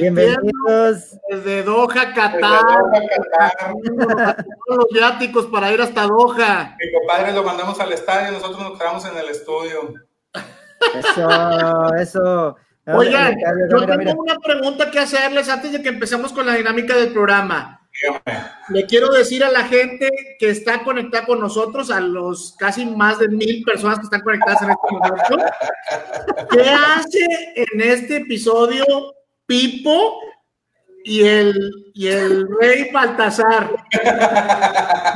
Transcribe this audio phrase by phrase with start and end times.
[0.00, 1.18] Bienvenidos.
[1.28, 2.62] desde Doha, Qatar.
[4.66, 6.76] Todos los viáticos para ir hasta Doha.
[6.80, 9.94] Mi compadre lo mandamos al estadio, nosotros nos quedamos en el estudio.
[10.94, 12.56] Eso, eso.
[12.86, 13.36] Oigan,
[13.70, 14.10] yo mira, mira.
[14.12, 17.86] tengo una pregunta que hacerles antes de que empecemos con la dinámica del programa.
[17.92, 18.44] Dígame.
[18.70, 23.18] Le quiero decir a la gente que está conectada con nosotros, a los casi más
[23.18, 25.36] de mil personas que están conectadas en este momento,
[26.50, 28.84] ¿qué hace en este episodio
[29.50, 30.20] Pipo
[31.04, 31.52] y el,
[31.94, 33.68] y el rey Baltasar?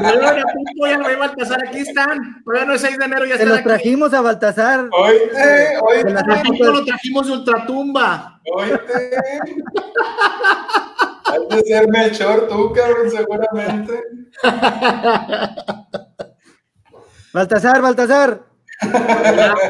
[0.01, 2.43] Bueno, Pipo y el rey Baltasar, aquí están.
[2.45, 3.69] Todavía no es 6 de enero, ya Se están los aquí.
[3.69, 4.89] trajimos a Baltasar.
[4.91, 8.41] Oíste, oíste, A Pipo lo trajimos de Ultratumba.
[8.57, 9.11] oíste.
[11.27, 14.03] Hay de ser Melchor tú, cabrón, seguramente.
[17.33, 18.41] Baltasar, Baltasar.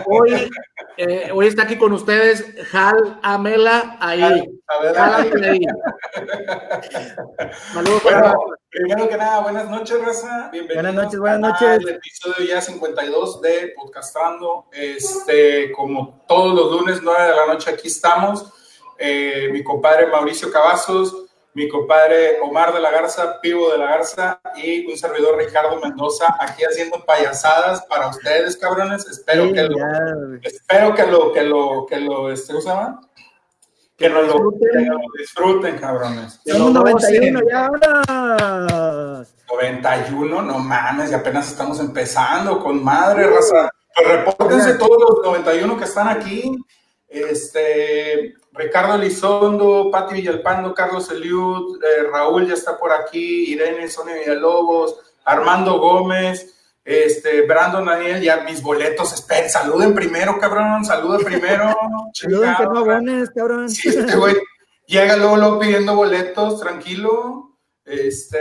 [0.06, 0.50] Hoy,
[0.96, 4.22] eh, hoy está aquí con ustedes Hal Amela, ahí.
[4.22, 5.60] A ver, Hal ahí.
[7.72, 8.02] Saludos.
[8.02, 8.34] Bueno,
[8.70, 10.48] primero que nada, buenas noches, raza.
[10.52, 11.96] Bienvenidos Buenas noches, buenas al noches.
[11.96, 14.66] episodio ya 52 de Podcastando.
[14.72, 18.52] Este, como todos los lunes, 9 de la noche, aquí estamos.
[18.98, 24.40] Eh, mi compadre Mauricio Cavazos, mi compadre Omar de la Garza, Pivo de la Garza
[24.56, 29.06] y un servidor Ricardo Mendoza, aquí haciendo payasadas para ustedes, cabrones.
[29.06, 30.00] Espero Sí, que lo, ya,
[30.42, 33.00] espero que lo, que lo, que lo, este, ¿cómo se llama?
[33.96, 36.40] Que no lo, que disfruten, cabrones.
[36.44, 39.28] Somos los 91, ya, vámonos.
[39.48, 43.70] 91, no mames, y apenas estamos empezando con madre, raza.
[43.94, 46.50] Pues repórtense todos los 91 que están aquí.
[47.08, 54.14] Este, Ricardo Elizondo, Pati Villalpando, Carlos Eliud, eh, Raúl ya está por aquí, Irene, Sonia
[54.14, 56.54] Villalobos, Armando Gómez,
[56.84, 61.74] este, Brandon Daniel, ya mis boletos, esperen, saluden primero, cabrón, saluden primero.
[62.14, 63.68] Saluden que no abones, cabrón.
[63.68, 64.36] Sí, este güey
[64.86, 67.50] llega luego, luego pidiendo boletos, tranquilo.
[67.84, 68.38] Este,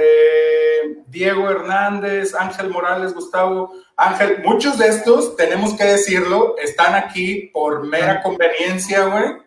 [1.07, 7.83] Diego Hernández, Ángel Morales, Gustavo, Ángel, muchos de estos, tenemos que decirlo, están aquí por
[7.83, 9.42] mera conveniencia, güey.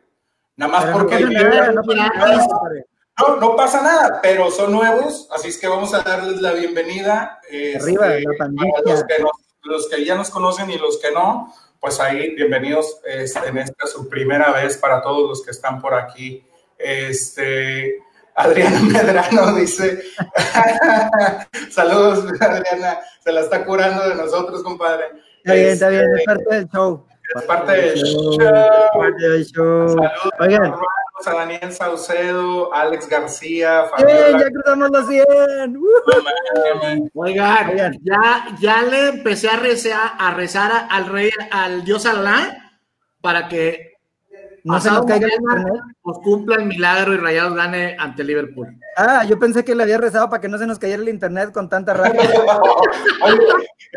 [0.56, 2.46] Nada más Pero no porque pasa nada, no pasa nada,
[3.18, 7.40] no, no pasa nada, pero son nuevos, así es que vamos a darles la bienvenida.
[7.50, 8.72] este, Arriba, la para pandilla.
[8.84, 9.30] los que, nos-
[9.62, 13.86] los que ya nos conocen y los que no, pues ahí bienvenidos este, en esta
[13.86, 16.46] su primera vez para todos los que están por aquí.
[16.78, 17.98] Este,
[18.34, 20.02] Adriana Medrano dice,
[21.70, 25.04] saludos Adriana, se la está curando de nosotros, compadre.
[25.38, 27.06] Está bien, está bien, Este, es parte del show.
[27.34, 28.38] Es parte del show.
[28.38, 29.88] Parte del show.
[29.88, 30.72] Saludos Oigan.
[31.26, 34.38] a Daniel Saucedo, Alex García, Bien, Fabiola.
[34.40, 35.76] ya cruzamos los 100.
[35.76, 37.10] ¡Woo!
[37.14, 37.98] Oigan, Oigan.
[38.02, 42.78] ya, ya le empecé a rezar, a rezar al rey, al dios Alá,
[43.20, 43.95] para que
[44.66, 45.80] No se nos caiga el internet.
[46.02, 48.76] pues cumpla el milagro y Rayados gane ante Liverpool.
[48.96, 51.52] Ah, yo pensé que le había rezado para que no se nos cayera el internet
[51.52, 52.20] con tanta rabia.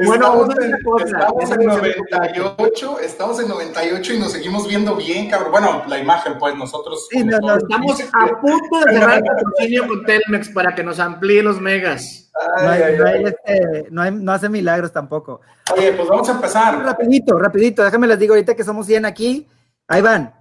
[0.06, 4.68] Bueno, estamos, en, cosa, estamos en no se 98, estamos en 98 y nos seguimos
[4.68, 5.51] viendo bien, cabrón.
[5.51, 7.07] Bueno, la imagen, pues nosotros.
[7.10, 11.00] Sí, no, no, Estamos a punto de cerrar el patrocinio con Telmex para que nos
[11.00, 12.31] amplíe los megas.
[12.57, 15.42] Ay, No, hay- ay, no hay, este, no hay- no hace milagros tampoco.
[15.75, 16.81] Oye, pues vamos a empezar.
[16.86, 19.48] Rapidito, rapidito, déjame les digo ahorita que somos 100 aquí.
[19.88, 20.33] Ahí van.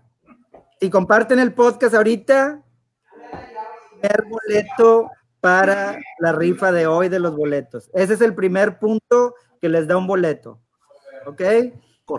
[0.81, 2.63] Si comparten el podcast ahorita,
[3.91, 5.11] primer boleto
[5.41, 7.91] para la rifa de hoy de los boletos.
[7.95, 10.61] Ese es el primer punto que les da un boleto.
[11.27, 11.43] ¿Ok?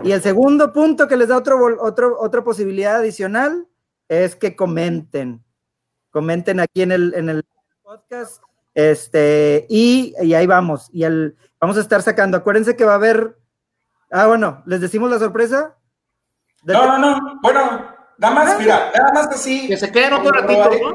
[0.04, 3.66] Y el segundo punto que les da otro, otro, otra posibilidad adicional
[4.08, 5.42] es que comenten.
[6.10, 7.44] Comenten aquí en el, en el
[7.82, 8.42] podcast.
[8.74, 10.88] Este, y, y ahí vamos.
[10.92, 12.36] Y el, vamos a estar sacando.
[12.36, 13.38] Acuérdense que va a haber.
[14.10, 15.76] Ah, bueno, ¿les decimos la sorpresa?
[16.64, 17.40] No, no, no.
[17.42, 19.66] Bueno, nada más, mira, nada más así.
[19.66, 20.94] Que se queden otro ratito, ¿no?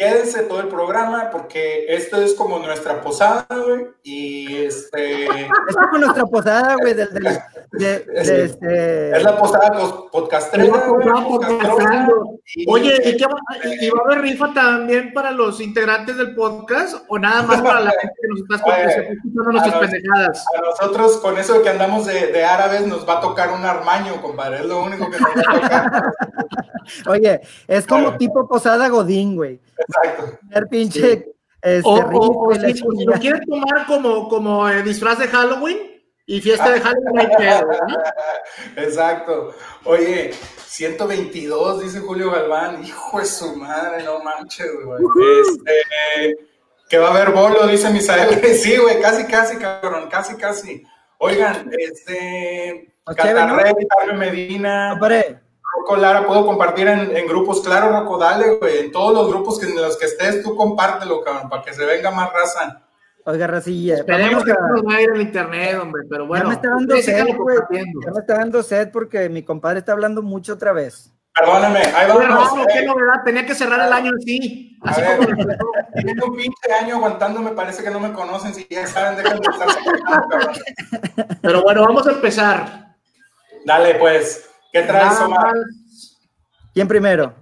[0.00, 3.86] Quédense todo el programa porque esto es como nuestra posada, güey.
[4.02, 5.24] Y este.
[5.26, 7.38] Es como nuestra posada, güey, del, del-
[7.72, 9.16] de, de este.
[9.18, 9.78] Es la posada.
[12.56, 16.16] Y- Oye, ¿y, qué va, y- y va a haber rifa también para los integrantes
[16.16, 20.44] del podcast o nada más para la gente que nos está escuchando, nuestras pendejadas?
[20.56, 23.64] A nosotros, con eso de que andamos de, de árabes, nos va a tocar un
[23.66, 24.60] armaño, compadre.
[24.60, 26.12] Es lo único que nos va a tocar.
[27.06, 28.16] Oye, es como Bueno.
[28.18, 29.60] tipo posada Godín, güey.
[29.88, 30.38] Exacto.
[31.62, 34.82] Este, O, o- rico o y la si, si lo quieren tomar como, como eh,
[34.82, 35.78] disfraz de Halloween
[36.26, 37.28] y fiesta de Halloween.
[38.76, 39.54] Exacto.
[39.84, 40.30] Oye,
[40.66, 42.82] 122, dice Julio Galván.
[42.84, 45.02] Hijo de su madre, no manches, güey.
[45.42, 46.38] Este,
[46.88, 48.40] que va a haber bolo, dice Misael.
[48.54, 50.82] Sí, güey, casi, casi, cabrón, casi, casi.
[51.18, 52.94] Oigan, este.
[53.34, 53.74] Catarrey,
[54.06, 54.14] ¿no?
[54.14, 54.96] Medina.
[55.76, 58.78] Rocco Lara, puedo compartir en, grupos, claro, Rocco, dale, güey.
[58.78, 61.84] En todos los grupos que, en los que estés, tú compártelo, cabrón, para que se
[61.84, 62.82] venga más raza.
[63.24, 63.96] Oiga, Racilla.
[63.96, 66.44] Esperemos que no nos a ir al internet, hombre, pero bueno.
[66.44, 67.58] Ya me está dando sed, güey.
[67.70, 71.12] Ya me está dando sed porque mi compadre está hablando mucho otra vez.
[71.34, 72.56] Perdóname, ahí vamos.
[72.56, 74.76] No, qué novedad, tenía que cerrar el año así.
[74.82, 75.28] Así como
[75.94, 79.46] Tengo un pinche año aguantando, me parece que no me conocen, si ya saben, déjenme
[79.46, 79.68] estar
[81.40, 82.96] Pero bueno, vamos a empezar.
[83.64, 84.49] Dale, pues.
[84.72, 85.54] ¿Qué traes, Omar?
[86.72, 87.34] ¿Quién primero?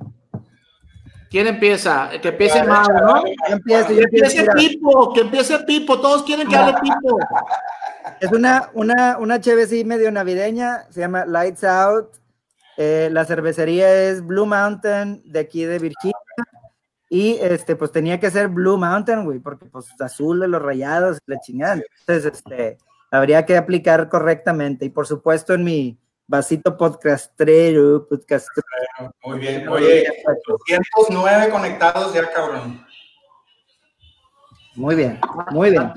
[1.30, 2.10] ¿Quién empieza?
[2.22, 3.22] Que empiece Mau, ¿no?
[3.22, 7.18] que empiece Pipo, que empiece Pipo, todos quieren que hable Pipo.
[8.20, 12.16] Es una, una, una chévere medio navideña, se llama Lights Out.
[12.78, 16.16] Eh, la cervecería es Blue Mountain de aquí de Virginia.
[17.10, 21.18] Y este, pues tenía que ser Blue Mountain, güey, porque pues azul de los rayados,
[21.26, 21.82] la chingada.
[22.00, 22.78] Entonces, este,
[23.10, 24.86] habría que aplicar correctamente.
[24.86, 25.98] Y por supuesto, en mi,
[26.30, 29.14] Vasito podcastrero, podcastrero.
[29.24, 29.66] Muy bien.
[29.66, 30.06] Oye,
[30.46, 32.86] 209 conectados ya, cabrón.
[34.74, 35.18] Muy bien,
[35.50, 35.82] muy bien.
[35.84, 35.94] A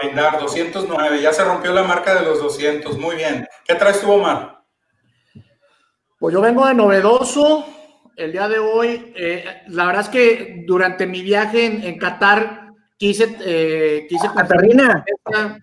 [0.00, 1.20] brindar, 209.
[1.20, 2.96] Ya se rompió la marca de los 200.
[2.96, 3.44] Muy bien.
[3.66, 4.62] ¿Qué traes tú, Omar?
[6.20, 7.66] Pues yo vengo de novedoso
[8.16, 9.12] el día de hoy.
[9.16, 12.65] Eh, la verdad es que durante mi viaje en, en Qatar
[12.96, 15.04] quise, eh, quise Catarina.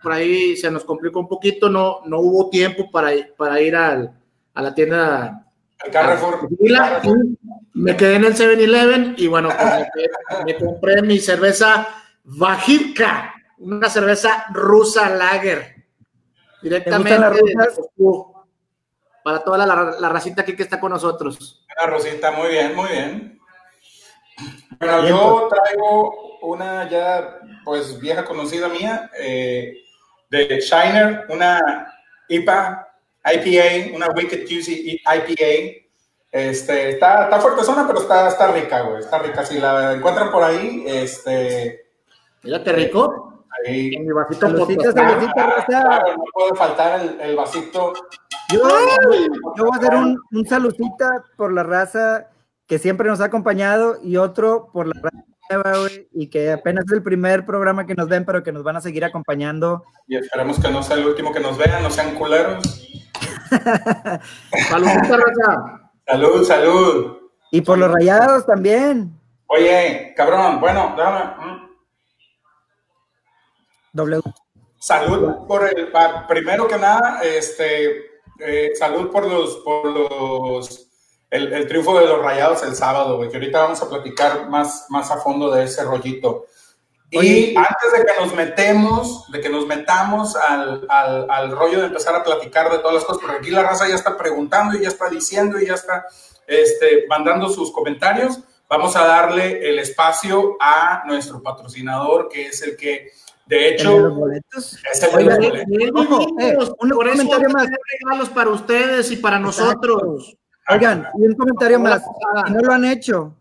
[0.02, 4.14] Por ahí se nos complicó un poquito, no, no hubo tiempo para, para ir al,
[4.54, 5.46] a la tienda.
[5.80, 6.48] Al Carrefour.
[7.74, 11.88] Me quedé en el 7-Eleven y bueno, pues me, compré mi cerveza
[12.24, 15.74] Vajivka, una cerveza rusa lager.
[16.62, 17.18] Directamente
[19.24, 21.66] para toda la, la, racita aquí que está con nosotros.
[21.80, 23.40] La Rosita, muy bien, muy bien.
[24.80, 25.62] Bueno, yo pues.
[25.62, 29.78] traigo una ya, pues, vieja conocida mía, eh,
[30.30, 31.94] de Shiner, una
[32.28, 32.88] IPA,
[33.26, 35.84] IPA, una Wicked Juicy IPA.
[36.32, 39.46] Este, está, está fuerte zona, pero está, está rica, güey, está rica.
[39.46, 41.86] Si la encuentran por ahí, este...
[42.42, 43.46] Mírate rico.
[43.66, 43.94] Ahí.
[43.94, 47.94] En mi vasito no puede faltar el, el vasito.
[48.52, 48.68] Yo,
[49.56, 52.33] yo, voy a hacer un, un saludcita por la raza
[52.68, 55.24] que siempre nos ha acompañado y otro por la raza
[56.12, 58.82] y que apenas es el primer programa que nos ven, pero que nos van a
[58.82, 59.84] seguir acompañando.
[60.08, 62.64] Y esperamos que no sea el último que nos vean, no sean culeros.
[64.70, 64.88] salud,
[66.08, 67.18] salud, salud.
[67.52, 69.20] Y por los rayados también.
[69.48, 71.36] Oye, cabrón, bueno, dame.
[71.38, 71.70] Mm.
[73.94, 74.22] W.
[74.80, 75.90] Salud por el,
[76.28, 80.93] primero que nada, este, eh, salud por los, por los
[81.34, 85.10] el, triunfo de los Rayados el sábado, güey, que ahorita vamos a platicar más, más
[85.10, 86.46] a fondo de ese rollito.
[87.10, 91.88] Y antes de que nos metemos, de que nos metamos al, al, al, rollo de
[91.88, 94.82] empezar a platicar de todas las cosas, porque aquí la raza ya está preguntando y
[94.82, 96.06] ya está diciendo y ya está
[96.48, 102.76] este, mandando sus comentarios, vamos a darle el espacio a nuestro patrocinador, que es el
[102.76, 103.12] que,
[103.46, 104.78] de hecho, los boletos?
[104.92, 105.26] es el Oye,
[105.68, 106.28] de los boletos.
[106.40, 107.68] Eh, un, comentario más.
[108.00, 110.38] regalos para ustedes y para nosotros.
[110.70, 112.04] Oigan, y un comentario más.
[112.48, 113.36] Si no lo han hecho,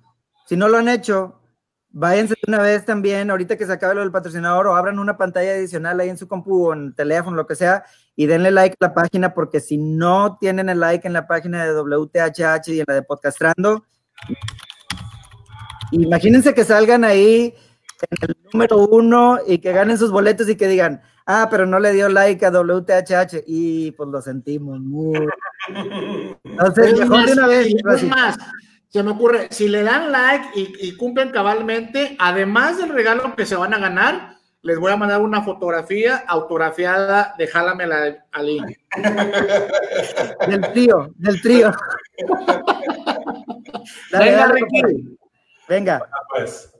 [0.46, 1.40] si no lo han hecho,
[1.90, 5.52] váyanse una vez también, ahorita que se acabe lo del patrocinador, o abran una pantalla
[5.52, 7.84] adicional ahí en su compu o en teléfono, lo que sea,
[8.16, 11.64] y denle like a la página, porque si no tienen el like en la página
[11.64, 13.84] de WTHH y en la de Podcastrando,
[15.92, 17.54] imagínense que salgan ahí
[18.10, 21.78] en el número uno y que ganen sus boletos y que digan, ah, pero no
[21.78, 25.26] le dio like a WTHH y pues lo sentimos muy.
[26.44, 27.74] Entonces, mejor de una vez.
[28.06, 28.36] más,
[28.88, 33.56] se me ocurre, si le dan like y, cumplen cabalmente, además del regalo que se
[33.56, 38.60] van a ganar, les voy a mandar una fotografía autografiada de Jálame la Ali.
[40.46, 41.72] Del trío, del trío.
[44.12, 45.18] Venga, Ricky.
[45.68, 46.08] Venga.
[46.30, 46.72] Pues.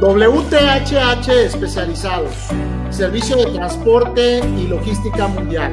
[0.00, 2.34] WTHH especializados,
[2.90, 5.72] servicio de transporte y logística mundial,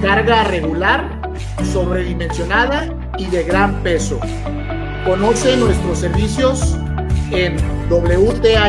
[0.00, 1.30] carga regular,
[1.72, 4.18] sobredimensionada y de gran peso.
[5.04, 6.74] Conoce nuestros servicios
[7.30, 7.56] en
[7.90, 8.68] wthh.mx.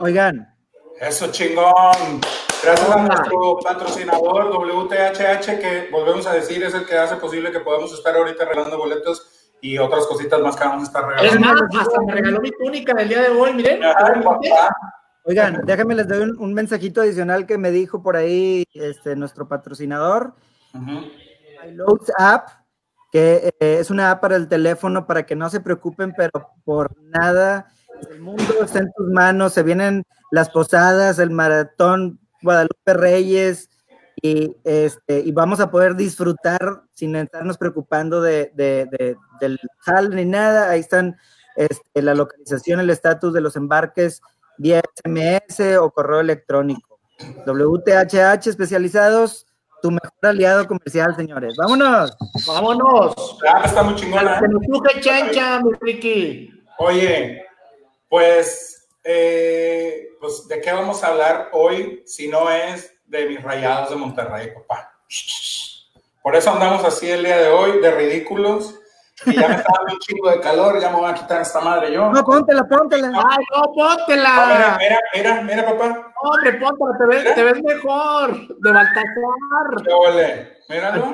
[0.00, 0.54] Oigan.
[1.00, 2.20] Eso chingón.
[2.64, 7.60] Gracias a nuestro patrocinador WTHH, que volvemos a decir es el que hace posible que
[7.60, 11.34] podamos estar ahorita regalando boletos y otras cositas más que vamos a estar regalando.
[11.34, 13.82] Es más, hasta me regaló mi túnica del día de hoy, miren.
[15.24, 20.34] Oigan, déjenme les doy un, mensajito adicional que me dijo por ahí este, nuestro patrocinador.
[20.72, 22.48] Uh App,
[23.12, 26.94] que eh, es una app para el teléfono para que no se preocupen, pero por
[27.02, 27.68] nada.
[28.10, 33.68] El mundo está en tus manos, se vienen las posadas, el maratón Guadalupe Reyes,
[34.22, 40.70] y, este, y vamos a poder disfrutar sin estarnos preocupando de, del sal ni nada.
[40.70, 41.16] Ahí están
[41.56, 44.22] este, la localización, el estatus de los embarques
[44.56, 47.00] vía SMS o correo electrónico.
[47.46, 49.46] WTHH especializados,
[49.82, 51.54] tu mejor aliado comercial, señores.
[51.58, 52.16] ¡Vámonos!
[52.46, 53.14] ¡Vámonos!
[53.48, 54.38] Ah, está muy chingona.
[54.38, 54.40] ¿eh?
[56.78, 57.44] Oye,
[58.08, 63.90] pues, eh, pues, ¿de qué vamos a hablar hoy si no es de mis rayados
[63.90, 64.98] de Monterrey, papá?
[66.22, 68.80] Por eso andamos así el día de hoy, de ridículos
[69.26, 71.60] y ya me está dando un chingo de calor, ya me voy a quitar esta
[71.60, 72.10] madre yo.
[72.10, 73.08] No, póntela, póntela.
[73.08, 74.78] Ay, no, póntela.
[74.78, 76.13] mira, mira, mira, papá.
[76.26, 78.58] Hombre, póntela, te ves, te ves mejor.
[78.58, 79.84] De Baltasar.
[79.84, 80.54] Qué ole.
[80.70, 81.12] Míralo.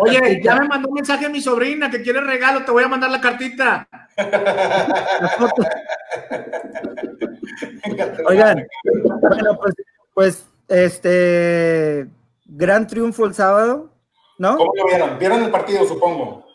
[0.00, 2.88] Oye, ya me mandó un mensaje a mi sobrina que quiere regalo, te voy a
[2.88, 3.86] mandar la cartita.
[8.26, 8.66] Oigan,
[9.20, 9.74] bueno, pues,
[10.14, 12.08] pues, este,
[12.46, 13.90] gran triunfo el sábado,
[14.38, 14.56] ¿no?
[14.56, 15.18] ¿Cómo lo vieron?
[15.18, 16.46] ¿Vieron el partido, supongo?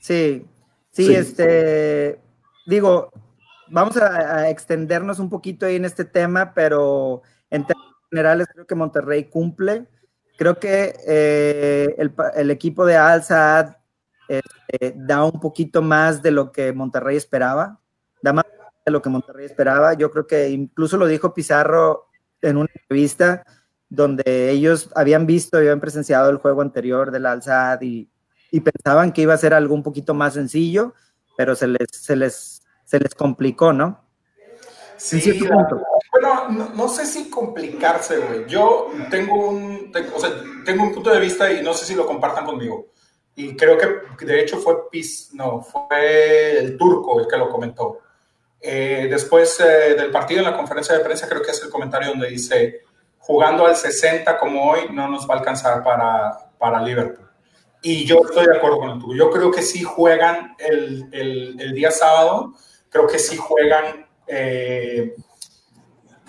[0.00, 0.46] Sí,
[0.90, 2.18] sí, este,
[2.66, 3.10] digo,
[3.68, 8.74] vamos a, extendernos un poquito ahí en este tema, pero en términos generales creo que
[8.74, 9.86] Monterrey cumple.
[10.36, 11.96] Creo que eh,
[12.36, 13.78] el, equipo de Alza
[14.28, 17.78] este, da un poquito más de lo que Monterrey esperaba,
[18.22, 18.46] da más
[18.86, 19.94] de lo que Monterrey esperaba.
[19.94, 22.08] Yo creo que incluso lo dijo Pizarro
[22.40, 23.44] en una entrevista
[23.88, 28.10] donde ellos habían visto, habían presenciado el juego anterior del Alzad y
[28.50, 30.94] y pensaban que iba a ser algo un poquito más sencillo,
[31.36, 34.04] pero se les, se les, se les complicó, ¿no?
[34.96, 35.20] Sí,
[36.12, 38.46] bueno, no, sé si complicarse, güey.
[38.46, 40.30] Yo tengo un, o sea,
[40.64, 42.88] tengo un punto de vista y no sé si lo compartan conmigo.
[43.36, 48.00] Y creo que de hecho fue Pis, no, fue el turco el que lo comentó.
[48.60, 52.10] Eh, después eh, del partido en la conferencia de prensa, creo que es el comentario
[52.10, 52.82] donde dice,
[53.18, 57.26] jugando al 60 como hoy, no nos va a alcanzar para, para Liverpool.
[57.82, 59.14] Y yo estoy de acuerdo con tú.
[59.14, 62.52] Yo creo que sí juegan el, el, día sábado,
[62.90, 65.14] creo que sí juegan eh,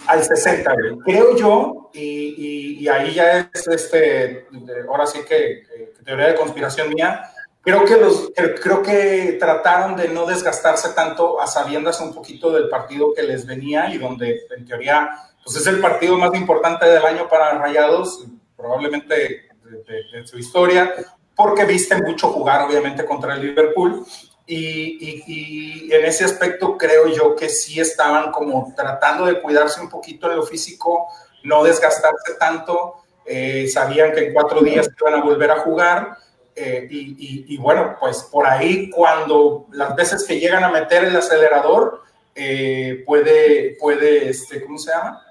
[0.07, 0.73] al 60,
[1.05, 4.47] creo yo, y, y, ahí ya es, este,
[4.87, 5.63] ahora sí que,
[6.03, 7.31] teoría de conspiración mía,
[7.61, 8.31] creo que, los,
[8.61, 13.45] creo que trataron de no desgastarse tanto a sabiendas un poquito del partido que les
[13.45, 15.09] venía y donde en teoría
[15.43, 20.93] pues es el partido más importante del año para Rayados, probablemente de su historia,
[21.35, 24.05] porque viste mucho jugar obviamente contra el Liverpool
[24.53, 29.89] y, y, en ese aspecto creo yo que sí estaban como tratando de cuidarse un
[29.89, 31.07] poquito en lo físico,
[31.43, 36.17] no desgastarse tanto, eh, sabían que en cuatro días iban a volver a jugar.
[36.53, 41.15] Eh, y, y, bueno, pues por ahí cuando las veces que llegan a meter el
[41.15, 42.01] acelerador,
[42.35, 45.21] eh, puede, puede, este, ¿cómo se llama?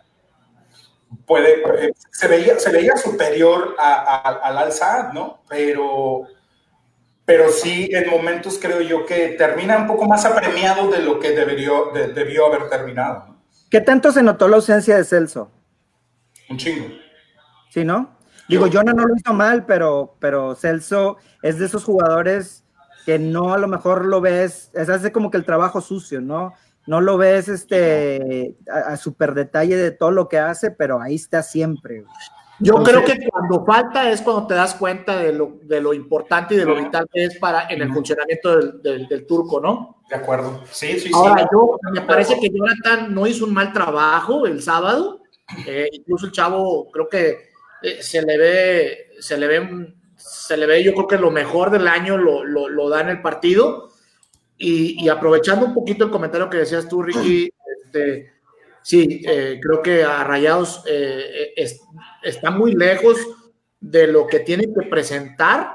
[1.26, 1.62] puede,
[2.10, 5.42] se, veía, se veía superior al alza, ¿no?
[5.48, 6.26] Pero,
[7.30, 11.30] pero sí, en momentos creo yo que termina un poco más apremiado de lo que
[11.30, 13.36] debió, debió haber terminado.
[13.70, 15.48] ¿Qué tanto se notó la ausencia de Celso?
[16.48, 16.88] Un chingo.
[17.68, 18.18] Sí, ¿no?
[18.48, 22.64] Digo, Jonah no lo hizo mal, pero, pero Celso es de esos jugadores
[23.06, 26.52] que no a lo mejor lo ves, es hace como que el trabajo sucio, ¿no?
[26.88, 31.44] no lo ves este a, super detalle de todo lo que hace, pero ahí está
[31.44, 32.02] siempre.
[32.60, 36.54] Yo creo que cuando falta es cuando te das cuenta de lo, de lo importante
[36.54, 40.02] y de lo vital que es para en el funcionamiento del, del, turco, ¿no?
[40.08, 40.62] De acuerdo.
[40.70, 45.22] Sí, sí, Ahora, yo me parece que Jonathan no hizo un mal trabajo el sábado.
[45.66, 47.50] Eh, incluso el chavo creo que
[47.82, 51.70] eh, se le ve, se le ve, se le ve, yo creo que lo mejor
[51.70, 53.90] del año lo, lo, lo da en el partido
[54.62, 57.50] y, aprovechando un poquito el comentario que decías tú, Ricky,
[57.82, 58.30] este,
[58.82, 61.54] sí, eh, creo que a Rayados eh,
[62.22, 63.16] está muy lejos
[63.80, 65.72] de lo que tiene que presentar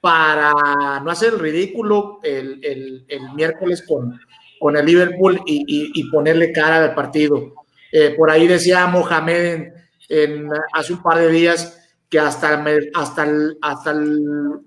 [0.00, 2.60] para no hacer el ridículo el,
[3.08, 4.20] el, miércoles con,
[4.60, 7.54] con el Liverpool y, ponerle cara al partido.
[7.90, 9.72] Eh, por ahí decía Mohamed
[10.08, 14.60] en, hace un par de días que hasta, hasta, el, hasta el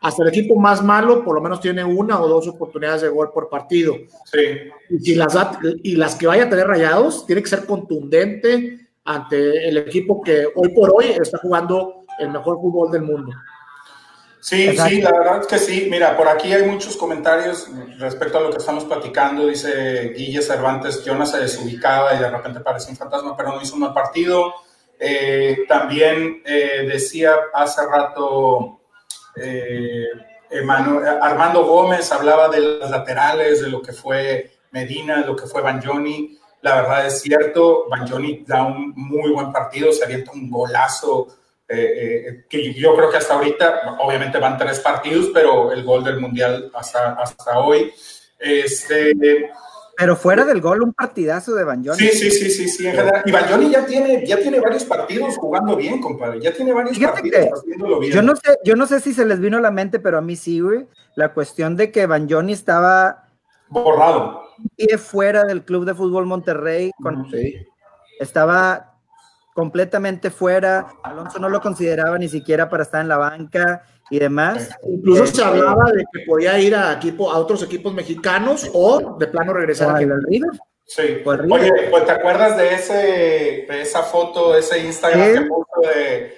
[0.00, 3.30] hasta el equipo más malo por lo menos tiene una o dos oportunidades de gol
[3.32, 3.96] por partido.
[4.24, 4.38] Sí.
[4.88, 5.36] Y, si las,
[5.82, 10.46] y las que vaya a tener rayados, tiene que ser contundente ante el equipo que
[10.54, 13.32] hoy por hoy está jugando el mejor fútbol del mundo.
[14.40, 15.88] Sí, sí, la verdad es que sí.
[15.90, 19.46] Mira, por aquí hay muchos comentarios respecto a lo que estamos platicando.
[19.46, 23.74] Dice Guille Cervantes, Jonas se desubicaba y de repente parece un fantasma, pero no hizo
[23.74, 24.54] un mal partido.
[24.98, 28.80] Eh, también eh, decía hace rato
[29.36, 30.06] eh,
[31.20, 35.62] Armando Gómez, hablaba de las laterales, de lo que fue Medina, de lo que fue
[35.62, 36.38] Banjoni.
[36.62, 41.28] La verdad es cierto, Banjoni da un muy buen partido, se avienta un golazo
[41.68, 46.04] eh, eh, que yo creo que hasta ahorita, obviamente van tres partidos, pero el gol
[46.04, 47.92] del Mundial hasta, hasta hoy.
[48.38, 49.12] Este,
[50.00, 51.98] pero fuera del gol, un partidazo de Banjoni.
[51.98, 53.22] Sí, sí, sí, sí, sí, en general.
[53.26, 56.40] Y Banjoni ya tiene, ya tiene varios partidos jugando bien, compadre.
[56.40, 58.14] Ya tiene varios partidos haciéndolo bien.
[58.14, 60.22] Yo no, sé, yo no sé si se les vino a la mente, pero a
[60.22, 60.86] mí sí, güey.
[61.16, 63.28] La cuestión de que Banjoni estaba...
[63.68, 64.49] Borrado.
[64.76, 66.90] Y fuera del Club de Fútbol Monterrey.
[67.02, 67.66] Con, sí.
[68.18, 68.90] Estaba
[69.54, 70.88] completamente fuera.
[71.02, 74.70] Alonso no lo consideraba ni siquiera para estar en la banca y demás.
[74.88, 79.26] Incluso se hablaba de que podía ir a, equipo, a otros equipos mexicanos o de
[79.26, 80.50] plano regresar al River.
[80.86, 81.22] Sí.
[81.24, 82.94] Oye, pues te acuerdas de ese,
[83.68, 86.34] de esa foto, ese Instagram que puso de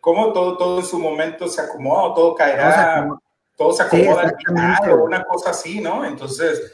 [0.00, 3.06] cómo todo, todo en su momento se acomoda, todo caerá,
[3.54, 6.06] todo se acomoda al final, o una cosa así, ¿no?
[6.06, 6.72] Entonces,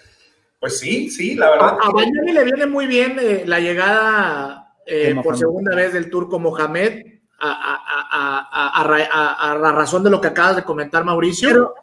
[0.60, 1.76] pues sí, sí, la verdad.
[1.80, 6.38] A, a le viene muy bien eh, la llegada eh, por segunda vez del turco
[6.38, 7.04] Mohamed,
[7.40, 11.74] a, a, razón de lo que acabas de comentar, Mauricio.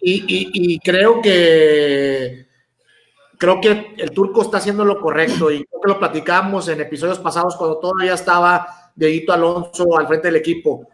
[0.00, 2.46] y, creo que
[3.36, 7.18] creo que el turco está haciendo lo correcto y creo que lo platicamos en episodios
[7.18, 10.86] pasados cuando todavía estaba Dieguito Alonso al frente del equipo.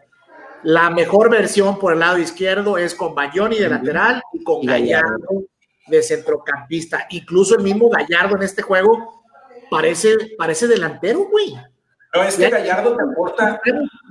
[0.63, 5.43] La mejor versión por el lado izquierdo es con Bayoni de lateral y con Gallardo
[5.87, 7.07] de centrocampista.
[7.09, 9.23] Incluso el mismo Gallardo en este juego
[9.69, 11.55] parece, parece delantero, güey.
[12.13, 13.61] No, es que Gallardo te aporta.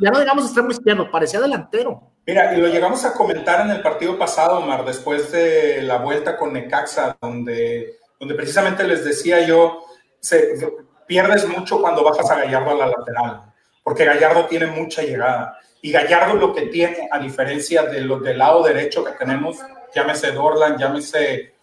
[0.00, 2.12] Ya no digamos extremo izquierdo, parecía delantero.
[2.26, 6.36] Mira, y lo llegamos a comentar en el partido pasado, Omar, después de la vuelta
[6.36, 9.84] con Necaxa, donde, donde precisamente les decía yo,
[10.18, 10.56] se,
[11.06, 13.42] pierdes mucho cuando bajas a Gallardo a la lateral,
[13.82, 15.58] porque Gallardo tiene mucha llegada.
[15.80, 19.58] Y Gallardo lo que tiene, a diferencia de los del lado derecho que tenemos,
[19.94, 21.54] llámese Dorlan, llámese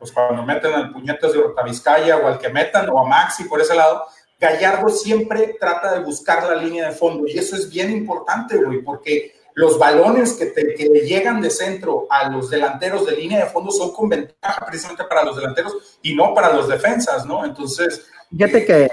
[0.00, 3.60] pues cuando meten al puñetas de Vizcaya o al que metan o a Maxi por
[3.60, 4.02] ese lado,
[4.40, 8.80] Gallardo siempre trata de buscar la línea de fondo y eso es bien importante, güey,
[8.82, 13.44] porque los balones que, te, que le llegan de centro a los delanteros de línea
[13.44, 17.44] de fondo son con ventaja precisamente para los delanteros y no para los defensas, ¿no?
[17.44, 18.84] Entonces, fíjate que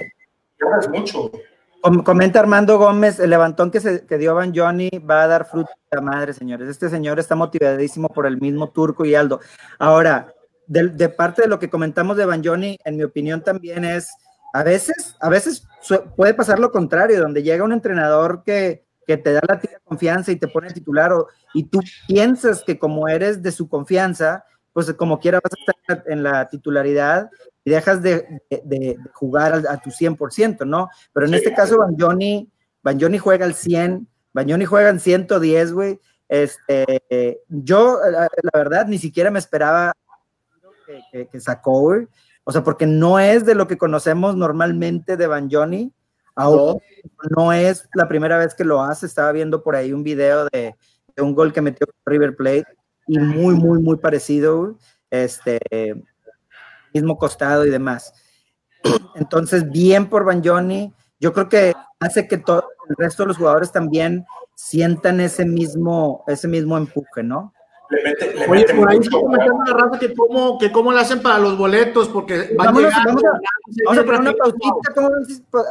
[0.82, 1.32] es mucho.
[2.04, 5.70] Comenta Armando Gómez, el levantón que, se, que dio Van Johnny va a dar fruto
[5.92, 6.68] a la madre, señores.
[6.68, 9.40] Este señor está motivadísimo por el mismo Turco y Aldo.
[9.80, 10.34] Ahora,
[10.68, 14.10] de, parte de lo que comentamos de Banjoni, en mi opinión también es,
[14.54, 15.68] a veces, a veces
[16.16, 20.50] puede pasar lo contrario, donde llega un entrenador que, te da la confianza y te
[20.50, 25.40] pone titular, o, y tú piensas que como eres de su confianza, pues como quiera
[25.42, 27.30] vas a estar en la titularidad
[27.64, 28.42] y dejas de,
[29.14, 30.90] jugar a, tu 100%, ¿no?
[31.14, 32.52] Pero en este caso, Banjoni,
[32.84, 36.00] Banjoni juega al 100, Banjoni juega en 110, güey.
[36.30, 39.94] Este, yo, la, verdad, ni siquiera me esperaba
[41.32, 41.94] que, sacó,
[42.44, 45.94] O sea, porque no es de lo que conocemos normalmente de Banjoni.
[46.36, 46.78] No.
[47.36, 49.06] no es la primera vez que lo hace.
[49.06, 50.76] Estaba viendo por ahí un video de,
[51.18, 52.66] un gol que metió River Plate
[53.08, 54.78] y muy, muy, muy parecido.
[55.10, 55.60] Este
[56.94, 58.14] mismo costado y demás.
[59.16, 60.94] Entonces, bien por Banjoni.
[61.20, 66.24] Yo creo que hace que todo el resto de los jugadores también sientan ese mismo,
[66.28, 67.54] ese mismo empuje, ¿no?
[67.90, 71.00] Le mete, le Oye, por ahí está comentando la raza que cómo, que cómo le
[71.00, 75.10] hacen para los boletos, porque vamos, a, vamos, a, poner una pausita, ¿cómo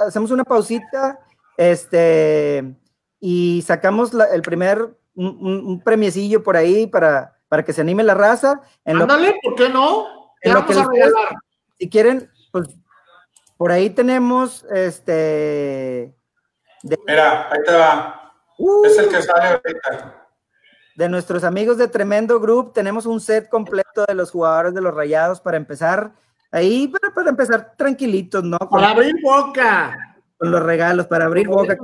[0.06, 1.20] hacemos una pausita,
[1.56, 2.74] este,
[3.20, 8.02] y sacamos la, el primer, un, un, premiecillo por ahí para, para que se anime
[8.02, 8.62] la raza.
[8.84, 10.06] En Ándale, lo, ¿por qué no?
[10.40, 11.36] En lo vamos a regalar.
[11.78, 12.68] Si quieren, pues,
[13.58, 16.14] por ahí tenemos, este...
[16.82, 18.32] De, Mira, ahí te va.
[18.58, 20.25] Uh, es el que sale ahorita
[20.96, 22.72] de nuestros amigos de Tremendo Group.
[22.72, 26.12] Tenemos un set completo de los jugadores de los Rayados para empezar
[26.50, 28.58] ahí, para, para empezar tranquilitos, ¿no?
[28.58, 30.16] para abrir boca.
[30.38, 31.76] Con los regalos, para abrir boca.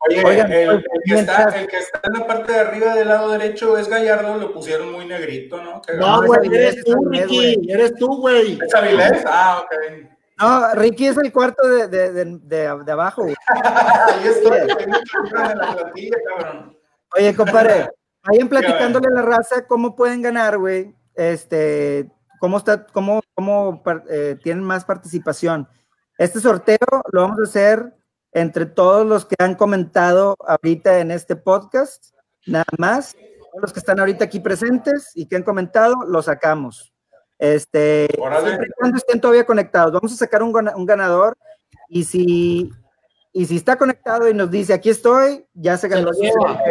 [0.00, 3.08] Oye, Oigan, el, el, que está, el, que está, en la parte de arriba del
[3.08, 5.82] lado derecho es Gallardo, lo pusieron muy negrito, ¿no?
[5.98, 8.60] no, güey, eres tú, Ricky, eres tú, güey.
[8.64, 9.24] ¿Es Avilés?
[9.26, 10.08] Ah, ok.
[10.40, 12.38] No, Ricky es el cuarto de, de, de,
[12.84, 13.34] de abajo, güey.
[13.48, 16.77] Ahí estoy, hay en la plantilla, cabrón.
[17.18, 17.90] Oye, compadre,
[18.22, 20.94] vayan platicándole a la raza cómo pueden ganar, güey.
[21.16, 25.68] Este, cómo está, cómo, cómo eh, tienen más participación.
[26.16, 26.78] Este sorteo
[27.10, 27.92] lo vamos a hacer
[28.30, 32.14] entre todos los que han comentado ahorita en este podcast.
[32.46, 33.16] nada más.
[33.60, 36.92] los que están ahorita aquí presentes y que han comentado, lo sacamos.
[37.36, 41.36] Este, siempre y cuando estén todavía conectados, vamos a sacar un, ganador
[41.88, 42.70] y si,
[43.32, 46.12] y si está conectado y nos dice aquí estoy, ya se ganó.
[46.12, 46.62] Se lo lleva.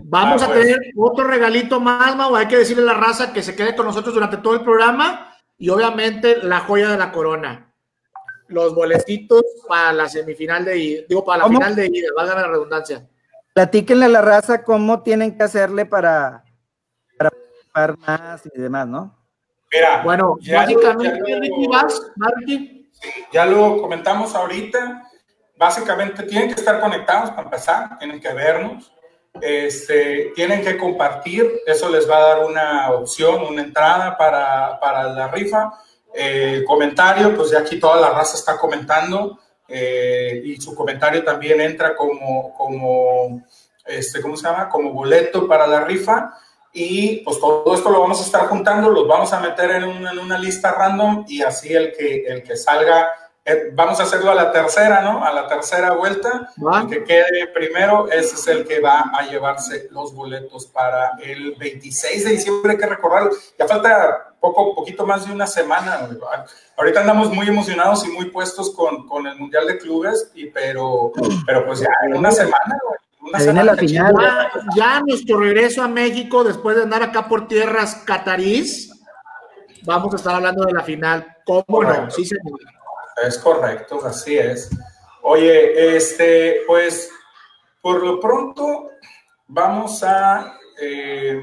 [0.00, 2.34] Vamos ah, a tener otro regalito más, Mau.
[2.36, 5.34] Hay que decirle a la raza que se quede con nosotros durante todo el programa
[5.58, 7.74] y obviamente la joya de la corona.
[8.46, 12.46] Los boletitos para la semifinal de ida, digo, para la final de ida, valga la
[12.46, 13.06] redundancia.
[13.52, 16.44] Platíquenle a la raza cómo tienen que hacerle para,
[17.72, 19.18] para más y demás, ¿no?
[19.72, 21.20] Mira, bueno, básicamente,
[23.32, 25.07] ya lo comentamos ahorita.
[25.58, 28.90] Básicamente tienen que estar conectados para empezar, tienen que vernos
[29.40, 35.04] este, tienen que compartir, eso les va a dar una opción, una entrada para, para
[35.12, 35.72] la rifa.
[36.14, 41.60] Eh, comentario, pues ya aquí toda la raza está comentando eh, y su comentario también
[41.60, 43.42] entra como, como,
[43.84, 44.68] este, ¿cómo se llama?
[44.68, 46.34] Como boleto para la rifa.
[46.72, 50.12] Y pues todo esto lo vamos a estar juntando, los vamos a meter en una,
[50.12, 53.08] en una lista random y así el que, el que salga
[53.48, 55.24] eh, vamos a hacerlo a la tercera, ¿no?
[55.24, 56.50] A la tercera vuelta.
[56.82, 61.54] El que quede primero, ese es el que va a llevarse los boletos para el
[61.54, 62.72] 26 de diciembre.
[62.72, 66.10] Hay que recordar, ya falta poco, poquito más de una semana.
[66.76, 71.12] Ahorita andamos muy emocionados y muy puestos con, con el Mundial de Clubes, y, pero,
[71.46, 72.78] pero pues ya en una semana,
[73.22, 74.14] Una semana final.
[74.20, 78.92] Ya, ya, nuestro regreso a México, después de andar acá por tierras catarís,
[79.84, 81.34] vamos a estar hablando de la final.
[81.46, 82.10] ¿Cómo no?
[82.10, 82.77] Sí, señor.
[83.26, 84.70] Es correcto, así es.
[85.22, 87.10] Oye, este, pues
[87.80, 88.90] por lo pronto
[89.46, 91.42] vamos a, eh,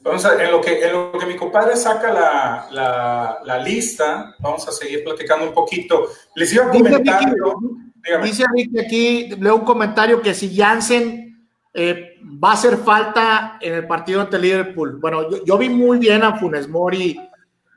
[0.00, 4.66] vamos a, en lo que, en lo que mi compadre saca la, la, lista, vamos
[4.68, 6.08] a seguir platicando un poquito.
[6.34, 7.20] Les iba a comentar.
[8.22, 13.74] Dice Ricky aquí, leo un comentario que si Jansen eh, va a hacer falta en
[13.74, 14.98] el partido ante Liverpool.
[15.00, 17.18] Bueno, yo, yo vi muy bien a Funes Mori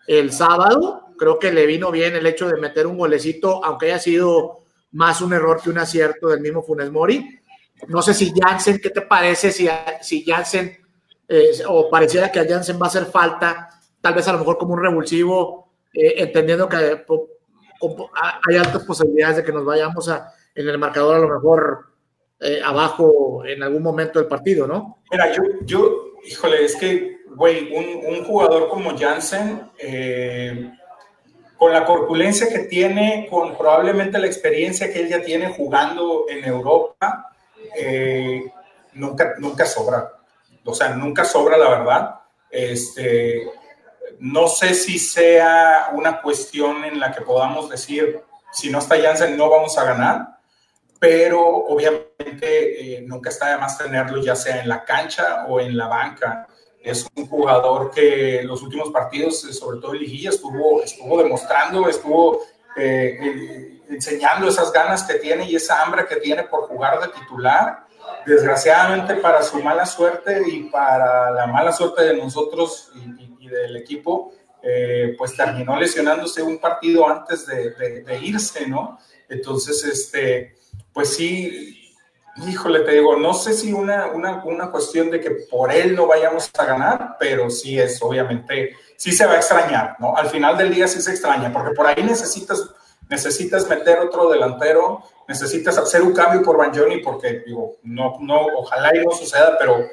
[0.07, 3.99] el sábado creo que le vino bien el hecho de meter un golecito, aunque haya
[3.99, 7.39] sido más un error que un acierto del mismo Funes Mori.
[7.87, 9.67] No sé si Jansen, ¿qué te parece si,
[10.01, 10.77] si Jansen,
[11.27, 14.57] eh, o pareciera que a Jansen va a hacer falta, tal vez a lo mejor
[14.57, 20.67] como un revulsivo, eh, entendiendo que hay altas posibilidades de que nos vayamos a, en
[20.67, 21.87] el marcador a lo mejor
[22.39, 24.99] eh, abajo en algún momento del partido, ¿no?
[25.11, 29.71] Mira, yo, yo híjole, es que, güey, un, un, jugador como Jansen,
[31.65, 36.45] con la corpulencia que tiene, con probablemente la experiencia que él ya tiene jugando en
[36.45, 37.31] Europa,
[37.75, 38.45] eh,
[38.93, 40.11] nunca, nunca sobra.
[40.63, 42.19] O sea, nunca sobra la verdad.
[42.51, 43.49] Este,
[44.19, 49.35] no sé si sea una cuestión en la que podamos decir, si no está Janssen
[49.35, 50.37] no vamos a ganar,
[50.99, 55.75] pero obviamente eh, nunca está de más tenerlo ya sea en la cancha o en
[55.75, 56.47] la banca
[56.85, 61.21] es un jugador que en los últimos partidos, eh, sobre todo en liguilla, estuvo, estuvo
[61.21, 62.43] demostrando, estuvo
[62.77, 67.07] eh, eh, enseñando esas ganas que tiene y esa hambre que tiene por jugar de
[67.19, 67.87] titular.
[68.23, 72.91] Desgraciadamente para su mala suerte y para la mala suerte de nosotros
[73.39, 74.31] y, del equipo,
[75.19, 77.69] pues terminó lesionándose un partido antes de,
[78.01, 78.97] de, irse, ¿no?
[79.29, 80.55] Entonces, este,
[80.91, 81.84] pues sí,
[82.37, 86.05] Híjole, te digo, no sé si una, una, una, cuestión de que por él no
[86.05, 90.17] vayamos a ganar, pero sí es, obviamente, sí se va a extrañar, ¿no?
[90.17, 92.71] Al final del día sí se extraña, porque por ahí necesitas,
[93.09, 98.93] necesitas meter otro delantero, necesitas hacer un cambio por Banjoni, porque, digo, no, no, ojalá
[98.93, 99.87] y no suceda, pero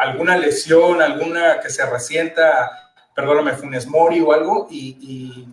[0.00, 5.46] alguna lesión, alguna que se resienta, perdóname, Funes Mori o algo, y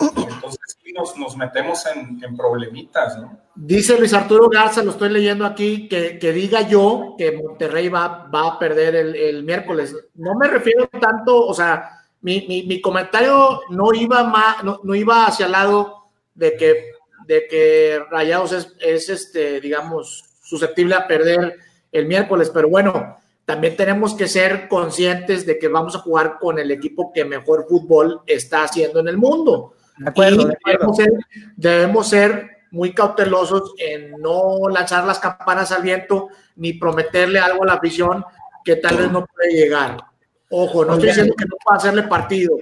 [0.00, 0.78] entonces
[1.16, 3.38] nos, metemos en, problemitas, ¿no?
[3.54, 8.48] Dice Luis Arturo Garza, lo estoy leyendo aquí, que, diga yo que Monterrey va, va
[8.48, 9.94] a perder el, miércoles.
[10.14, 15.52] No me refiero tanto, o sea, mi, comentario no iba, más, no, iba hacia el
[15.52, 16.92] lado de que,
[17.26, 21.58] de que Rayados es, es, este, digamos, susceptible a perder
[21.92, 26.58] el miércoles, pero bueno, también tenemos que ser conscientes de que vamos a jugar con
[26.58, 29.74] el equipo que mejor fútbol está haciendo en el mundo.
[31.56, 37.66] Debemos, ser, muy cautelosos en no lanzar las campanas al viento ni prometerle algo a
[37.66, 38.24] la afición
[38.64, 39.96] que tal vez no puede llegar.
[40.50, 42.56] Ojo, no estoy diciendo que no pueda hacerle partido.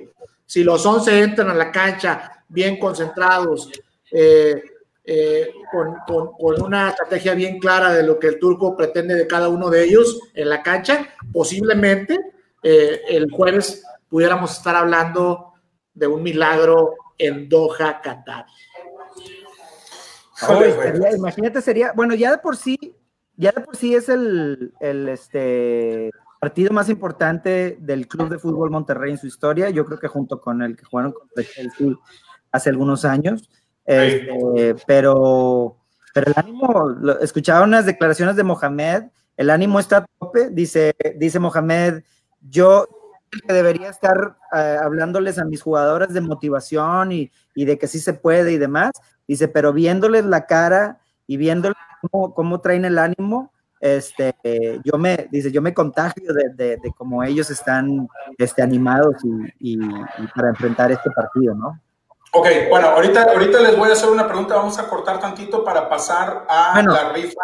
[0.44, 3.70] Si los 11 entran a la cancha bien concentrados,
[4.12, 4.62] eh,
[5.08, 5.96] eh, con,
[6.38, 10.20] una estrategia bien clara de lo que el turco pretende de cada uno de ellos
[10.34, 12.18] en la cancha, posiblemente
[12.62, 15.52] eh, el jueves pudiéramos estar hablando
[15.94, 18.46] de un milagro en Doha, Qatar.
[21.16, 22.94] imagínate, sería, bueno, ya de por sí,
[23.36, 28.70] ya de por sí es el, el este, partido más importante del Club de Fútbol
[28.70, 31.94] Monterrey en su historia, yo creo que junto con el que jugaron contra Chelsea
[32.52, 33.48] hace algunos años,
[33.84, 35.76] este, pero,
[36.12, 39.04] pero el ánimo, escuchaba unas declaraciones de Mohamed,
[39.36, 42.02] el ánimo está a tope, dice, dice Mohamed,
[42.40, 42.88] yo
[43.40, 47.98] que debería estar eh, hablándoles a mis jugadores de motivación y, y, de que sí
[47.98, 48.92] se puede y demás,
[49.26, 51.76] dice, pero viéndoles la cara y viéndoles
[52.10, 54.34] cómo, cómo traen el ánimo, este,
[54.84, 59.74] yo me, dice, yo me contagio de, de, de cómo ellos están este, animados y,
[59.74, 61.80] y, y, para enfrentar este partido, ¿no?
[62.32, 65.88] Ok, bueno, ahorita, ahorita les voy a hacer una pregunta, vamos a cortar tantito para
[65.88, 67.40] pasar a bueno, la rifa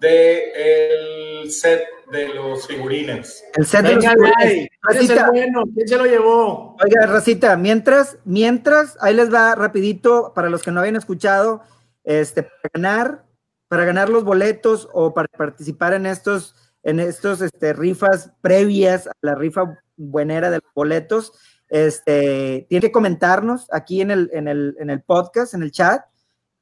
[0.00, 3.44] del de set de los figurines.
[3.54, 4.68] El set Venga, de los figurines.
[4.82, 5.64] Racita, bueno?
[5.74, 6.76] ¿Quién se lo llevó?
[6.82, 11.62] Oiga, Racita, mientras, mientras, ahí les va rapidito, para los que no habían escuchado,
[12.04, 13.24] este, para ganar,
[13.68, 19.12] para ganar los boletos o para participar en estos, en estos este, rifas previas a
[19.22, 21.32] la rifa buenera de los boletos,
[21.68, 26.04] este, tiene que comentarnos aquí en el, en el, en el podcast, en el chat.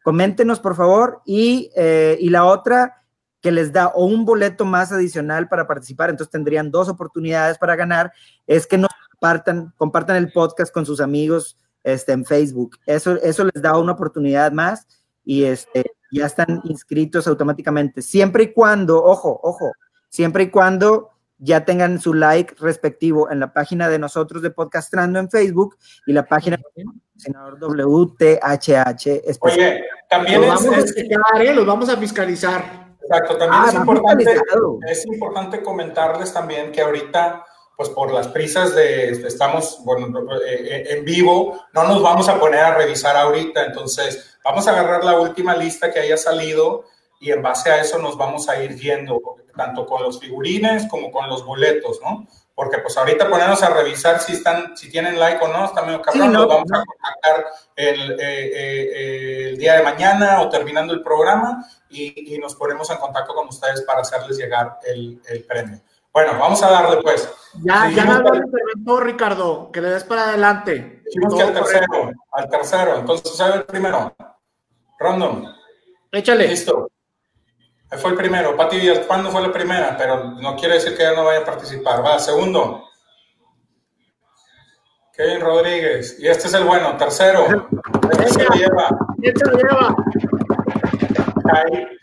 [0.03, 1.21] Coméntenos, por favor.
[1.27, 3.04] Y, eh, y la otra,
[3.45, 7.77] que les da o un boleto más adicional para participar, entonces tendrían dos oportunidades para
[7.77, 8.11] ganar,
[8.47, 12.79] es que nos compartan, compartan el podcast con sus amigos este, en Facebook.
[12.87, 14.87] Eso, eso les da una oportunidad más
[15.27, 18.01] y este, ya están inscritos automáticamente.
[18.01, 19.73] Siempre y cuando, ojo, ojo,
[20.09, 25.19] siempre y cuando ya tengan su like respectivo en la página de nosotros de Podcastrando
[25.19, 25.77] en Facebook
[26.07, 29.39] y la página de senador WTHH.
[29.41, 31.55] Oye, también los vamos, es, a checar, ¿eh?
[31.55, 32.84] los vamos a fiscalizar.
[33.07, 34.43] Exacto, también ah, es, importante,
[34.89, 37.45] es importante comentarles también que ahorita,
[37.77, 42.61] pues por las prisas de, estamos bueno, eh, en vivo, no nos vamos a poner
[42.61, 46.85] a revisar ahorita, entonces vamos a agarrar la última lista que haya salido
[47.21, 49.21] y en base a eso nos vamos a ir viendo,
[49.55, 52.27] tanto con los figurines como con los boletos, ¿no?
[52.55, 56.01] Porque pues ahorita ponernos a revisar si están, si tienen like o no, está medio
[56.01, 56.79] cabrón, sí, no, vamos no.
[56.79, 62.39] a contactar el, eh, eh, el, día de mañana o terminando el programa y, y,
[62.39, 65.81] nos ponemos en contacto con ustedes para hacerles llegar el, el premio.
[66.15, 67.29] Bueno, vamos a darle pues.
[67.65, 71.03] Ya, ya me habló el Ricardo, que le des para adelante.
[71.07, 74.15] Dijimos que al tercero, al tercero, entonces sabe el primero.
[75.01, 75.45] Random.
[76.13, 76.47] Échale.
[76.47, 76.89] Listo.
[77.99, 78.57] Fue el primero.
[78.57, 79.97] Pati Díaz, ¿cuándo fue la primera?
[79.97, 82.05] Pero no quiere decir que ya no vaya a participar.
[82.05, 82.89] Va, segundo.
[85.13, 86.17] Kevin Rodríguez.
[86.19, 86.97] Y este es el bueno.
[86.97, 87.69] Tercero.
[88.11, 88.89] Este se lo lleva.
[89.23, 89.97] Este lo lleva.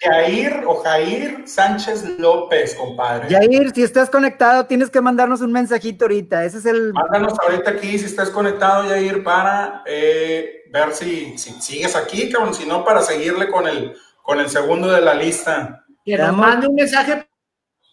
[0.02, 3.28] Jair o Jair Sánchez López, compadre.
[3.30, 6.46] Jair, si estás conectado, tienes que mandarnos un mensajito ahorita.
[6.46, 6.94] Ese es el.
[6.94, 12.54] Mándanos ahorita aquí si estás conectado, Jair, para eh, ver si, si sigues aquí, cabrón.
[12.54, 13.96] Si no, para seguirle con el,
[14.32, 15.84] con el segundo de la lista.
[16.06, 17.28] Que nos mande un mensaje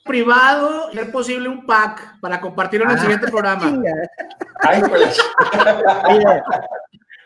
[0.04, 3.82] privado y es posible un pack para compartirlo en el ah, siguiente programa.
[4.60, 5.18] Ay, pues.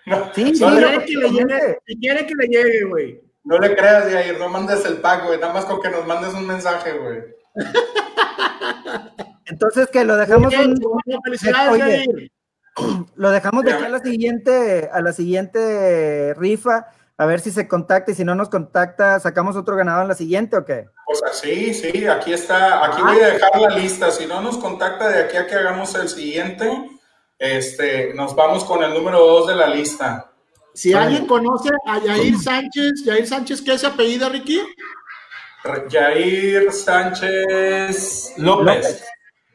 [0.07, 0.71] no, sí, no
[1.05, 3.21] que le llegue, si quiere que le llegue, güey.
[3.45, 5.39] No le creas, Yair, no mandes el pack, güey.
[5.39, 7.19] Nada más con que nos mandes un mensaje, güey.
[9.45, 10.49] Entonces, que lo dejamos.
[10.49, 11.23] Bien, un...
[11.23, 12.33] Felicidades, Oye,
[13.17, 16.87] lo dejamos de aquí a la siguiente, a la siguiente rifa
[17.23, 20.15] a ver si se contacta y si no nos contacta, sacamos otro ganador en la
[20.15, 20.87] siguiente o qué?
[21.07, 24.11] O sea, sí, sí, aquí está, aquí voy a dejar la lista.
[24.11, 26.69] Si no nos contacta de aquí a que hagamos el siguiente,
[27.39, 30.33] este, nos vamos con el número dos de la lista.
[30.75, 34.61] Si alguien conoce a Yair Sánchez, Yair Sánchez, ¿qué es apellido, Ricky?
[35.91, 38.77] Yair Sánchez López.
[38.77, 39.05] López.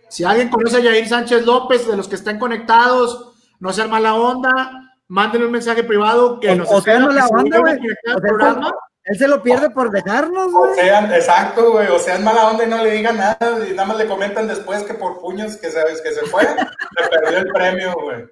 [0.10, 4.14] Si alguien conoce a Yair Sánchez López, de los que están conectados, no sean mala
[4.14, 7.78] onda, mándenle un mensaje privado que o, nos o sea, no la onda, güey.
[8.22, 8.74] programa.
[9.04, 10.72] Él se lo pierde por dejarnos, güey.
[10.72, 11.88] O sea, exacto, güey.
[11.88, 13.66] O sea, es mala onda y no le digan nada.
[13.66, 16.44] Y nada más le comentan después que por puños que sabes que se fue,
[17.00, 18.26] le perdió el premio, güey.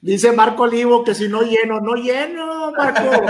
[0.00, 3.24] Dice Marco Olivo que si no lleno, no lleno, Marco.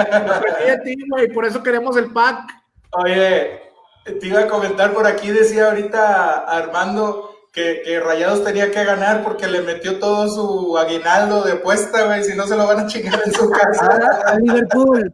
[1.22, 2.50] y por eso queremos el pack.
[2.90, 3.62] Oye,
[4.04, 9.22] te iba a comentar por aquí, decía ahorita Armando, que, que, Rayados tenía que ganar
[9.22, 12.86] porque le metió todo su aguinaldo de puesta, güey, si no se lo van a
[12.86, 14.00] chingar en su casa.
[14.26, 15.12] Ah, a Liverpool.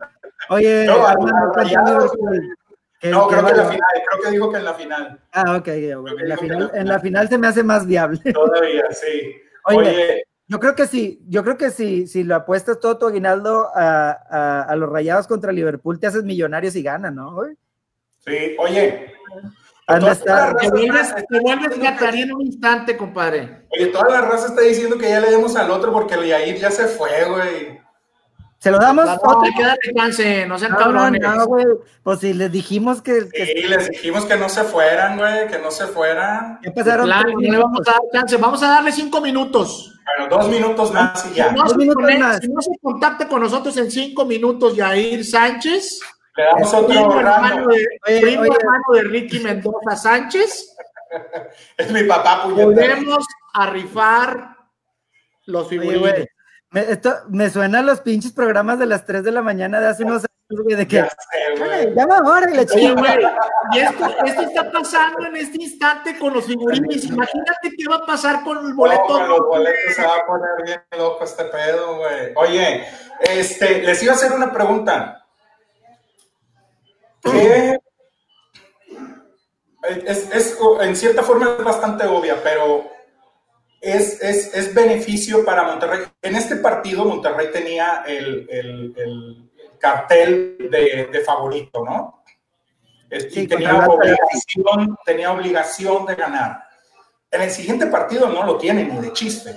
[0.50, 2.12] Oye, no, a, a Rayados.
[3.00, 5.20] Que, no, creo que, en la final, creo que dijo que en la final.
[5.32, 5.68] Ah, ok,
[6.00, 8.32] bueno, en, la final, en la final se me hace más viable.
[8.32, 9.36] Todavía, sí.
[9.64, 13.06] Oye, Oye yo creo que sí, yo creo que sí, si lo apuestas todo tu
[13.06, 17.38] aguinaldo a, a, a, los rayados contra Liverpool, te haces millonarios y ganas, ¿no?
[18.24, 19.12] Sí, oye,
[19.88, 20.56] Anda estar.
[20.56, 21.78] Te vuelves, te vuelves
[22.14, 23.66] en un instante, compadre.
[23.70, 26.56] Oye, toda la raza está diciendo que ya le demos al otro porque el Yair
[26.58, 27.78] ya se fue, güey.
[28.60, 29.04] ¿Se lo damos?
[29.06, 31.20] No, hay que darle chance, no sean cabrones.
[31.20, 31.64] No, güey.
[32.02, 33.28] Pues si les dijimos que.
[33.32, 33.46] que...
[33.46, 36.58] Sí, les dijimos que no se fueran, güey, que no se fueran.
[36.62, 37.06] ¿Qué pasaron?
[37.06, 38.36] Claro, no le vamos a dar chance.
[38.36, 39.94] Vamos a darle cinco minutos.
[40.18, 41.50] Bueno, dos minutos más y ya.
[41.50, 42.38] Si no, Dos se, minutos conecta- más.
[42.40, 46.00] si no se contacta con nosotros en cinco minutos, Yair Sánchez,
[46.38, 48.50] Le damos primo, otro hermano de, Oye, primo oye.
[48.60, 50.76] hermano de Ricky Mendoza Sánchez,
[51.76, 52.72] Es mi papá, puñetero.
[52.74, 54.56] podemos a rifar
[55.46, 56.26] los figurines.
[56.70, 60.04] Me, esto, me suenan los pinches programas de las 3 de la mañana de hace
[60.04, 60.96] unos años, güey, de que.
[60.96, 61.70] Ya sé, güey.
[61.72, 62.94] "Ay, Llama ahora y la Oye, chica.
[63.00, 63.18] güey,
[63.72, 67.04] y esto, esto está pasando en este instante con los figurines.
[67.06, 69.02] Imagínate qué va a pasar con el boleto.
[69.08, 72.32] No, con los boletos se va a poner bien loco este pedo, güey.
[72.36, 72.84] Oye,
[73.22, 75.24] este, les iba a hacer una pregunta.
[77.22, 77.78] ¿Qué?
[80.06, 82.84] Es, es- en cierta forma es bastante obvia, pero
[83.80, 86.00] es, es, es beneficio para Monterrey.
[86.22, 92.22] En este partido Monterrey tenía el, el- el cartel de, de favorito, ¿no?
[93.30, 96.62] Sí, y tenía obligación, tenía obligación de ganar.
[97.30, 99.54] En el siguiente partido no lo tiene ni de chiste.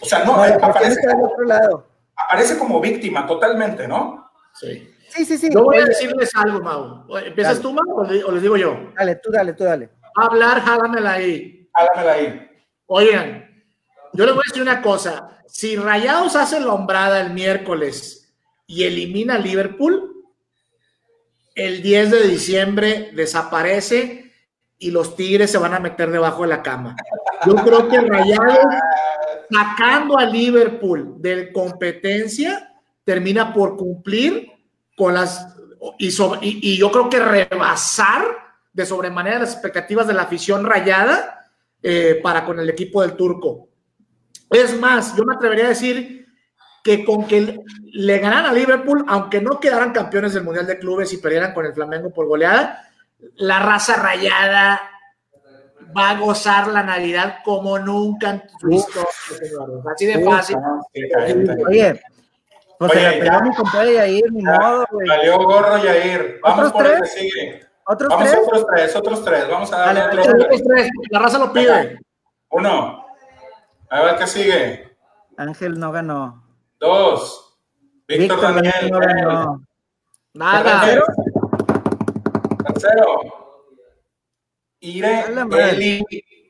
[0.00, 1.86] O sea, no, No, eh, aparece, otro lado.
[2.16, 4.28] aparece como víctima totalmente, ¿no?
[4.54, 4.92] Sí.
[5.08, 5.48] Sí, sí, sí.
[5.52, 7.04] Yo voy a decirles algo, Mau.
[7.18, 7.62] ¿Empiezas Dale.
[7.62, 8.92] tú, Mau, o le- o les digo yo?
[8.96, 9.86] Dale, tú dale, tú dale.
[10.18, 11.68] Va a hablar, jálamela ahí.
[11.72, 12.50] Hágamela ahí.
[12.86, 13.62] Oigan,
[14.12, 15.38] yo les voy a decir una cosa.
[15.46, 18.34] Si Rayados hace la hombrada el miércoles
[18.66, 20.14] y elimina a Liverpool,
[21.54, 24.32] el 10 de diciembre desaparece
[24.78, 26.94] y los Tigres se van a meter debajo de la cama.
[27.46, 28.58] Yo creo que Rayados,
[29.50, 32.72] sacando a Liverpool de competencia,
[33.04, 34.50] termina por cumplir
[34.98, 35.54] con las...
[35.98, 38.24] Y, sobre- y- y yo creo que rebasar
[38.72, 41.48] de sobremanera las expectativas de la afición rayada
[41.82, 43.68] eh, para con el equipo del turco.
[44.50, 46.26] Es más, yo me atrevería a decir
[46.82, 47.60] que con que
[47.92, 51.66] le ganaran a Liverpool, aunque no quedaran campeones del Mundial de Clubes y perdieran con
[51.66, 52.88] el Flamengo por goleada,
[53.36, 54.80] la raza rayada
[55.96, 59.08] va a gozar la Navidad como nunca en su historia,
[59.38, 59.84] señores.
[59.94, 60.56] Así de fácil.
[60.56, 60.80] No,
[62.78, 62.86] caliente.
[62.86, 63.40] Oye, pues se la pegó ya.
[63.40, 65.08] mi compadre ahí, ni modo, güey.
[65.08, 66.40] Valió gorro, Yair.
[66.42, 67.12] Vamos ¿Otros por el que tres?
[67.14, 67.66] sigue.
[67.86, 68.34] ¿Otros Vamos tres?
[68.38, 69.48] a otros tres, otros tres.
[69.48, 70.60] Vamos a darle Dale, otros dale, tres.
[70.60, 72.00] Los tres, La raza lo pide.
[72.50, 73.04] Uno.
[73.90, 74.96] A ver qué sigue.
[75.36, 76.44] Ángel no ganó.
[76.78, 77.58] Dos.
[78.06, 78.90] Víctor, Víctor Daniel.
[78.92, 79.62] no ganó.
[80.34, 80.80] Nada.
[80.84, 81.04] Tercero.
[82.66, 83.20] Tercero.
[84.80, 85.24] Ire.
[85.70, 86.04] Eli.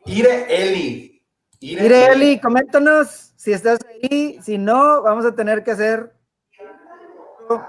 [0.06, 1.22] Ire Eli.
[1.60, 4.38] Ire Mire, Eli, coméntanos si estás ahí.
[4.42, 6.12] Si no, vamos a tener que hacer
[7.54, 7.68] otro-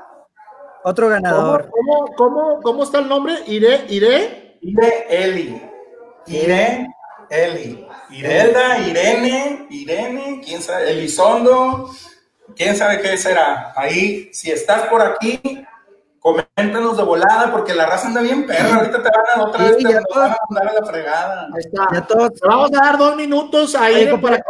[0.84, 1.70] otro ¿Cómo, ganador.
[1.70, 3.36] cómo, cómo, cómo está el nombre?
[3.48, 4.58] Iré, iré.
[4.62, 5.62] Ire Eli.
[6.28, 6.88] Ire
[7.30, 7.86] Eli.
[8.12, 11.92] Irelda, Irene, Irene, quién sabe, Elizondo,
[12.56, 13.72] quién sabe qué será.
[13.76, 15.40] Ahí, si estás por aquí,
[16.20, 18.78] coméntanos de volada, porque la raza anda bien perra.
[18.78, 21.42] Ahorita te van a otra Sí, vez, te van a mandar a la fregada.
[21.54, 21.88] Ahí está.
[21.94, 22.32] Ya todos.
[22.42, 24.44] Le vamos a dar dos minutos ahí Oye, para,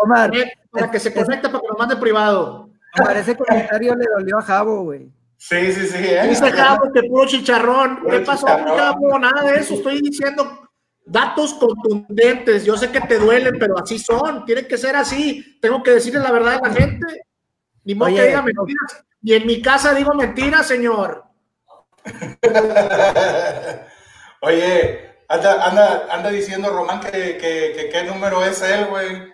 [0.71, 2.69] para que se conecte, para que nos mande privado.
[2.97, 5.11] Omar, ese comentario le dolió a Javo, güey.
[5.39, 5.97] Sí, sí, sí.
[5.97, 6.27] ¿eh?
[6.27, 8.01] Dice Cabo que puro chicharrón.
[8.01, 8.45] Puro ¿Qué pasó.
[8.45, 9.17] Cabo?
[9.17, 9.75] Nada de eso.
[9.75, 10.69] Estoy diciendo
[11.05, 12.65] datos contundentes.
[12.65, 14.43] Yo sé que te duelen, pero así son.
[14.43, 15.57] Tiene que ser así.
[15.61, 17.05] Tengo que decirle la verdad a la gente.
[17.85, 19.05] Ni modo Oye, que diga mentiras.
[19.23, 21.23] Y en mi casa digo mentiras, señor.
[24.41, 29.33] Oye, anda, anda, anda diciendo Román que, que, que qué número es él, güey.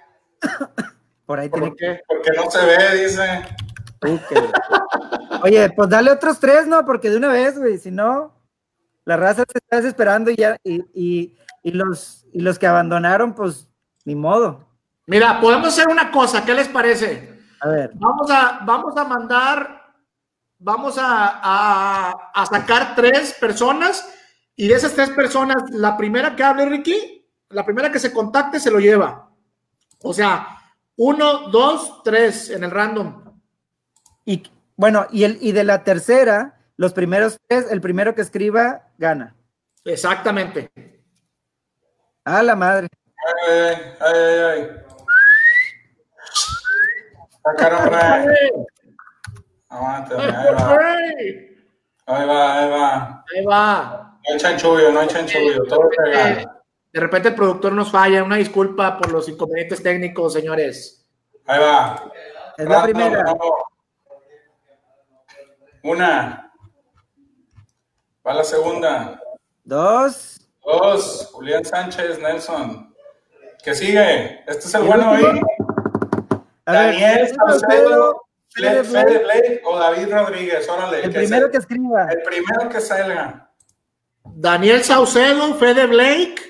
[1.25, 1.99] Por ahí tiene ¿Por qué?
[2.07, 3.43] Porque no se ve, dice.
[5.43, 6.85] Oye, pues dale otros tres, ¿no?
[6.85, 7.77] Porque de una vez, güey.
[7.77, 8.33] Si no,
[9.05, 10.57] la raza se está desesperando y ya.
[10.63, 13.67] Y, y, y los, y los que abandonaron, pues
[14.05, 14.67] ni modo.
[15.07, 16.43] Mira, podemos hacer una cosa.
[16.45, 17.39] ¿Qué les parece?
[17.61, 17.91] A ver.
[17.95, 19.93] Vamos a, vamos a mandar,
[20.59, 24.07] vamos a, a- a sacar tres personas
[24.55, 28.59] y de esas tres personas, la primera que hable, Ricky, la primera que se contacte
[28.59, 29.29] se lo lleva.
[30.01, 30.47] O sea,
[30.97, 33.24] uno, dos, tres en el random.
[34.25, 34.43] Y
[34.75, 39.35] bueno, y, el, y de la tercera, los primeros tres, el primero que escriba, gana.
[39.85, 40.71] Exactamente.
[42.25, 42.87] A la madre.
[43.47, 44.69] Ay, ay, ay, ay.
[47.43, 47.93] Sacaron.
[49.69, 50.71] Aguántame, ahí va.
[50.77, 51.51] Ahí
[52.07, 53.25] Ahí va, ahí va.
[53.49, 54.19] va.
[54.27, 55.63] No hay chanchullo, no hay chanchullo.
[55.65, 56.61] Todo pegado.
[56.93, 58.23] De repente el productor nos falla.
[58.23, 61.05] Una disculpa por los inconvenientes técnicos, señores.
[61.45, 62.11] Ahí va.
[62.57, 63.23] Es la Rato, primera.
[65.85, 66.51] Una.
[68.25, 69.21] Va la segunda.
[69.63, 70.41] Dos.
[70.63, 71.29] Dos.
[71.31, 72.91] Julián Sánchez, Nelson.
[73.63, 74.43] ¿Qué sigue?
[74.47, 75.23] Este es el bueno ahí.
[76.65, 78.81] A Daniel ver, Saucedo Fede,
[79.19, 81.03] Blake o David Rodríguez, órale.
[81.03, 82.07] El primero que escriba.
[82.11, 83.51] El primero que salga.
[84.23, 86.41] Daniel Saucedo, Fede Blake.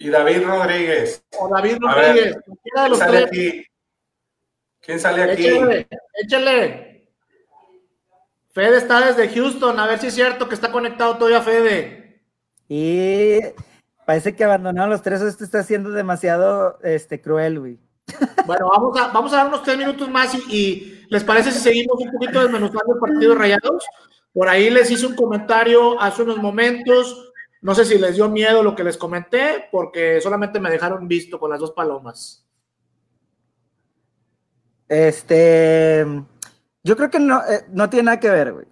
[0.00, 1.24] Y David Rodríguez.
[1.38, 2.36] O David Rodríguez.
[2.62, 3.66] ¿Quién sale aquí?
[4.82, 5.46] ¿Quién sale aquí?
[5.46, 5.88] Échale,
[6.22, 6.93] échale.
[8.54, 12.22] Fede está desde Houston, a ver si es cierto que está conectado todavía Fede.
[12.68, 13.40] Y
[14.06, 17.78] parece que abandonaron los tres, esto está siendo demasiado este, cruel, güey.
[18.46, 21.98] Bueno, vamos a, vamos a dar unos tres minutos más y, ¿les parece si seguimos
[21.98, 23.84] un poquito desmenuzando el partido de Rayados?
[24.34, 27.32] Por ahí les hice un comentario hace unos momentos,
[27.62, 31.40] no sé si les dio miedo lo que les comenté, porque solamente me dejaron visto
[31.40, 32.46] con las dos palomas.
[34.86, 36.04] Este,
[36.84, 38.66] yo creo que no, eh, no tiene nada que ver, güey.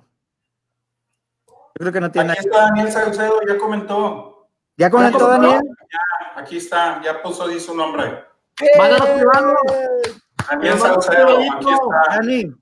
[1.47, 2.57] Yo creo que no tiene aquí nada que ver.
[2.59, 4.49] está Daniel Salcedo, ya comentó.
[4.77, 5.61] ¿Ya comentó Daniel?
[5.91, 8.25] Ya, aquí está, ya puso ahí su nombre.
[8.79, 9.55] Mándanos privado.
[10.51, 12.17] Daniel Salcedo, aquí está.
[12.17, 12.55] Dani,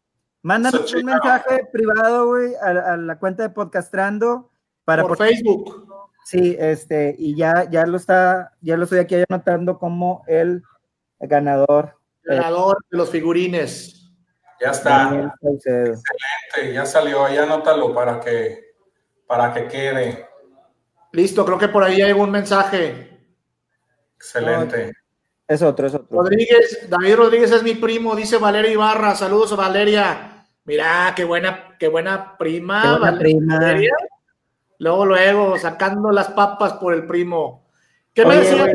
[0.42, 4.50] mándanos un mensaje privado, güey, a, la cuenta de Podcastrando.
[4.84, 5.88] Para por, Facebook.
[6.24, 10.62] Sí, este, y ya, ya lo está, ya lo estoy aquí anotando como el
[11.18, 11.98] ganador.
[12.22, 13.99] Ganador de los figurines.
[14.60, 15.32] Ya está.
[15.42, 18.74] Excelente, ya salió, ahí anótalo para que,
[19.26, 20.26] para que quede.
[21.12, 23.10] Listo, creo que por ahí hay un mensaje.
[24.16, 24.92] Excelente.
[25.48, 26.22] Es otro, es otro.
[26.22, 29.16] Rodríguez, David Rodríguez es mi primo, dice Valeria Ibarra.
[29.16, 30.46] Saludos Valeria.
[30.64, 32.82] Mira, qué buena, qué buena prima.
[32.82, 33.58] Qué buena prima.
[34.78, 37.66] Luego, luego, sacando las papas por el primo.
[38.14, 38.72] ¿Qué me decía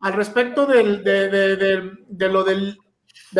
[0.00, 2.78] al respecto del, de, lo del,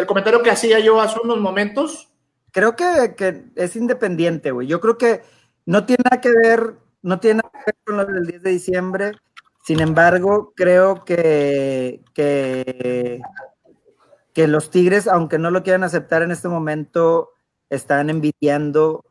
[0.07, 2.09] comentario que hacía yo hace unos momentos?
[2.51, 4.67] Creo que, que es independiente, güey.
[4.67, 5.23] Yo creo que
[5.67, 8.51] no tiene nada que ver, no tiene nada que ver con lo del 10 de
[8.51, 9.13] diciembre
[9.69, 13.21] sin embargo, creo que, que,
[14.47, 17.33] los Tigres, aunque no lo quieran aceptar en este momento,
[17.69, 19.05] están envidiando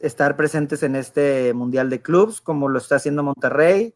[0.00, 3.94] estar presentes en este Mundial de Clubs, como lo está haciendo Monterrey,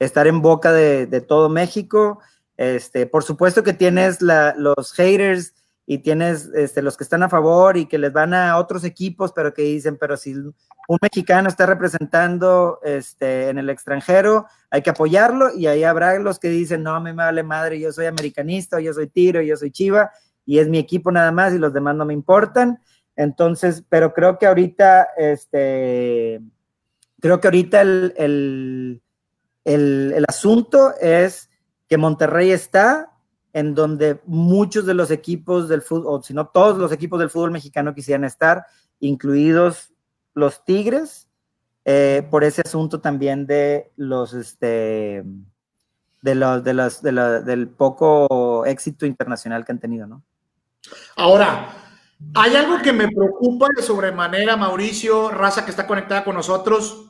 [0.00, 2.18] estar en boca de, todo México.
[2.58, 5.54] Este, por supuesto que tienes los haters
[5.86, 9.32] y tienes este, los que están a favor y que les van a otros equipos,
[9.32, 14.90] pero que dicen, pero si un mexicano está representando este, en el extranjero, hay que
[14.90, 18.06] apoyarlo y ahí habrá los que dicen, no, a mí me vale madre, yo soy
[18.06, 20.10] americanista, yo soy tiro, yo soy chiva
[20.44, 22.80] y es mi equipo nada más y los demás no me importan.
[23.14, 26.40] Entonces, pero creo que ahorita, este,
[27.20, 29.02] creo que ahorita el, el,
[29.64, 31.47] el, el asunto es
[31.88, 33.12] que Monterrey está
[33.52, 37.30] en donde muchos de los equipos del fútbol, o si no todos los equipos del
[37.30, 38.66] fútbol mexicano quisieran estar,
[39.00, 39.92] incluidos
[40.34, 41.28] los Tigres
[41.84, 45.24] eh, por ese asunto también de los, este,
[46.20, 50.22] de los, de los, del poco éxito internacional que han tenido, ¿no?
[51.16, 51.70] Ahora,
[52.34, 57.07] hay algo que me preocupa de sobremanera, Mauricio, raza que está conectada con nosotros,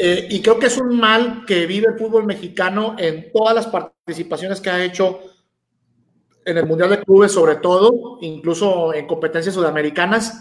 [0.00, 3.66] eh, y creo que es un mal que vive el fútbol mexicano en todas las
[3.66, 5.18] participaciones que ha hecho
[6.44, 10.40] en el Mundial de Clubes, sobre todo, incluso en competencias sudamericanas.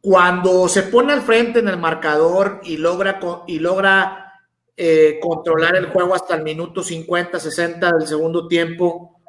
[0.00, 3.18] Cuando se pone al frente en el marcador y logra,
[3.48, 4.32] y logra
[4.76, 9.20] eh, controlar el juego hasta el minuto 50, 60 del segundo tiempo,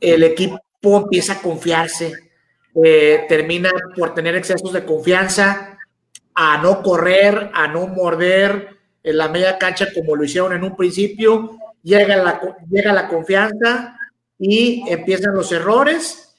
[0.00, 2.12] el equipo empieza a confiarse,
[2.84, 5.77] eh, termina por tener excesos de confianza,
[6.40, 8.68] a no correr, a no morder
[9.02, 13.98] en la media cancha como lo hicieron en un principio, llega la, llega la confianza
[14.38, 16.36] y empiezan los errores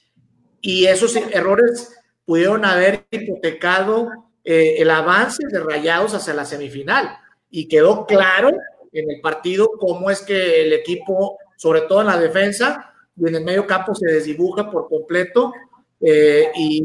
[0.62, 1.94] y esos errores
[2.24, 4.08] pudieron haber hipotecado
[4.42, 7.18] eh, el avance de Rayados hacia la semifinal.
[7.50, 8.48] Y quedó claro
[8.92, 13.34] en el partido cómo es que el equipo, sobre todo en la defensa y en
[13.34, 15.52] el medio campo, se desdibuja por completo.
[16.00, 16.82] Eh, y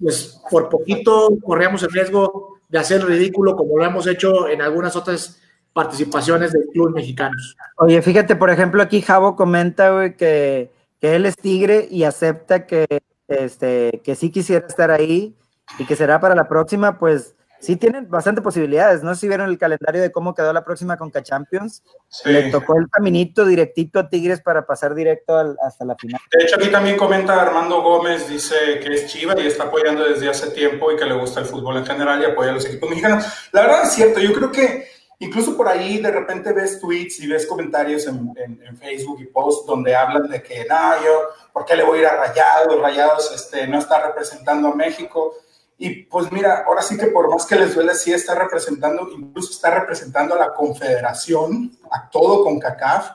[0.00, 4.94] pues por poquito corríamos el riesgo de hacer ridículo como lo hemos hecho en algunas
[4.96, 5.40] otras
[5.72, 7.56] participaciones del club mexicanos.
[7.76, 10.70] Oye, fíjate, por ejemplo, aquí Javo comenta que,
[11.00, 12.86] que él es tigre y acepta que
[13.28, 15.36] este, que sí quisiera estar ahí
[15.78, 19.02] y que será para la próxima, pues sí tienen bastante posibilidades.
[19.02, 21.82] No sé si vieron el calendario de cómo quedó la próxima Conca Champions.
[22.24, 26.20] Le tocó el caminito directito a Tigres para pasar directo hasta la final.
[26.32, 30.28] De hecho, aquí también comenta Armando Gómez, dice que es Chiva y está apoyando desde
[30.28, 32.88] hace tiempo y que le gusta el fútbol en general y apoya a los equipos
[32.88, 33.24] mexicanos.
[33.52, 34.86] La verdad es cierto, yo creo que
[35.20, 38.34] incluso por ahí de repente ves tweets y ves comentarios en,
[38.78, 42.06] Facebook y posts donde hablan de que, no, yo ¿por qué le voy a ir
[42.06, 42.80] a Rayados?
[42.80, 45.34] Rayados este, no está representando a México.
[45.80, 49.52] Y pues mira, ahora sí que por más que les duele, sí está representando, incluso
[49.52, 53.12] está representando a la confederación, a todo con CACAF.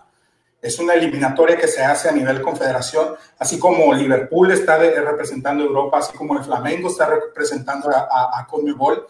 [0.61, 5.68] es una eliminatoria que se hace a nivel confederación, así como Liverpool está representando a
[5.68, 9.05] Europa, así como el Flamengo está representando a, a, Conmebol,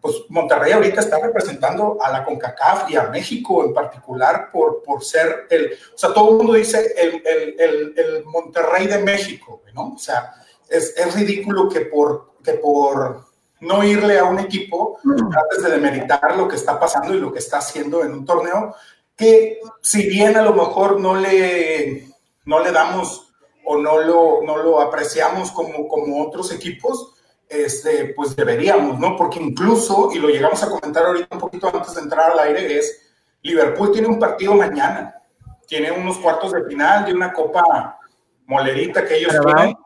[0.00, 5.02] pues Monterrey ahorita está representando a la CONCACAF y a México en particular por, por
[5.02, 9.94] ser el, o sea, todo el mundo dice el, el, el, Monterrey de México, ¿no?
[9.94, 10.34] O sea,
[10.68, 13.24] es, es ridículo que por, que por
[13.60, 17.38] no irle a un equipo antes de demeritar lo que está pasando y lo que
[17.38, 18.74] está haciendo en un torneo
[19.16, 22.08] que si bien a lo mejor no le,
[22.44, 23.32] no le damos
[23.64, 27.14] o no lo, no lo apreciamos como, como otros equipos,
[27.48, 29.16] este, pues deberíamos, ¿no?
[29.16, 32.78] Porque incluso, y lo llegamos a comentar ahorita un poquito antes de entrar al aire,
[32.78, 33.12] es
[33.42, 35.22] Liverpool tiene un partido mañana,
[35.66, 37.98] tiene unos cuartos de final de una copa
[38.46, 39.76] molerita que ellos tienen.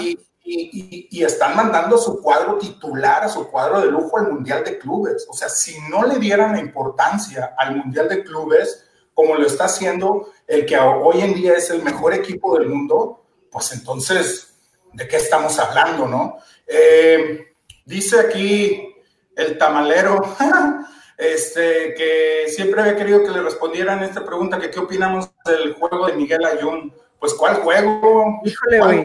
[0.00, 4.78] Y, y, están mandando su cuadro titular, a su cuadro de lujo al Mundial de
[4.78, 5.26] Clubes.
[5.28, 8.84] O sea, si no le dieran la importancia al Mundial de Clubes,
[9.14, 13.24] como lo está haciendo el que hoy en día es el mejor equipo del mundo,
[13.50, 14.54] pues entonces,
[14.92, 16.38] ¿de qué estamos hablando, no?
[16.66, 17.54] Eh,
[17.86, 18.94] dice aquí
[19.36, 20.36] el tamalero,
[21.16, 26.06] este, que siempre había querido que le respondieran esta pregunta, que qué opinamos del juego
[26.06, 26.92] de Miguel Ayun.
[27.24, 28.38] Pues, ¿cuál juego?
[28.44, 29.04] Híjole, güey.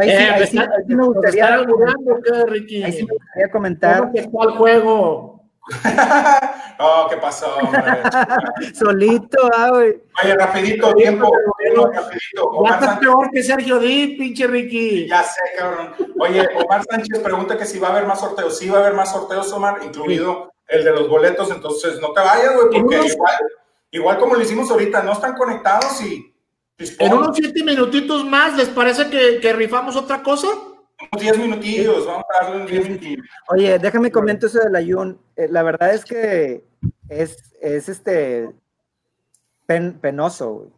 [0.00, 1.64] Ahí, sí, me gustaría.
[2.48, 2.82] Ricky?
[2.82, 4.10] Ahí sí me gustaría comentar.
[4.32, 5.44] ¿Cuál juego?
[6.80, 7.56] oh, ¿qué pasó,
[8.74, 9.94] Solito, ah, güey.
[10.24, 11.30] Oye, rapidito, tiempo,
[11.92, 12.46] rapidito.
[12.50, 12.98] Omar Sánchez.
[12.98, 15.06] peor que Sergio Díaz, pinche Ricky.
[15.06, 15.94] Ya sé, cabrón.
[16.18, 18.58] Oye, Omar Sánchez pregunta que si va a haber más sorteos.
[18.58, 21.48] Sí va a haber más sorteos, Omar, incluido el de los boletos.
[21.52, 23.34] Entonces, no te vayas, güey, porque igual,
[23.92, 26.35] igual como lo hicimos ahorita, no están conectados y
[26.78, 29.08] en unos siete minutitos más, ¿les parece
[29.40, 30.48] que, rifamos otra cosa?
[31.12, 33.26] Unos diez minutillos, vamos a darle un diez minutillos.
[33.48, 35.18] Oye, déjame comentar eso del ayun.
[35.36, 36.64] Eh, la verdad es que
[37.08, 38.50] es, es este
[39.66, 40.70] penoso, güey.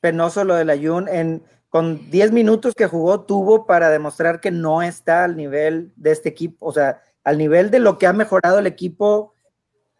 [0.00, 1.08] Penoso lo del ayun.
[1.08, 6.10] En, con diez minutos que jugó, tuvo para demostrar que no está al nivel de
[6.12, 9.34] este equipo, o sea, al nivel de lo que ha mejorado el equipo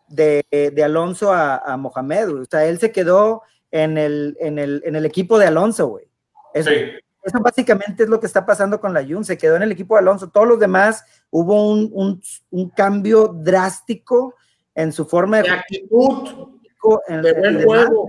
[0.09, 0.45] de,
[0.85, 2.41] Alonso a, a Mohamed.
[2.41, 6.07] O sea, él se quedó en el, en el, en el equipo de Alonso, güey.
[6.55, 9.25] Eso, eso, básicamente es lo que está pasando con la Jun.
[9.25, 10.31] Se quedó en el equipo de Alonso.
[10.31, 14.35] Todos los demás hubo un, un, un cambio drástico
[14.75, 16.59] en su forma de, actitud,
[17.09, 18.09] en, el juego.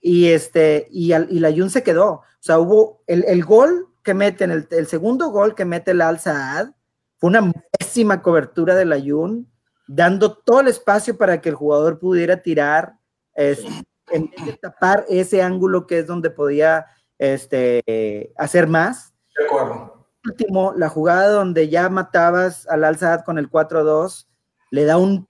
[0.00, 2.10] Y, este, y, y la Jun se quedó.
[2.10, 6.02] O sea, hubo el, el gol que mete, el, el, segundo gol que mete el
[6.02, 6.68] Al Saad,
[7.16, 9.50] fue una pésima cobertura de la Jun,
[9.86, 12.96] dando todo el espacio para que el jugador pudiera tirar.
[13.34, 13.68] Este,
[14.10, 16.86] en vez de tapar ese ángulo que es donde podía
[17.18, 19.14] este, hacer más.
[19.38, 20.06] De acuerdo.
[20.24, 24.26] Último, la jugada donde ya matabas al Al con el 4-2,
[24.70, 25.28] le da un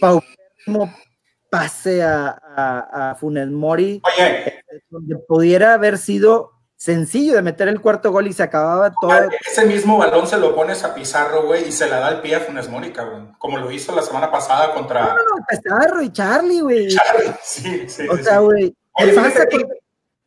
[0.00, 0.94] paupérrimo
[1.50, 2.38] pase a,
[3.10, 4.62] a, Funes Mori, Oye.
[4.88, 9.12] donde pudiera haber sido sencillo de meter el cuarto gol y se acababa todo.
[9.46, 12.36] Ese mismo balón se lo pones a Pizarro, güey, y se la da el pie
[12.36, 13.34] a Funes Mori, cabrón.
[13.38, 15.06] Como lo hizo la semana pasada contra.
[15.08, 16.88] No, no, Pizarro y Charlie, güey.
[16.88, 18.06] Charlie, sí, sí.
[18.08, 18.74] O sea, güey.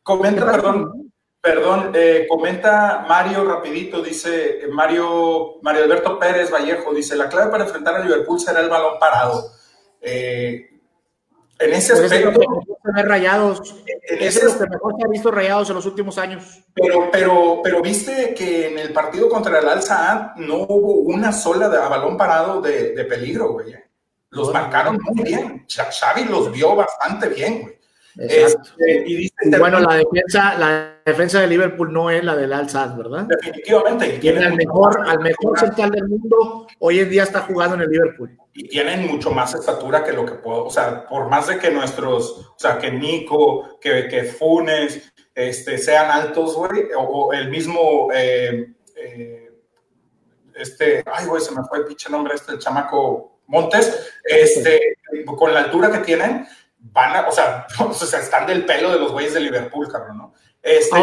[0.02, 7.28] Comenta, perdón, perdón, eh, comenta Mario rapidito, dice Mario, Mario Alberto Pérez Vallejo, dice, la
[7.28, 9.52] clave para enfrentar a Liverpool será el balón parado.
[10.00, 10.70] Eh,
[11.58, 12.40] en ese aspecto.
[12.82, 13.74] Rayados.
[14.08, 16.64] es lo que mejor se ha visto rayados en los últimos años.
[16.74, 19.80] Pero, pero, pero viste que en el partido contra el Al
[20.36, 23.74] no hubo una sola de, a balón parado de, de peligro, güey.
[24.30, 25.66] Los marcaron muy bien.
[25.68, 27.79] Xavi los vio bastante bien, güey.
[28.20, 33.24] Este, y bueno, la defensa, la defensa de Liverpool no es la del Al ¿verdad?
[33.24, 34.18] Definitivamente.
[34.18, 37.88] Tiene al mejor, al mejor central del mundo, hoy en día está jugando en el
[37.88, 38.36] Liverpool.
[38.52, 41.70] Y tienen mucho más estatura que lo que puedo, o sea, por más de que
[41.70, 48.08] nuestros, o sea, que Nico, que, que Funes, este, sean altos, güey, o, el mismo,
[48.12, 49.50] eh, eh,
[50.54, 55.54] este, ay, güey, se me fue el pinche nombre, este, el chamaco Montes, este, con
[55.54, 56.46] la altura que tienen,
[56.80, 60.18] van a, o sea, o sea, están del pelo de los güeyes de Liverpool, cabrón,
[60.18, 60.34] ¿no?
[60.62, 61.02] Este, y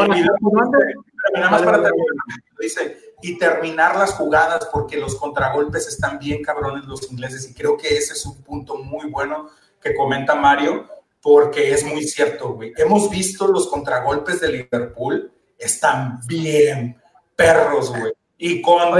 [1.33, 2.15] nada más para terminar,
[2.59, 7.75] dice, y terminar las jugadas porque los contragolpes están bien cabrones los ingleses y creo
[7.75, 9.49] que ese es un punto muy bueno
[9.81, 10.87] que comenta Mario
[11.21, 12.73] porque es muy cierto, güey.
[12.77, 17.01] Hemos visto los contragolpes de Liverpool, están bien
[17.35, 18.13] perros, güey.
[18.37, 18.93] Y con,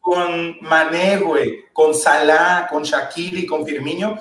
[0.00, 4.20] con Mané, güey, con Salah, con Shakiri, con Firmino,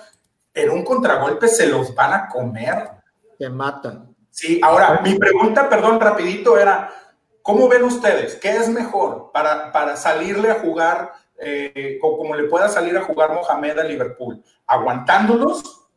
[0.53, 2.91] en un contragolpe se los van a comer.
[3.37, 4.15] Te matan.
[4.29, 6.89] Sí, ahora mi pregunta, perdón, rapidito era,
[7.41, 8.35] ¿cómo ven ustedes?
[8.35, 13.33] ¿Qué es mejor para, para salirle a jugar, eh, como le pueda salir a jugar
[13.33, 14.43] Mohamed a Liverpool?
[14.67, 15.87] ¿Aguantándolos?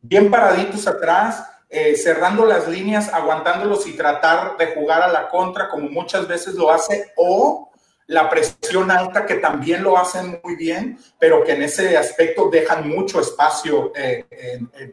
[0.00, 1.44] ¿Bien paraditos atrás?
[1.74, 6.54] eh, cerrando las líneas, aguantándolos y tratar de jugar a la contra como muchas veces
[6.54, 7.71] lo hace, o
[8.06, 12.88] la presión alta que también lo hacen muy bien, pero que en ese aspecto dejan
[12.88, 14.26] mucho espacio eh,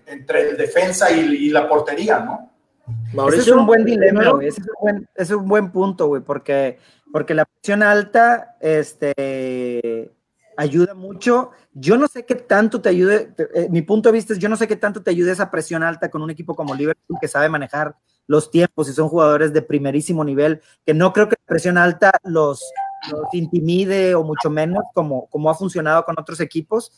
[0.05, 2.51] entre el defensa y, la portería, ¿no?
[3.27, 4.47] Ese es un buen dilema, güey.
[4.47, 6.79] Ese es un buen, es un buen punto, güey, porque,
[7.11, 10.11] porque la presión alta, este
[10.59, 11.51] ayuda mucho.
[11.73, 14.57] Yo no sé qué tanto te ayude, eh, mi punto de vista es, yo no
[14.57, 17.47] sé qué tanto te ayude esa presión alta con un equipo como Liverpool que sabe
[17.47, 17.95] manejar
[18.27, 22.11] los tiempos y son jugadores de primerísimo nivel, que no creo que la presión alta
[22.23, 22.61] los,
[23.33, 26.91] intimide o mucho menos como, como ha funcionado con otros equipos.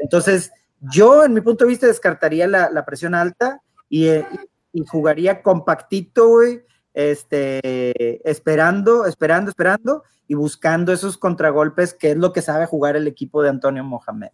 [0.00, 4.26] Entonces, yo en mi punto de vista descartaría la, presión alta y, eh,
[4.72, 6.62] y jugaría compactito, güey,
[6.92, 13.06] este, esperando, esperando, esperando y buscando esos contragolpes, que es lo que sabe jugar el
[13.06, 14.30] equipo de Antonio Mohamed.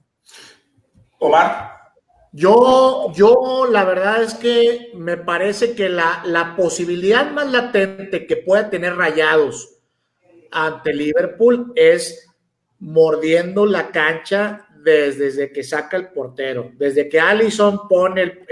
[1.18, 1.82] Omar.
[2.34, 8.36] Yo, yo la verdad es que me parece que la, la posibilidad más latente que
[8.36, 9.81] pueda tener Rayados
[10.52, 12.28] ante Liverpool es
[12.78, 18.44] mordiendo la cancha desde, que saca el portero, desde que Allison pone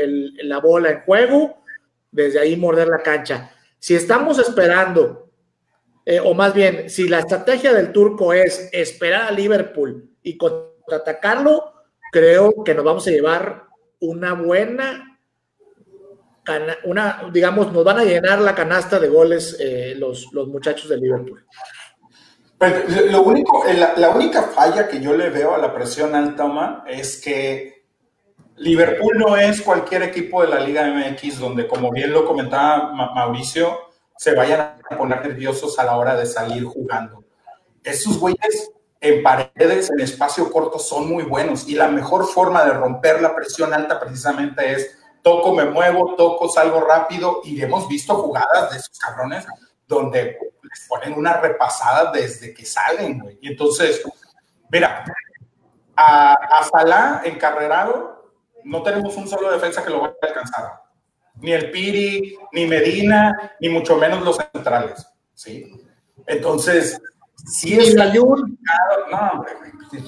[0.43, 1.63] la bola en juego,
[2.11, 3.51] desde ahí morder la cancha.
[3.79, 5.31] Si estamos esperando
[6.05, 11.73] eh, o más bien, si la estrategia del turco es esperar a Liverpool y contraatacarlo,
[12.11, 13.67] creo que nos vamos a llevar
[14.01, 15.21] una buena,
[16.85, 20.97] una, digamos, nos van a llenar la canasta de goles eh, los, los muchachos de
[20.97, 21.45] Liverpool.
[23.11, 27.19] Lo único, la, la, única falla que yo le veo a la presión alta, es
[27.19, 27.85] que
[28.57, 33.79] Liverpool no es cualquier equipo de la Liga MX donde, como bien lo comentaba Mauricio,
[34.15, 37.25] se vayan a poner nerviosos a la hora de salir jugando.
[37.83, 42.75] Esos güeyes en paredes, en espacio corto, son muy buenos y la mejor forma de
[42.75, 48.15] romper la presión alta precisamente es toco, me muevo, toco, salgo rápido y hemos visto
[48.17, 49.47] jugadas de esos cabrones
[49.89, 50.37] donde
[50.71, 53.39] les ponen una repasada desde que salen, güey.
[53.43, 54.03] Y entonces,
[54.71, 55.05] mira,
[55.97, 58.33] a, a Salah encarrerado
[58.65, 60.81] no tenemos un solo defensa que lo vaya a alcanzar
[61.41, 65.81] ni el Piri, ni Medina, ni mucho menos los centrales, ¿sí?
[66.27, 67.01] Entonces,
[67.47, 69.45] si es no,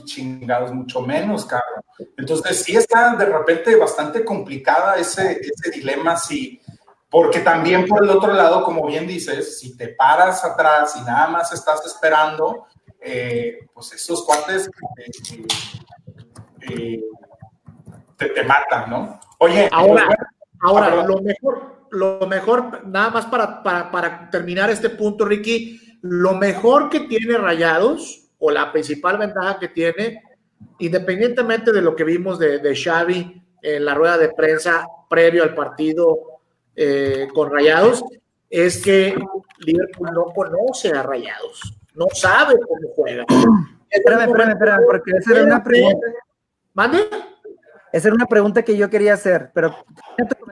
[0.04, 1.82] chingados, mucho menos, cabrón.
[2.16, 6.60] Entonces, sí está de repente bastante complicada ese, ese dilema, sí,
[7.12, 11.28] porque también por el otro lado, como bien dices, si te paras atrás y nada
[11.28, 12.66] más estás esperando,
[12.98, 15.10] eh, pues esos cuates eh,
[16.70, 17.00] eh,
[18.16, 19.20] te, te, matan, ¿no?
[19.38, 20.08] Oye, ahora,
[20.62, 26.88] Ahora, lo mejor, lo mejor, nada más para, para, terminar este punto, Ricky, lo mejor
[26.88, 30.22] que tiene Rayados, o la principal ventaja que tiene,
[30.78, 35.54] independientemente de lo que vimos de, de Xavi en la rueda de prensa previo al
[35.54, 36.31] partido
[36.76, 38.04] eh, con Rayados,
[38.48, 39.14] es que
[39.58, 43.24] Liverpool no conoce a Rayados, no sabe cómo juega.
[43.88, 46.06] Espérame, espérame, espérame, porque esa era una pregunta.
[46.74, 46.98] ¿Mande?
[47.92, 49.76] Esa era una pregunta que yo quería hacer, pero...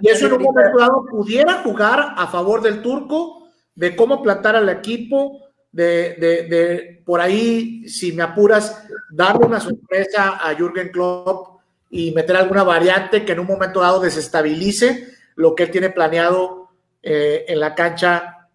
[0.03, 4.57] Y eso en un momento dado pudiera jugar a favor del turco, de cómo plantar
[4.57, 5.41] al equipo,
[5.73, 12.37] de, de, por ahí, si me apuras, darle una sorpresa a Jürgen Klopp y meter
[12.37, 15.09] alguna variante que en un momento dado desestabilice
[15.41, 16.68] lo que él tiene planeado
[17.03, 18.49] eh, en la cancha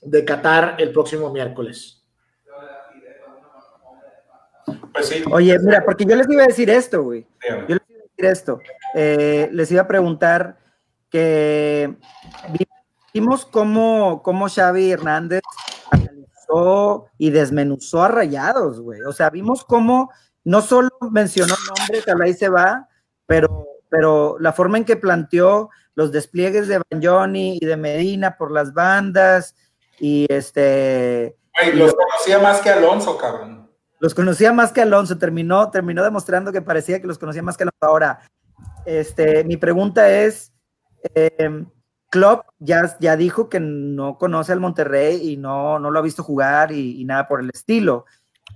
[0.00, 2.04] de Qatar el próximo miércoles.
[4.92, 7.26] Pues Oye, mira, porque yo les iba a decir esto, güey.
[7.68, 7.76] Yo
[8.18, 8.60] esto.
[8.94, 10.58] Eh, les iba a preguntar
[11.10, 11.96] que
[13.12, 15.42] vimos cómo, cómo Xavi Hernández
[15.90, 19.00] analizó y desmenuzó a Rayados, güey.
[19.02, 20.12] O sea, vimos cómo
[20.44, 22.88] no solo mencionó nombre, que ahí se va,
[23.26, 28.50] pero, pero la forma en que planteó los despliegues de Banjoni y de Medina por
[28.50, 29.54] las bandas
[29.98, 31.36] y este...
[31.74, 33.70] los conocía más que Alonso, cabrón.
[34.00, 37.64] Los conocía más que Alonso, terminó, terminó demostrando que parecía que los conocía más que
[37.64, 37.78] Alonso.
[37.82, 38.20] Ahora,
[38.84, 40.52] este, mi pregunta es,
[41.14, 41.64] eh,
[42.10, 46.22] Klopp ya, ya dijo que no conoce al Monterrey y no, no lo ha visto
[46.22, 48.06] jugar y, nada por el estilo.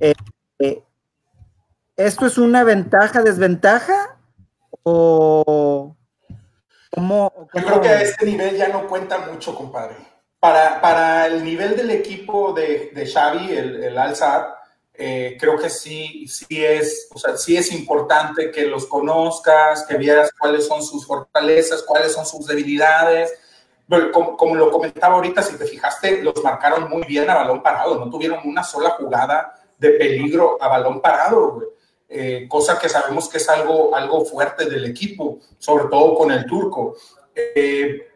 [0.00, 0.14] Eh,
[0.58, 0.82] eh,
[1.96, 4.18] ¿Esto es una ventaja, desventaja?
[4.82, 5.96] ¿O
[6.96, 9.96] cómo, Yo creo que a este nivel ya no cuenta mucho, compadre.
[10.40, 14.14] Para, para el nivel del equipo de, de Xavi, el, el al
[14.98, 19.98] eh, creo que sí, sí es, o sea, sí es importante que los conozcas, que
[19.98, 23.34] vieras cuáles son sus fortalezas, cuáles son sus debilidades.
[24.12, 27.98] como, como, lo comentaba ahorita, si te fijaste, los marcaron muy bien a balón parado,
[27.98, 31.62] no tuvieron una sola jugada de peligro a balón parado,
[32.08, 36.46] eh, cosa que sabemos que es algo, algo fuerte del equipo, sobre todo con el
[36.46, 36.96] turco.
[37.34, 38.08] Eh,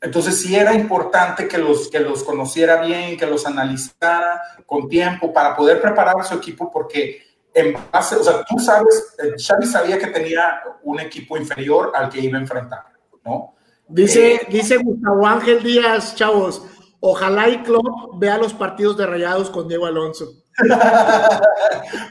[0.00, 5.32] entonces sí era importante que los, que los conociera bien, que los analizara con tiempo
[5.32, 7.22] para poder preparar a su equipo porque
[7.52, 12.08] en base, o sea, tú sabes, eh, Xavi sabía que tenía un equipo inferior al
[12.08, 12.84] que iba a enfrentar,
[13.24, 13.54] ¿no?
[13.88, 16.62] Dice, eh, dice Gustavo Ángel Díaz, chavos,
[17.00, 20.34] ojalá y Klopp vea los partidos de Rayados con Diego Alonso.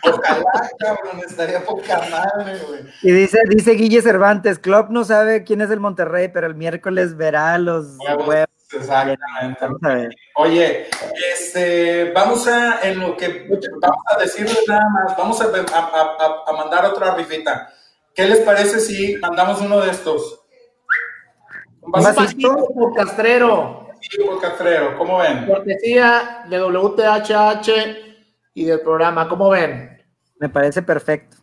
[0.03, 2.81] Ojalá, cabrón, estaría poca madre, güey.
[3.03, 7.17] Y dice, dice Guille Cervantes, Klopp no sabe quién es el Monterrey, pero el miércoles
[7.17, 8.47] verá los huevos.
[8.71, 10.15] Exactamente.
[10.35, 10.87] Oye,
[11.33, 13.47] este, vamos a, en lo que
[13.81, 17.69] vamos a decirles nada más, vamos a, a, a mandar otra rifita.
[18.13, 20.41] ¿Qué les parece si mandamos uno de estos?
[21.81, 23.87] Un vasito por castrero.
[24.01, 25.45] Sí, por castrero, ¿cómo ven?
[25.47, 28.06] Cortesía de WTHH
[28.57, 30.03] y del programa, ¿cómo ven?
[30.39, 31.37] Me parece perfecto.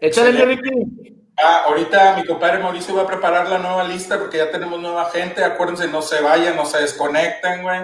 [0.00, 1.20] Échale, Ricky.
[1.36, 5.06] Ah, ahorita mi compadre Mauricio va a preparar la nueva lista porque ya tenemos nueva
[5.06, 5.42] gente.
[5.42, 7.80] Acuérdense, no se vayan, no se desconecten, güey.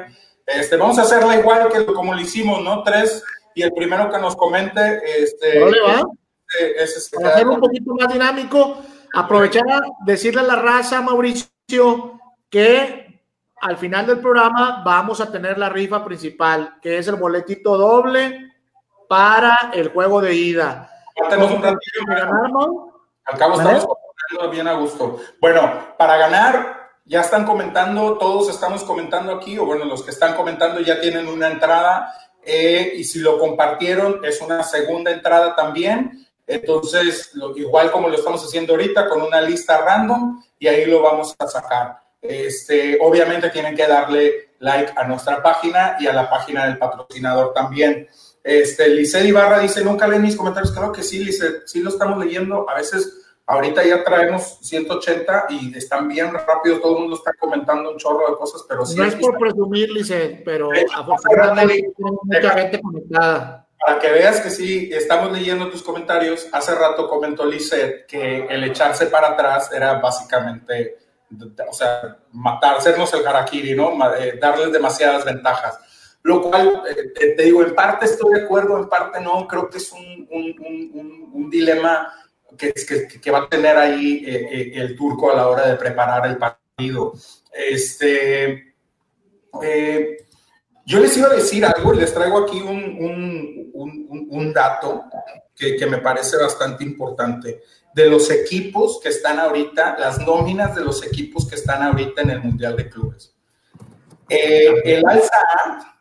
[0.47, 2.85] Este, vamos a hacerla igual que como lo hicimos, ¿no?
[2.85, 3.25] Tres.
[3.57, 5.59] Y el primero que nos comente, este.
[5.59, 6.03] ¿Dónde va?
[6.49, 8.85] Este, ese Para hacer un poquito más dinámico,
[9.15, 13.21] aprovechar a decirle a la raza, Mauricio, que
[13.63, 18.47] al final del programa vamos a tener la rifa principal, que es el boletito doble
[19.09, 20.91] para el juego de ida.
[21.29, 22.93] Tenemos un ratito.
[23.25, 23.87] Al cabo estamos
[24.51, 25.19] bien a gusto.
[25.41, 30.35] Bueno, para ganar, ya están comentando, todos estamos comentando aquí, o bueno, los que están
[30.35, 36.27] comentando ya tienen una entrada, eh, y si lo compartieron, es una segunda entrada también.
[36.47, 41.35] Entonces, igual como lo estamos haciendo ahorita, con una lista random, y ahí lo vamos
[41.39, 42.01] a sacar.
[42.23, 47.53] Este, obviamente tienen que darle like a nuestra página y a la página del patrocinador
[47.53, 48.09] también.
[48.47, 48.89] Este,
[49.25, 50.71] Ibarra dice, nunca leen mis comentarios.
[50.71, 52.71] Claro que sí, Lice, sí lo estamos leyendo.
[52.71, 56.79] A veces, ahorita ya traemos 180 y están bien rápido.
[56.79, 58.97] Todo el mundo está comentando un chorro de cosas, pero sí.
[58.97, 63.67] No es por presumir, Lice, pero afortunadamente mucha gente conectada.
[63.85, 66.47] Para que veas que sí, estamos leyendo tus comentarios.
[66.53, 70.99] Hace rato comentó Lice que el echarse para atrás era básicamente,
[71.69, 73.91] o sea, matar, hacernos el harakiri, ¿no?
[74.15, 75.81] Eh, darles demasiadas ventajas
[76.27, 79.79] lo cual, eh, te digo, en parte estoy de acuerdo, en parte no, creo que
[79.79, 80.29] es un,
[81.33, 82.13] un, dilema
[82.59, 85.77] que, que, que, va a tener ahí eh, eh, el turco a la hora de
[85.77, 87.13] preparar el partido.
[87.53, 88.75] Este,
[90.85, 95.05] yo les iba a decir algo, les traigo aquí un, dato
[95.55, 97.63] que, que me parece bastante importante
[97.95, 102.31] de los equipos que están ahorita, las nóminas de los equipos que están ahorita en
[102.31, 103.33] el Mundial de Clubes.
[104.29, 105.93] el Alza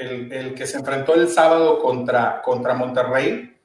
[0.00, 3.56] el, que se enfrentó el sábado contra, contra Monterrey,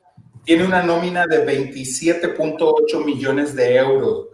[0.44, 4.28] tiene una nómina de 27.8 millones de euros.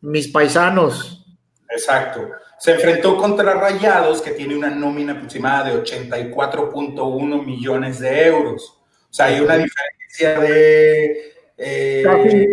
[0.00, 1.26] Mis paisanos.
[1.68, 2.30] Exacto.
[2.58, 8.78] Se enfrentó contra Rayados, que tiene una nómina aproximada de 84.1 millones de euros.
[9.10, 11.34] O sea, hay una diferencia de...
[11.60, 12.04] Eh,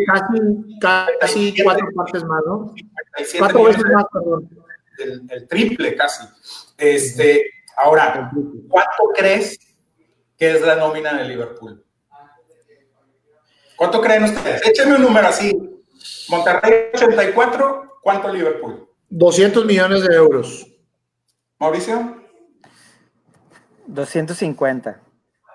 [0.08, 2.74] casi, casi, cuatro partes más, ¿no?
[3.38, 4.50] Cuatro veces más, perdón.
[4.98, 6.26] El, el, triple casi.
[6.76, 8.32] Este, Ahora,
[8.70, 9.60] ¿cuánto crees
[10.38, 11.86] que es la nómina de Liverpool?
[13.76, 14.66] ¿Cuánto creen ustedes?
[14.66, 15.54] Échenme un número así.
[16.30, 18.88] Monterrey 84, ¿cuánto Liverpool?
[19.10, 20.68] 200 millones de euros.
[21.60, 22.24] Mauricio.
[23.88, 25.02] 250.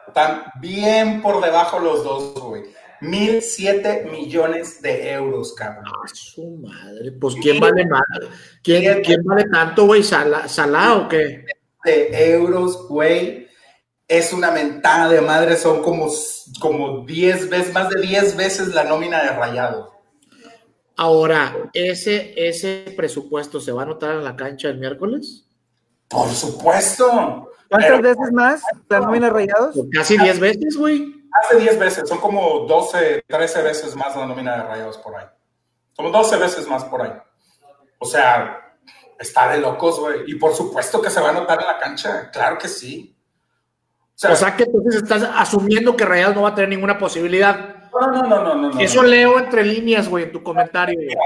[0.06, 2.64] Están bien por debajo los dos, güey.
[3.00, 5.84] 1007 millones de euros, cabrón.
[5.86, 7.12] Ah, su madre.
[7.12, 8.02] Pues, ¿quién vale más?
[8.62, 10.02] ¿Quién, ¿quién vale tanto, güey?
[10.02, 11.44] ¿Sala, o qué?
[11.84, 13.48] De euros, güey.
[14.08, 16.08] Es una mentada de madre, son como,
[16.60, 19.92] como 10 veces, más de 10 veces la nómina de rayado.
[20.96, 25.46] Ahora, ¿ese, ¿ese presupuesto se va a anotar en la cancha el miércoles?
[26.08, 27.50] Por supuesto.
[27.70, 29.74] ¿Cuántas veces más la nómina de rayados?
[29.76, 31.14] Pues casi 10 veces, güey.
[31.32, 35.26] Hace 10 veces, son como 12, 13 veces más la nómina de rayados por ahí.
[35.96, 37.12] Como 12 veces más por ahí.
[37.98, 38.69] O sea,
[39.20, 40.22] Está de locos, güey.
[40.28, 42.30] Y por supuesto que se va a notar en la cancha.
[42.30, 43.14] Claro que sí.
[44.14, 47.90] O sea, que entonces estás asumiendo que Rayados no va a tener ninguna posibilidad.
[47.92, 48.80] No, no, no, no, no.
[48.80, 50.98] Eso leo entre líneas, güey, en tu comentario.
[50.98, 51.20] Mira,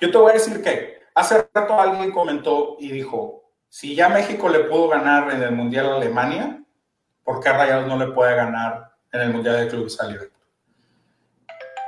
[0.00, 4.48] yo te voy a decir que hace rato alguien comentó y dijo, si ya México
[4.48, 6.60] le pudo ganar en el Mundial a Alemania,
[7.22, 10.08] ¿por qué Rayados no le puede ganar en el Mundial de Clubes a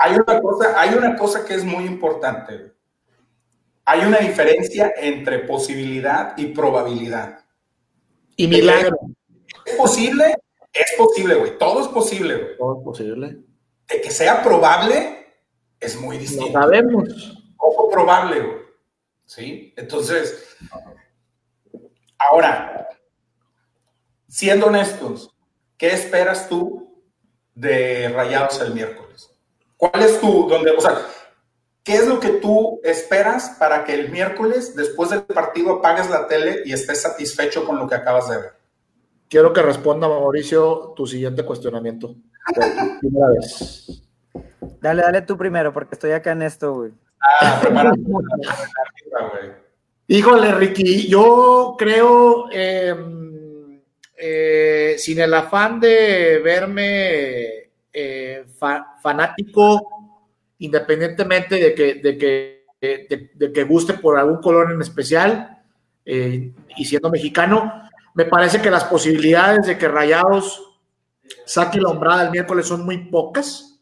[0.01, 2.78] Hay una cosa, hay una cosa que es muy importante
[3.89, 7.43] hay una diferencia entre posibilidad y probabilidad.
[8.36, 8.99] Y milagro.
[9.64, 10.36] ¿Es posible?
[10.74, 11.57] Es posible, güey.
[11.57, 12.57] Todo es posible, güey.
[12.59, 13.39] Todo es posible.
[13.89, 15.26] De que sea probable,
[15.80, 16.53] es muy distinto.
[16.53, 17.43] No sabemos.
[17.57, 18.59] Poco probable, güey.
[19.24, 19.72] ¿sí?
[19.74, 20.55] Entonces,
[22.18, 22.91] ahora,
[24.28, 25.34] siendo honestos,
[25.78, 27.03] ¿qué esperas tú
[27.55, 29.30] de Rayados el miércoles?
[29.78, 31.07] ¿Cuál es tu, donde, o sea,
[31.89, 36.28] qué es lo que tú esperas para que el miércoles, después del partido, apagues la
[36.28, 38.53] tele y estés satisfecho con lo que acabas de ver?
[39.26, 42.14] Quiero que responda, Mauricio, tu siguiente cuestionamiento.
[43.01, 44.03] Primera vez.
[44.82, 46.93] Dale, dale tú primero, porque estoy acá en esto, güey.
[47.41, 48.01] Ah, prepárate.
[50.09, 52.95] Híjole, Ricky, yo creo, eh,
[54.14, 59.97] eh, sin el afán de verme eh, fa- fanático,
[60.59, 65.63] independientemente de que, de que, de, de que guste por algún color en especial,
[66.05, 67.83] eh, y siendo mexicano,
[68.15, 70.69] me parece que las posibilidades de que Rayados
[71.45, 73.79] saque la hombrada el miércoles son muy pocas,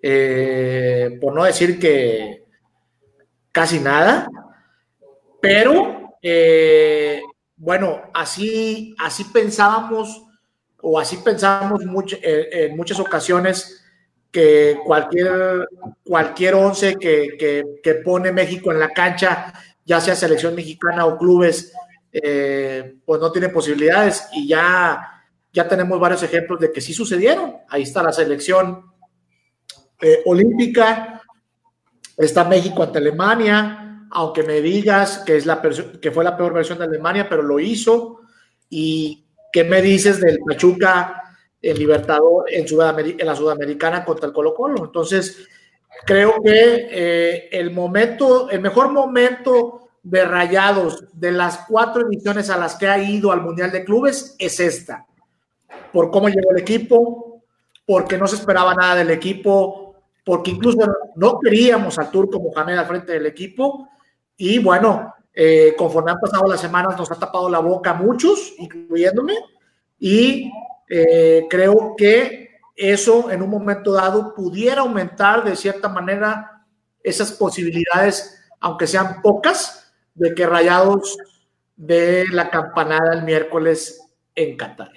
[0.00, 2.44] eh, por no decir que
[3.52, 4.28] casi nada.
[5.40, 7.20] Pero, eh,
[7.56, 10.24] bueno, así, así pensábamos,
[10.80, 11.82] o así pensábamos
[12.22, 13.77] eh, en muchas ocasiones
[14.84, 15.68] cualquier,
[16.04, 19.52] cualquier once que, que, que pone México en la cancha,
[19.84, 21.72] ya sea selección mexicana o clubes,
[22.12, 24.28] eh, pues no tiene posibilidades.
[24.32, 25.22] Y ya,
[25.52, 27.56] ya tenemos varios ejemplos de que sí sucedieron.
[27.68, 28.84] Ahí está la selección
[30.00, 31.22] eh, olímpica,
[32.16, 35.60] está México ante Alemania, aunque me digas que, es la
[36.00, 38.20] que fue la peor versión de Alemania, pero lo hizo.
[38.70, 41.27] ¿Y qué me dices del Pachuca
[41.60, 42.66] en Libertador, en,
[43.18, 44.84] en la Sudamericana contra el Colo Colo?
[44.84, 45.46] Entonces,
[46.04, 52.56] creo que eh, el momento, el mejor momento de Rayados de las cuatro ediciones a
[52.56, 55.06] las que ha ido al Mundial de Clubes es esta.
[55.92, 57.42] Por cómo llegó el equipo,
[57.84, 60.78] porque no se esperaba nada del equipo, porque incluso
[61.16, 63.88] no queríamos al turco Mohamed al frente del equipo.
[64.36, 68.54] Y bueno, eh, conforme han pasado las semanas, nos ha tapado la boca a muchos,
[68.58, 69.34] incluyéndome.
[69.98, 70.50] Y
[70.88, 76.64] eh, creo que eso en un momento dado pudiera aumentar de cierta manera
[77.02, 81.16] esas posibilidades, aunque sean pocas, de que Rayados
[81.76, 84.00] de la campanada el miércoles
[84.34, 84.90] en Qatar.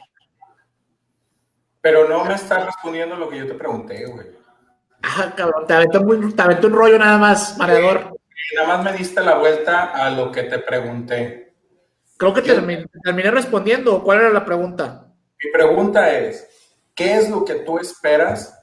[1.79, 4.27] Pero no me estás respondiendo lo que yo te pregunté, güey.
[5.01, 8.15] Ah, cabrón, te aventó, muy, te aventó un rollo nada más, mareador.
[8.29, 11.53] Sí, nada más me diste la vuelta a lo que te pregunté.
[12.17, 14.03] Creo que terminé, terminé respondiendo.
[14.03, 15.00] ¿Cuál era la pregunta?
[15.43, 16.47] Mi pregunta es,
[16.95, 18.57] ¿qué es lo que tú esperas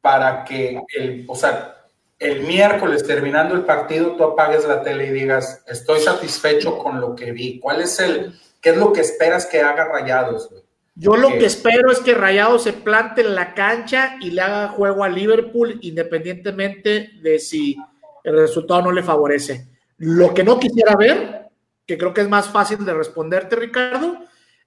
[0.00, 1.76] para que el, o sea,
[2.18, 7.14] el miércoles terminando el partido tú apagues la tele y digas, estoy satisfecho con lo
[7.14, 7.58] que vi?
[7.60, 10.48] ¿Cuál es el, qué es lo que esperas que haga Rayados?
[10.50, 10.62] Güey?
[10.94, 14.68] Yo lo que espero es que Rayados se plante en la cancha y le haga
[14.68, 17.76] juego a Liverpool independientemente de si
[18.24, 19.68] el resultado no le favorece.
[19.96, 21.48] Lo que no quisiera ver,
[21.86, 24.18] que creo que es más fácil de responderte, Ricardo,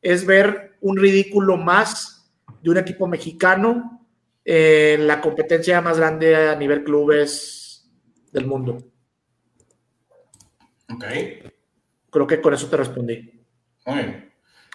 [0.01, 4.07] es ver un ridículo más de un equipo mexicano
[4.43, 7.89] en la competencia más grande a nivel clubes
[8.31, 8.77] del mundo.
[10.93, 11.03] Ok.
[12.09, 13.43] Creo que con eso te respondí.
[13.85, 14.33] Muy bien.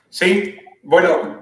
[0.09, 1.41] Sí, bueno,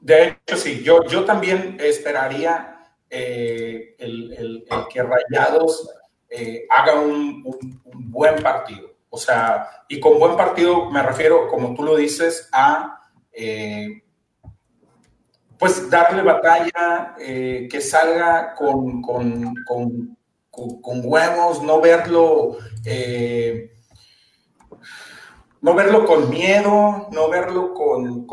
[0.00, 5.90] de hecho sí, yo, yo también esperaría eh, el, el, el, que Rayados
[6.28, 8.94] eh, haga un, un, un, buen partido.
[9.08, 12.99] O sea, y con buen partido me refiero, como tú lo dices, a
[13.32, 14.02] eh,
[15.58, 20.16] pues darle batalla, eh, que salga con, con, con,
[20.50, 23.70] con, huevos, no verlo eh,
[25.60, 28.26] no verlo con miedo, no verlo con,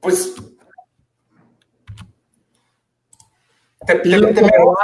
[0.00, 0.34] pues,
[3.86, 4.76] te, te, temeroso,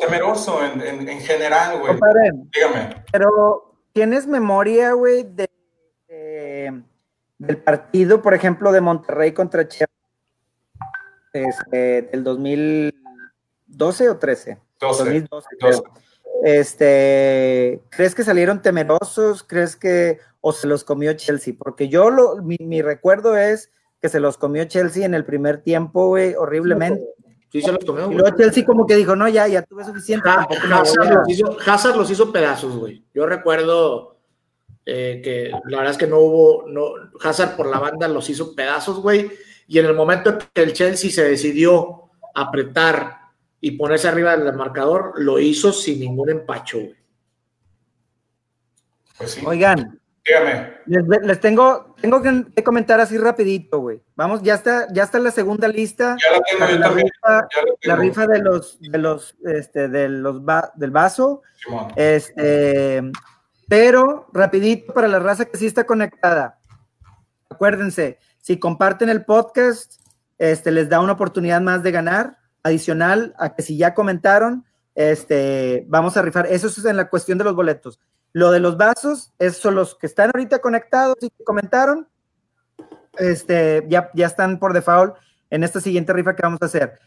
[0.00, 1.94] temeroso en, en, en general, güey.
[2.52, 3.04] Dígame.
[3.12, 5.50] Pero, ¿tienes memoria, güey, de,
[6.08, 6.82] de,
[7.38, 9.90] del partido, por ejemplo, de Monterrey contra Chivas
[11.32, 14.58] este, del 2012 o 13?
[14.80, 15.04] 12.
[15.04, 15.82] 2012, 12.
[16.44, 19.42] Este, ¿crees que salieron temerosos?
[19.42, 21.54] ¿Crees que o se los comió Chelsea?
[21.58, 25.62] Porque yo lo, mi, mi recuerdo es que se los comió Chelsea en el primer
[25.62, 27.04] tiempo, güey, horriblemente.
[27.26, 28.10] Sí, se los comió.
[28.10, 30.28] Y luego Chelsea como que dijo, no, ya, ya tuve suficiente.
[30.28, 33.04] Ha, Hazard, los hizo, Hazard, los hizo, pedazos, güey.
[33.14, 34.18] Yo recuerdo
[34.84, 36.90] eh, que la verdad es que no hubo, no,
[37.22, 39.30] Hazard por la banda los hizo pedazos, güey.
[39.66, 43.18] Y en el momento que el Chelsea se decidió apretar
[43.60, 46.96] y ponerse arriba del marcador, lo hizo sin ningún empacho, güey.
[49.16, 49.42] Pues sí.
[49.44, 50.72] Oigan, Dígame.
[51.24, 54.02] Les, tengo, tengo que comentar así rapidito, güey.
[54.16, 56.16] Vamos, ya está, ya está la segunda lista.
[56.22, 57.06] Ya la tengo yo la, también.
[57.08, 57.96] rifa, Ya la la tengo.
[58.02, 61.42] rifa de los, de los, este, de los va- del vaso.
[61.56, 61.92] Simón.
[61.96, 63.02] Este,
[63.68, 66.58] pero rapidito para la raza que sí está conectada.
[67.50, 70.00] Acuérdense, si comparten el podcast,
[70.38, 74.64] este les da una oportunidad más de ganar, adicional a que si ya comentaron,
[74.94, 76.46] este, vamos a rifar.
[76.46, 78.00] Eso es en la cuestión de los boletos.
[78.32, 82.06] Lo de los vasos, esos son los que están ahorita conectados y que comentaron.
[83.16, 85.14] Este, ya, ya están por default
[85.50, 86.98] en esta siguiente rifa que vamos a hacer.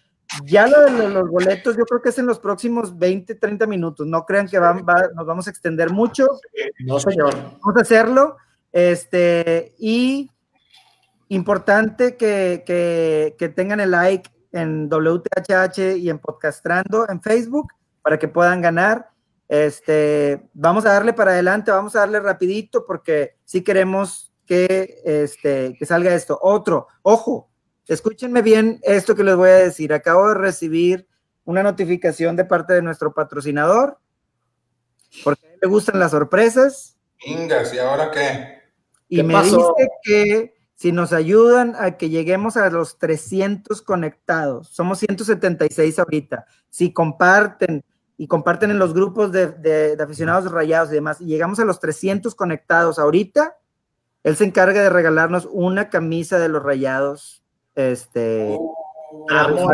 [0.45, 4.07] Ya lo de los boletos, yo creo que es en los próximos 20, 30 minutos.
[4.07, 6.27] No crean que van- va- nos vamos a extender mucho.
[6.79, 7.33] No, señor.
[7.35, 8.37] Vamos a hacerlo.
[8.71, 10.31] Este, y
[11.29, 17.67] importante que, que- que tengan el like en WTHH y en Podcastrando en Facebook
[18.01, 19.09] para que puedan ganar.
[19.51, 25.75] Este, vamos a darle para adelante, vamos a darle rapidito porque sí queremos que, este,
[25.77, 26.39] que salga esto.
[26.41, 27.51] Otro, ojo,
[27.85, 29.91] escúchenme bien esto que les voy a decir.
[29.91, 31.05] Acabo de recibir
[31.43, 33.99] una notificación de parte de nuestro patrocinador
[35.21, 38.61] porque a él le gustan las sorpresas Ingas, ¿y ahora qué?
[39.09, 39.75] y ¿Qué me pasó?
[39.77, 46.45] dice que si nos ayudan a que lleguemos a los 300 conectados, somos 176 ahorita,
[46.69, 47.83] si comparten
[48.21, 51.65] y comparten en los grupos de, de- de aficionados rayados y demás, y llegamos a
[51.65, 53.57] los 300 conectados ahorita,
[54.23, 57.41] él se encarga de regalarnos una camisa de los rayados.
[57.73, 58.59] Este,
[59.27, 59.67] Vámonos.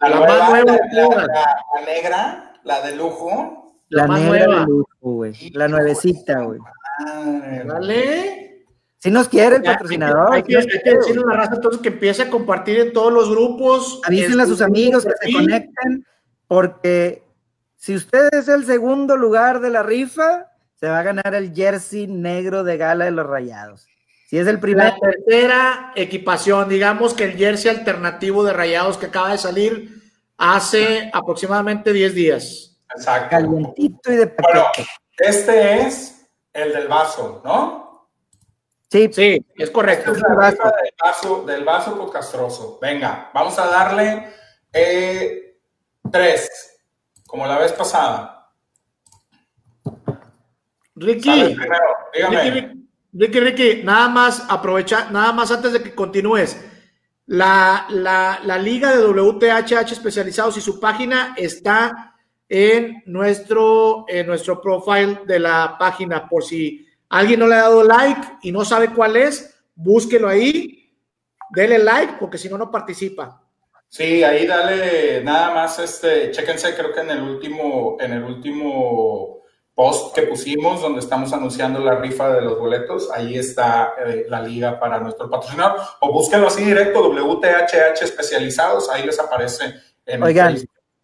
[0.00, 3.74] La, La nueva, más nueva la, la- la- la negra, la de lujo.
[3.90, 4.60] la más negra nueva.
[4.62, 5.50] de lujo, güey.
[5.50, 6.58] La nuevecita, güey.
[7.04, 8.66] Madre, Dale.
[8.96, 10.32] Si nos quiere el Ya, patrocinador.
[10.32, 13.28] Hay que, que decirle a la raza entonces que empiece a compartir en todos los
[13.30, 14.00] grupos.
[14.06, 16.06] Avísenle a en sus su amigos que se conecten,
[16.48, 17.25] porque
[17.76, 22.06] si usted es el segundo lugar de la rifa, se va a ganar el jersey
[22.06, 23.86] negro de gala de los rayados.
[24.28, 29.06] Si es el primer, La tercera equipación, digamos que el jersey alternativo de Rayados que
[29.06, 30.02] acaba de salir
[30.36, 32.76] hace aproximadamente 10 días.
[32.96, 33.28] Exacto.
[33.30, 34.88] calientito y de Bueno, paquete.
[35.18, 38.08] este es el del vaso, ¿no?
[38.90, 40.12] Sí, Sí, es correcto.
[40.12, 42.78] Esta es la rifa del vaso, del vaso podcastroso.
[42.82, 44.28] Venga, vamos a darle
[44.72, 45.58] eh,
[46.10, 46.75] tres,
[47.26, 48.50] como la vez pasada.
[50.94, 52.86] Ricky, primero.
[53.12, 56.58] Ricky, Ricky, nada más aprovecha, nada más antes de que continúes.
[57.26, 62.14] La, la, la liga de WTHH especializados y su página está
[62.48, 66.28] en nuestro, en nuestro profile de la página.
[66.28, 70.94] Por si alguien no le ha dado like y no sabe cuál es, búsquelo ahí,
[71.50, 73.42] dele like, porque si no, no participa.
[73.88, 79.36] Sí, ahí dale nada más, este, chéquense, creo que en el último, en el último
[79.74, 84.40] post que pusimos, donde estamos anunciando la rifa de los boletos, ahí está eh, la
[84.40, 85.80] liga para nuestro patrocinador.
[86.00, 89.74] O búsquenlo así directo, WTHH especializados, ahí les aparece
[90.06, 90.56] en Oigan.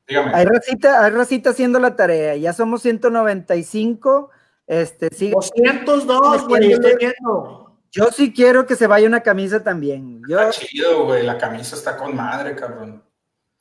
[0.08, 0.32] Dígame.
[0.34, 2.34] hay racita, hay racita haciendo la tarea.
[2.36, 4.30] Ya somos 195.
[4.66, 7.61] Este, sí, 202, güey, estoy viendo.
[7.93, 10.20] Yo sí quiero que se vaya una camisa también.
[10.28, 13.05] Yo, Está chido, güey, la camisa está con madre, cabrón.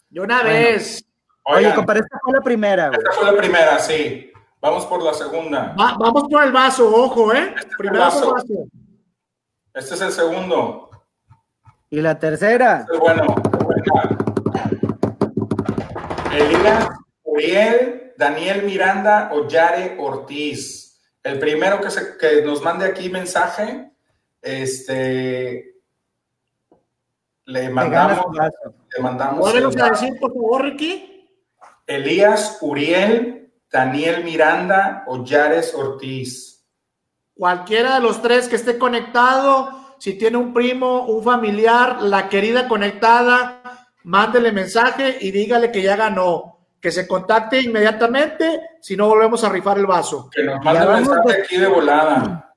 [0.10, 0.50] De una Bueno.
[0.58, 1.06] vez.
[1.44, 3.00] oye, Oigan, compadre, esta fue la primera, güey.
[3.00, 4.32] esta fue la primera, sí.
[4.62, 5.76] Vamos por la segunda.
[5.80, 7.54] Va- vamos por el vaso, ojo, ¿eh?
[7.58, 8.30] el Primero vaso.
[8.30, 8.64] por el vaso.
[9.74, 10.90] Este es el segundo.
[11.90, 12.82] Y la tercera.
[12.82, 13.36] Este es bueno.
[16.32, 16.90] Elías
[17.24, 21.00] Uriel, Daniel Miranda o Yare Ortiz.
[21.24, 23.91] El primero que, se, que nos mande aquí mensaje,
[24.42, 25.76] este,
[27.46, 28.26] le mandamos,
[28.96, 31.30] le mandamos el- a decir, por favor, Ricky.
[31.88, 36.64] Elías Uriel, Daniel Miranda o Yares Ortiz.
[37.36, 42.68] Cualquiera de los tres que esté conectado, si tiene un primo, un familiar, la querida
[42.68, 46.60] conectada, mándele mensaje y dígale que ya ganó.
[46.80, 50.30] Que se contacte inmediatamente, si no volvemos a rifar el vaso.
[50.32, 52.51] Que nos mande mensaje de- aquí de volada.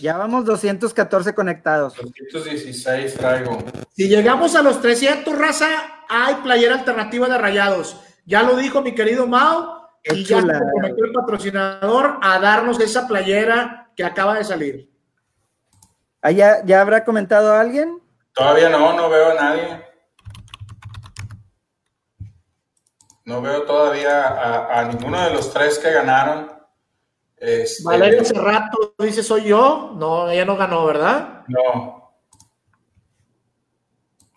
[0.00, 1.94] Ya vamos 214 conectados.
[1.96, 3.58] 216 traigo.
[3.94, 5.66] Si llegamos a los 300, raza,
[6.08, 8.00] hay playera alternativa de rayados.
[8.24, 12.78] Ya lo dijo mi querido Mao Qué y ya se comprometió el patrocinador a darnos
[12.80, 14.92] esa playera que acaba de salir.
[16.22, 18.00] Ah, ¿Ya, ¿Ya habrá comentado alguien?
[18.32, 19.84] Todavía no, no veo a nadie.
[23.24, 26.57] No veo todavía a, a ninguno de los tres que ganaron.
[27.40, 29.94] Este, Valeria Cerrato dice soy yo.
[29.96, 31.44] No, ella no ganó, ¿verdad?
[31.48, 32.12] No.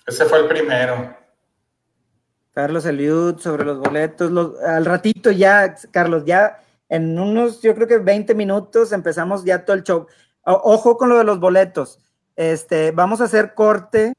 [0.06, 1.16] Ese fue el primero.
[2.54, 4.30] Carlos Eliud sobre los boletos.
[4.32, 9.64] los- al ratito ya, Carlos, ya en unos, yo creo que 20 minutos empezamos ya
[9.66, 10.08] todo el show.
[10.44, 12.00] ojo con lo de los boletos.
[12.36, 14.14] Este, vamos a hacer corte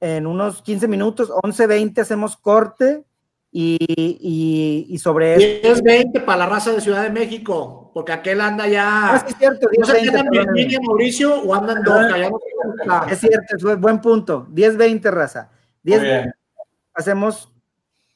[0.00, 3.04] en unos 15 minutos, 11, 20 hacemos corte
[3.50, 5.60] y, y, sobre eso.
[5.62, 9.14] 10, 20 para la raza de Ciudad de México, porque aquel anda ya.
[9.14, 9.68] Ah, sí, es cierto.
[9.68, 14.00] 10, no sé 20, andan Virginia, Mauricio o andan ya no Es cierto, es buen
[14.00, 14.46] punto.
[14.50, 15.50] 10, 20, raza.
[15.82, 16.32] 10, 20,
[16.94, 17.52] hacemos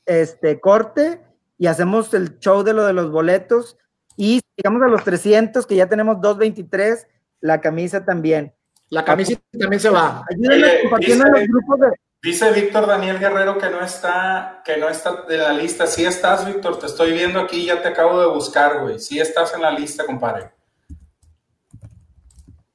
[0.05, 1.21] este corte
[1.57, 3.79] y hacemos el show de lo de los boletos
[4.17, 7.07] y llegamos a los 300, que ya tenemos 223,
[7.41, 8.53] la camisa también.
[8.91, 10.25] La camisa también se va.
[10.31, 11.87] Ayúdenme compartiendo dice, los grupos de...
[12.23, 15.89] Dice Víctor Daniel Guerrero que no está, que no está de la lista.
[15.89, 19.01] Sí estás, Víctor, te estoy viendo aquí, ya te acabo de buscar, güey.
[19.01, 20.53] Sí estás en la lista, compadre.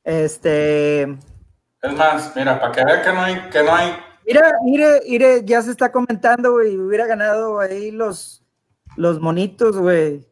[0.03, 1.03] Este.
[1.03, 3.97] Es más, mira, para que vean que no hay, que no hay.
[4.25, 6.77] Mira, mire, mire, ya se está comentando, güey.
[6.77, 8.43] Hubiera ganado ahí los,
[8.97, 10.27] los monitos, güey.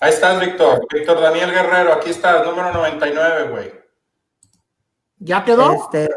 [0.00, 0.86] Ahí estás, Víctor.
[0.92, 3.72] Víctor Daniel Guerrero, aquí estás, número 99, güey.
[5.16, 5.72] ¿Ya quedó?
[5.72, 6.10] Este...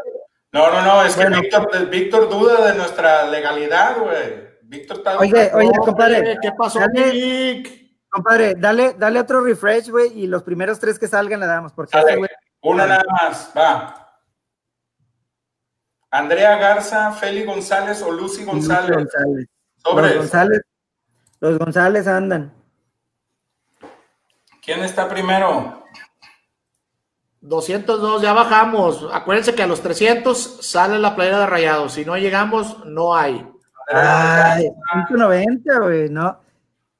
[0.52, 4.52] No, no, no, es que Víctor, Víctor duda de nuestra legalidad, güey.
[4.62, 5.18] Víctor está...
[5.18, 6.36] Oye, oye, compadre.
[6.42, 7.62] ¿Qué pasó, dale,
[8.10, 11.72] Compadre, dale, dale otro refresh, güey, y los primeros tres que salgan le damos.
[11.72, 12.28] Porque dale,
[12.60, 14.20] una nada más, va.
[16.10, 18.94] Andrea Garza, Feli González o Lucy González.
[18.94, 19.48] González.
[19.82, 20.62] Los González.
[21.40, 22.52] Los González andan.
[24.62, 25.81] ¿Quién está primero?
[27.42, 29.06] 202, ya bajamos.
[29.12, 31.92] Acuérdense que a los 300 sale la playera de rayados.
[31.92, 33.46] Si no llegamos, no hay.
[33.92, 34.70] Ay,
[35.08, 36.40] 190, güey, no.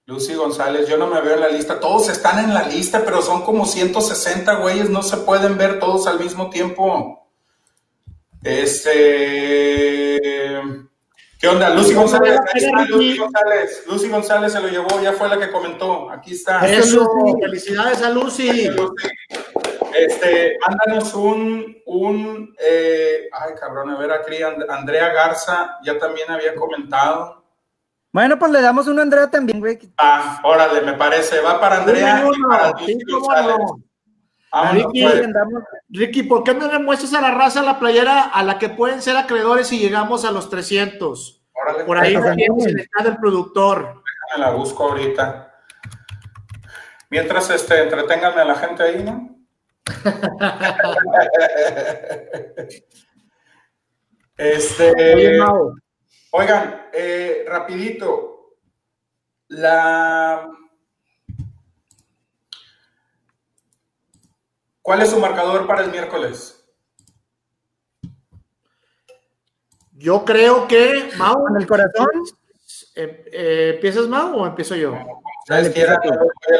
[0.06, 1.78] Lucy González, yo no me veo en la lista.
[1.78, 6.08] Todos están en la lista, pero son como 160 güeyes, no se pueden ver todos
[6.08, 7.28] al mismo tiempo.
[8.42, 10.20] Este.
[11.38, 11.70] ¿Qué onda?
[11.70, 12.38] Lucy González,
[12.88, 13.84] Lucy González.
[13.88, 16.10] Lucy González se lo llevó, ya fue la que comentó.
[16.10, 16.68] Aquí está.
[16.68, 17.08] Eso,
[17.40, 18.70] felicidades a Lucy.
[20.04, 24.38] Este, mándanos un, un eh, ay cabrón, a ver aquí,
[24.68, 27.44] Andrea Garza ya también había comentado.
[28.12, 29.78] Bueno, pues le damos uno a Andrea también, güey.
[29.96, 33.56] Ah, órale, me parece, va para Andrea y para Lucy González.
[34.72, 35.28] Ricky, pues.
[35.88, 39.00] Ricky, ¿por qué no le muestras a la raza la playera a la que pueden
[39.00, 41.42] ser acreedores si llegamos a los 300?
[41.86, 44.02] Por ahí tenemos el estado del productor.
[44.26, 45.54] Déjame la busco ahorita.
[47.08, 49.41] Mientras este, entreténganme a la gente ahí, ¿no?
[54.36, 55.38] Este.
[56.30, 58.56] Oigan, eh, rapidito.
[59.48, 60.48] La
[64.82, 66.58] ¿Cuál es su marcador para el miércoles?
[69.92, 71.44] Yo creo que Mau.
[71.44, 72.08] ¿Con el corazón?
[72.96, 74.94] Eh, eh, ¿Empiezas Mau o empiezo yo?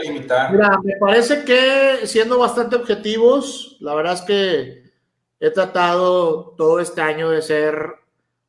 [0.03, 0.53] Limitar.
[0.53, 4.83] Mira, me parece que siendo bastante objetivos, la verdad es que
[5.41, 7.87] he tratado todo este año de ser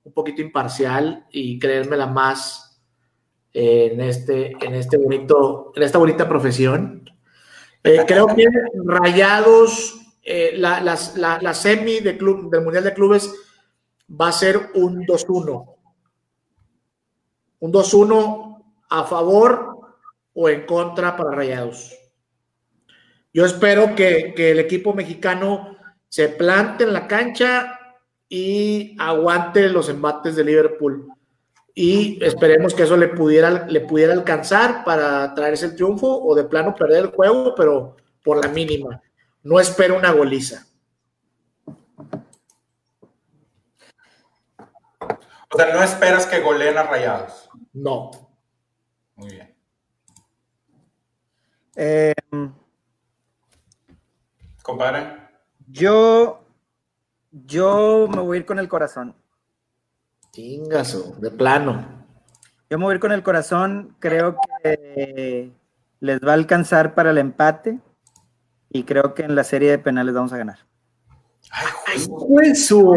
[0.03, 2.81] un poquito imparcial y creérmela más
[3.53, 7.09] en este, en este bonito, en esta bonita profesión.
[7.83, 8.47] Eh, creo que
[8.85, 13.33] Rayados, eh, la, la, semi de club, del Mundial de Clubes
[14.09, 15.75] va a ser un 2-1.
[17.59, 19.72] Un 2-1 a favor
[20.33, 21.97] o en contra para Rayados.
[23.33, 25.77] Yo espero que, que, el equipo mexicano
[26.07, 27.79] se plante en la cancha
[28.29, 31.13] y aguante los embates de Liverpool
[31.75, 36.43] y esperemos que eso le pudiera, le pudiera alcanzar para traerse el triunfo o de
[36.43, 39.01] plano perder el juego, pero por la mínima.
[39.41, 40.67] No espero una goliza.
[45.49, 47.49] O sea, no esperas que goleen a Rayados.
[47.73, 48.11] No.
[49.15, 49.52] Muy bien.
[51.75, 52.13] Eh,
[54.63, 55.17] Compadre.
[55.67, 56.45] Yo,
[57.31, 59.13] yo me voy a ir con el corazón.
[60.31, 62.05] Chingazo, de plano.
[62.69, 63.95] Yo me voy a ir con el corazón.
[63.99, 65.51] Creo que
[65.99, 67.79] les va a alcanzar para el empate.
[68.69, 70.59] Y creo que en la serie de penales vamos a ganar.
[71.85, 72.95] Ay, juezo.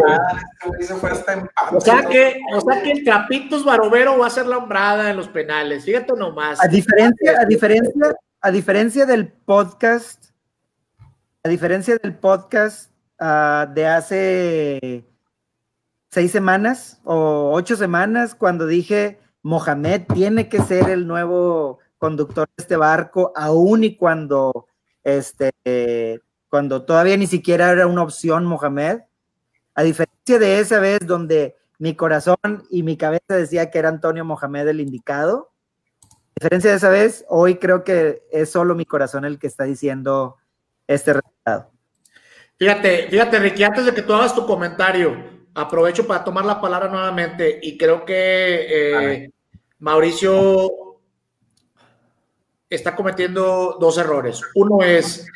[1.73, 5.16] O sea que, o sea que el Trapitos Barovero va a ser la hombrada en
[5.16, 5.85] los penales.
[5.85, 6.62] Fíjate nomás.
[6.62, 10.27] A diferencia, a diferencia, a diferencia del podcast,
[11.43, 12.91] a diferencia del podcast
[13.21, 15.05] uh, de hace
[16.11, 22.63] seis semanas o ocho semanas cuando dije Mohamed tiene que ser el nuevo conductor de
[22.63, 24.69] este barco, aún y cuando
[25.03, 25.53] este
[26.49, 29.01] cuando todavía ni siquiera era una opción Mohamed,
[29.75, 32.37] a diferencia de esa vez donde mi corazón
[32.71, 35.53] y mi cabeza decía que era Antonio Mohamed el indicado,
[36.39, 40.37] diferencia de esa vez, hoy creo que es solo mi corazón el que está diciendo
[40.87, 41.71] este resultado.
[42.59, 45.17] Fíjate, fíjate, Ricky, antes de que tú hagas tu comentario,
[45.55, 49.31] aprovecho para tomar la palabra nuevamente y creo que eh,
[49.79, 50.71] Mauricio
[52.69, 54.43] está cometiendo dos errores.
[54.55, 55.27] Uno es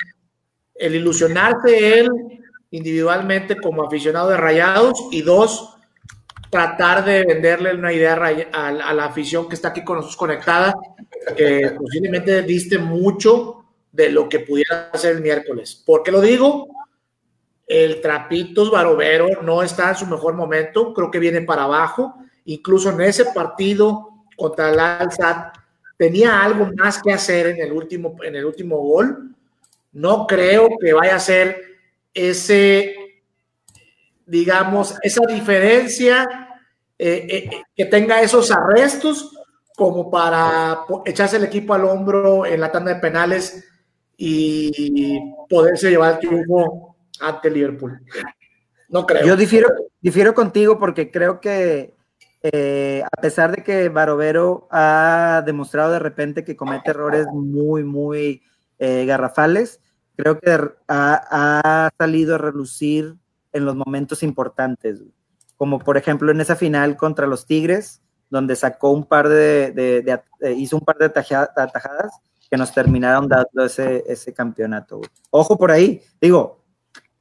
[0.75, 2.11] el ilusionarse él
[2.71, 5.70] individualmente como aficionado de Rayados y dos,
[6.51, 8.15] tratar de venderle una idea
[8.53, 10.75] a, la afición que está aquí con nosotros conectada,
[11.37, 15.83] que posiblemente diste mucho de lo que pudiera hacer el miércoles.
[15.87, 16.69] ¿Por qué lo digo?
[17.67, 22.17] El Trapitos Barovero no está en su mejor momento, creo que viene para abajo.
[22.47, 25.57] Incluso en ese partido contra el Alzat
[25.97, 29.35] tenía algo más que hacer en el último, en el último gol.
[29.93, 31.61] No creo que vaya a ser
[32.13, 32.97] ese,
[34.31, 36.27] digamos, esa diferencia,
[36.97, 39.35] eh, eh, que tenga esos arrestos
[39.77, 43.65] como para echarse el equipo al hombro en la tanda de penales
[44.17, 48.01] y poderse llevar el triunfo ante Liverpool.
[48.91, 49.27] No creo.
[49.27, 49.69] Yo difiero,
[50.01, 51.95] difiero contigo porque creo que
[52.43, 58.43] eh, a pesar de que Barovero ha demostrado de repente que comete errores muy, muy
[58.79, 59.81] garrafales,
[60.17, 60.59] creo que
[60.89, 63.17] ha, salido a relucir
[63.53, 65.03] en los momentos importantes,
[65.57, 70.23] como por ejemplo en esa final contra los Tigres, donde sacó un par de,
[70.57, 72.13] hizo un par de atajadas
[72.49, 75.01] que nos terminaron dando ese, ese campeonato.
[75.31, 76.65] Ojo por ahí, digo,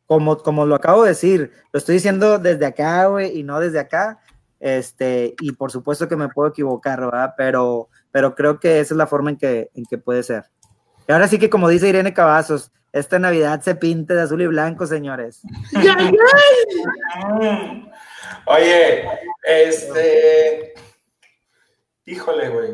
[0.05, 3.79] como, como lo acabo de decir, lo estoy diciendo desde acá, güey, y no desde
[3.79, 4.19] acá,
[4.59, 7.33] este, y por supuesto que me puedo equivocar, ¿verdad?
[7.37, 10.45] Pero, pero creo que esa es la forma en que, en que puede ser.
[11.07, 14.47] Y ahora sí que como dice Irene Cavazos, esta Navidad se pinte de azul y
[14.47, 15.41] blanco, señores.
[18.45, 19.05] Oye,
[19.43, 20.73] este,
[22.05, 22.73] híjole, güey,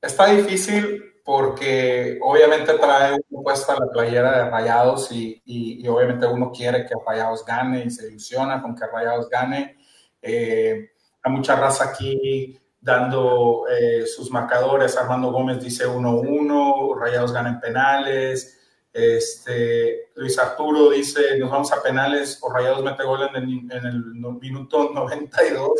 [0.00, 6.84] está difícil porque obviamente trae una puesta la playera de Rayados y, obviamente uno quiere
[6.84, 9.78] que Rayados gane y se ilusiona con que Rayados gane.
[10.20, 10.90] Eh,
[11.22, 14.98] hay mucha raza aquí dando eh, sus marcadores.
[14.98, 18.53] Armando Gómez dice 1-1, Rayados ganan penales.
[18.94, 24.04] Este, Luis Arturo dice, nos vamos a penales o Rayados mete gol en el,
[24.40, 25.70] minuto 92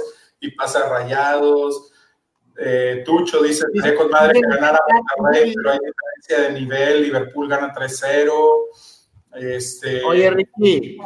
[0.40, 1.92] y pasa Rayados.
[2.58, 4.80] Eh, Tucho dice, sería con madre que ganara
[5.16, 8.32] Monterrey, pero hay diferencia de nivel, Liverpool gana 3-0.
[9.36, 10.98] Este, Oye, Ricky,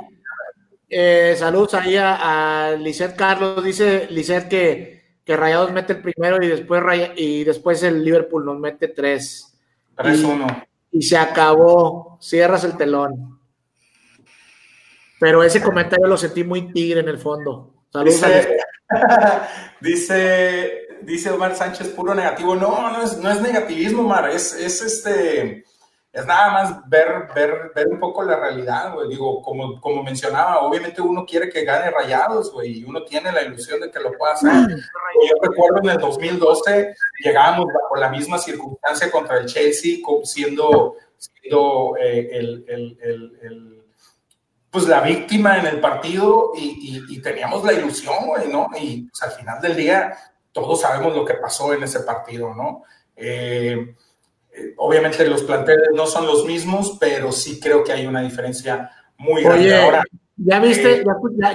[0.89, 6.48] eh, saludos ahí a, a Carlos, dice Lisset que, que Rayados mete el primero y
[6.48, 6.82] después,
[7.16, 9.44] y después el Liverpool nos mete 3.
[9.94, 13.40] 3-1 y se acabó, cierras el telón.
[15.20, 17.74] Pero ese comentario lo sentí muy tigre en el fondo.
[17.93, 18.23] Saludos.
[19.81, 22.56] Dice, dice, Omar Sánchez, puro negativo.
[22.56, 25.62] No, no es, no es negativismo, Omar, es, es este
[26.12, 29.09] es nada más ver, ver, ver un poco la realidad, güey.
[29.09, 33.43] Digo, como, como mencionaba, obviamente uno quiere que gane rayados, güey, y uno tiene la
[33.43, 34.51] ilusión de que lo pueda hacer.
[34.68, 41.94] Yo recuerdo en el 2012 llegábamos bajo la misma circunstancia contra el Chelsea, siendo, siendo
[42.01, 43.85] eh, el, el, el,
[44.70, 48.68] pues la víctima en el partido y, y, teníamos la ilusión, güey, ¿no?
[48.78, 50.16] Y pues, al final del día
[50.52, 52.82] todos sabemos lo que pasó en ese partido, ¿no?
[53.14, 53.94] Eh,
[54.76, 59.43] obviamente los planteles no son los mismos, pero sí creo que hay una diferencia muy
[59.43, 59.76] grande.
[59.76, 60.02] Ahora,
[60.36, 61.05] ¿ya viste, eh,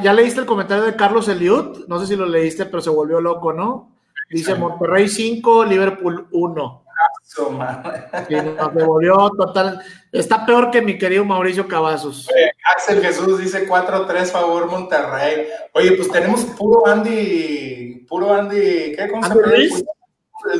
[0.02, 1.88] ya, leíste el comentario de Carlos Eliud?
[1.88, 3.92] No sé si lo leíste, pero se volvió loco, ¿no?
[4.30, 6.84] Dice Monterrey 5, Liverpool 1.
[7.24, 9.82] Sí, se volvió total.
[10.12, 12.28] Está peor que mi querido Mauricio Cavazos.
[12.76, 15.48] Axel Jesús dice 4-3 favor Monterrey.
[15.74, 19.08] Oye, pues tenemos puro Andy, puro Andy, ¿qué?
[19.10, 19.34] ¿Cómo se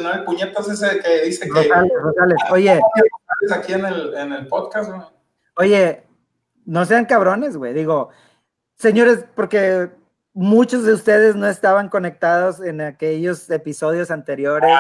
[0.02, 0.14] ¿no?
[0.14, 1.70] El puñetas ese que dice que.
[1.70, 2.80] Rosales, Oye.
[3.54, 4.92] Aquí en el, en el podcast,
[5.58, 6.04] Oye,
[6.66, 7.74] no sean cabrones, güey.
[7.74, 8.10] Digo,
[8.76, 9.90] señores, porque
[10.34, 14.72] muchos de ustedes no estaban conectados en aquellos episodios anteriores.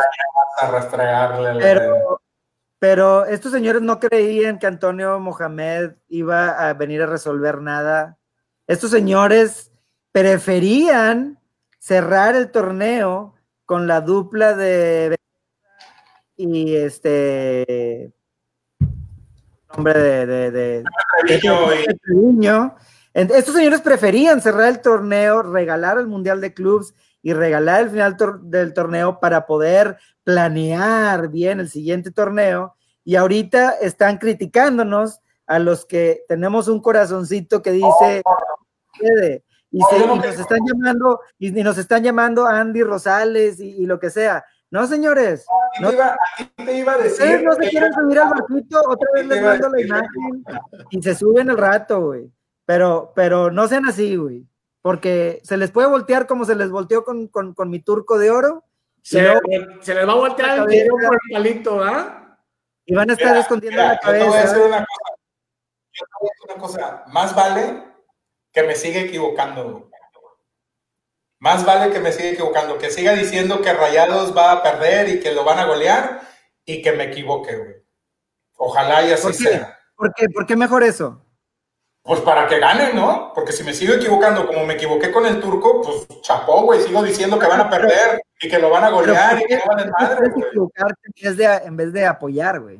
[0.59, 2.21] a pero,
[2.79, 8.17] pero estos señores no creían que Antonio Mohamed iba a venir a resolver nada.
[8.67, 9.71] Estos señores
[10.11, 11.39] preferían
[11.79, 13.35] cerrar el torneo
[13.73, 15.15] con la dupla de
[16.37, 18.13] y este
[19.75, 20.83] nombre de, de, de,
[23.15, 26.93] Estos señores preferían cerrar el torneo, regalar el Mundial de Clubs
[27.23, 32.75] y regalar el final del torneo para poder planear bien el siguiente torneo.
[33.03, 38.21] Y ahorita están criticándonos a los que tenemos un corazoncito que dice,
[39.73, 44.45] y, nos están llamando, y, nos están llamando Andy Rosales y, lo que sea.
[44.69, 45.45] No, señores.
[45.81, 46.17] No, te, iba,
[46.57, 47.43] te iba a decir.
[47.43, 50.43] no se quieren subir al barquito, otra vez les mando la imagen
[50.91, 52.31] y se suben el rato, güey.
[52.65, 54.47] Pero, pero no sean así, güey.
[54.81, 58.29] Porque se les puede voltear como se les volteó con, con, con mi turco de
[58.29, 58.63] oro.
[59.01, 59.25] Se,
[59.81, 62.37] se les va a voltear el video por el palito, ¿ah?
[62.85, 64.25] Y van a estar escondiendo la cabeza.
[64.25, 65.15] Yo te voy a decir una cosa.
[65.93, 67.03] Yo te voy a decir una cosa.
[67.07, 67.92] Más vale
[68.53, 69.89] que me siga equivocando,
[71.39, 75.19] Más vale que me siga equivocando, que siga diciendo que Rayados va a perder y
[75.19, 76.21] que lo van a golear
[76.63, 77.75] y que me equivoque, güey.
[78.55, 79.77] Ojalá y así sea.
[79.95, 80.29] ¿Por qué?
[80.29, 81.25] ¿Por qué mejor eso?
[82.03, 83.31] Pues para que gane, ¿no?
[83.33, 87.01] Porque si me sigo equivocando como me equivoqué con el turco, pues chapó, güey, sigo
[87.01, 89.79] diciendo que van a perder y que lo van a golear y que no van
[89.79, 91.65] a madre, güey.
[91.65, 92.79] en vez de apoyar, güey.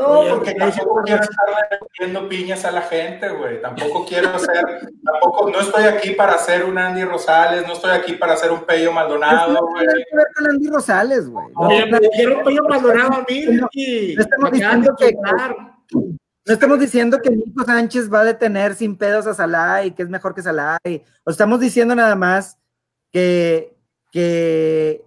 [0.00, 3.60] No, porque tampoco quiero estar poniendo piñas a la gente, güey.
[3.60, 4.64] Tampoco quiero ser,
[5.04, 8.62] tampoco, no estoy aquí para ser un Andy Rosales, no estoy aquí para ser un
[8.62, 9.84] Pello Maldonado, güey.
[9.84, 11.46] No que ver con Andy Rosales, güey.
[11.52, 11.68] No,
[12.14, 13.68] quiero un Pello Maldonado a mí, no,
[14.18, 15.12] estamos diciendo que,
[15.92, 20.02] no estamos diciendo que Nico Sánchez va a detener sin pedos a Salah y que
[20.02, 20.78] es mejor que Salah.
[21.24, 22.58] o estamos diciendo nada más
[23.12, 23.76] que,
[24.10, 25.04] que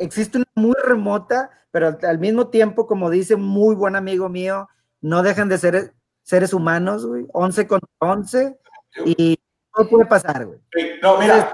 [0.00, 4.68] existe una muy remota, pero al, mismo tiempo, como dice un muy buen amigo mío,
[5.00, 7.26] no dejan de ser seres humanos, güey.
[7.32, 8.58] 11 contra 11
[9.04, 9.38] y
[9.72, 10.58] todo puede pasar, güey.
[11.02, 11.52] No, mira,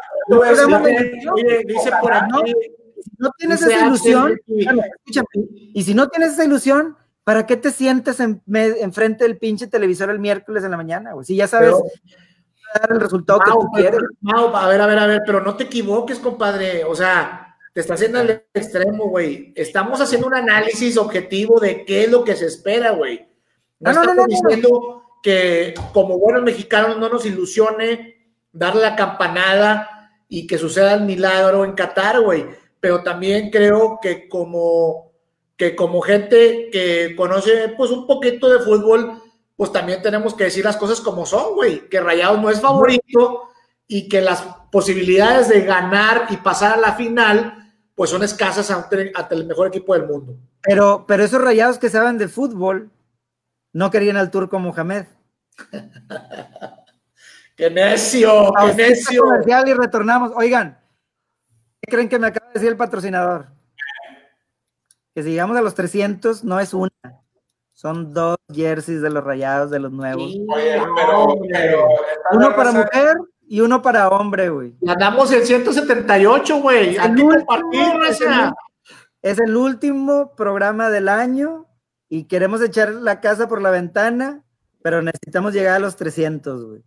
[1.67, 2.55] dice por aquí.
[3.03, 5.27] Si no tienes esa ilusión, escúchame,
[5.75, 10.19] y si no tienes esa ilusión, ¿para qué te sientes enfrente del pinche televisor el
[10.19, 11.27] miércoles en la mañana, güey?
[11.27, 11.75] Si ya sabes
[12.81, 14.01] dar el resultado que tú quieres.
[14.33, 16.85] a ver, a ver, a ver, pero no te equivoques, compadre.
[16.85, 17.46] O sea,
[17.77, 19.53] te está haciendo al extremo, güey.
[19.55, 23.29] Estamos haciendo un análisis objetivo de qué es lo que se espera, güey.
[23.81, 30.57] No, estamos diciendo que como buenos mexicanos no nos ilusione darle la campanada y que
[30.57, 32.47] suceda el milagro en Qatar, güey.
[32.81, 35.13] Pero también creo que como
[35.59, 39.23] que como gente que conoce pues un poquito de fútbol,
[39.55, 43.51] pues también tenemos que decir las cosas como son, güey, que Rayados no es favorito
[43.87, 44.43] y que las
[44.73, 47.65] posibilidades de ganar y pasar a la final
[47.97, 50.37] pues son escasas ante, el mejor equipo del mundo.
[50.63, 52.91] Pero, pero esos Rayados que saben de fútbol
[53.73, 55.07] no querían al turco Mohamed.
[57.57, 58.53] ¡Qué necio!
[58.61, 59.25] ¡Qué necio!
[59.67, 60.33] y retornamos.
[60.37, 60.79] Oigan,
[61.81, 63.47] ¿qué creen que me acaba de decir el patrocinador?
[65.15, 66.91] que si llegamos a los 300 no es una,
[67.73, 70.31] son dos jerseys de los rayados de los nuevos.
[72.33, 73.17] uno para mujer
[73.49, 74.75] y uno para hombre, güey.
[74.81, 76.99] Ganamos el 178, güey.
[76.99, 77.23] Aquí
[79.23, 81.67] Es el último programa del año
[82.09, 84.45] y queremos echar la casa por la ventana,
[84.83, 86.83] pero necesitamos llegar a los 300, güey.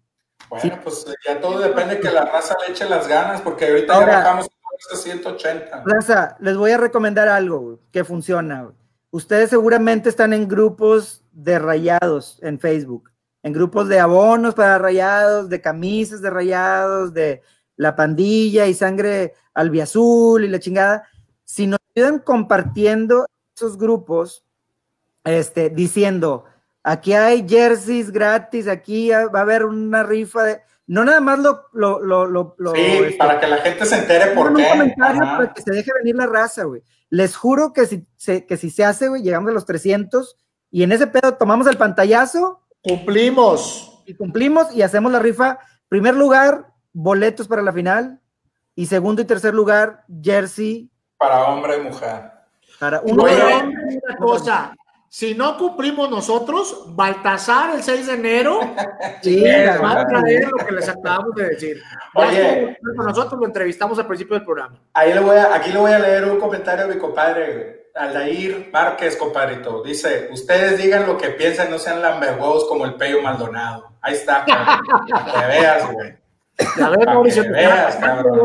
[0.49, 4.05] Bueno, pues ya todo depende que la raza le eche las ganas, porque ahorita ya
[4.05, 4.49] bajamos
[4.93, 5.83] 180.
[5.85, 8.71] Raza, les voy a recomendar algo que funciona.
[9.11, 13.08] Ustedes seguramente están en grupos de rayados en Facebook,
[13.43, 17.41] en grupos de abonos para rayados, de camisas de rayados, de
[17.75, 21.07] la pandilla y sangre albiazul y la chingada.
[21.45, 23.25] Si nos ayudan compartiendo
[23.55, 24.43] esos grupos,
[25.23, 26.45] este, diciendo,
[26.83, 31.65] aquí hay jerseys gratis, aquí va a haber una rifa de no nada más lo...
[31.71, 34.63] lo, lo, lo sí, este, para que la gente se entere por qué.
[34.63, 36.81] Un comentario para que se deje venir la raza, güey.
[37.11, 40.35] Les juro que si, se, que si se hace, güey, llegamos a los 300
[40.71, 42.63] y en ese pedo tomamos el pantallazo.
[42.81, 44.03] Cumplimos.
[44.05, 45.59] Y cumplimos y hacemos la rifa.
[45.87, 48.19] Primer lugar, boletos para la final.
[48.75, 50.89] Y segundo y tercer lugar, jersey.
[51.17, 52.31] Para hombre y mujer.
[52.79, 54.73] Para un una cosa,
[55.11, 58.59] si no cumplimos nosotros, Baltasar el 6 de enero
[59.83, 61.81] va a traer lo que les acabamos de decir.
[62.13, 64.79] Oye, nosotros lo entrevistamos al principio del programa.
[64.93, 68.69] Ahí le voy a, aquí le voy a leer un comentario de mi compadre, Aldair
[68.71, 69.83] Márquez, compadrito.
[69.83, 73.91] Dice, ustedes digan lo que piensan, no sean lamberhuevos como el Pello Maldonado.
[74.01, 76.17] Ahí está, que veas, güey.
[76.81, 78.39] A ver, Mauricio, te veas, cabrón.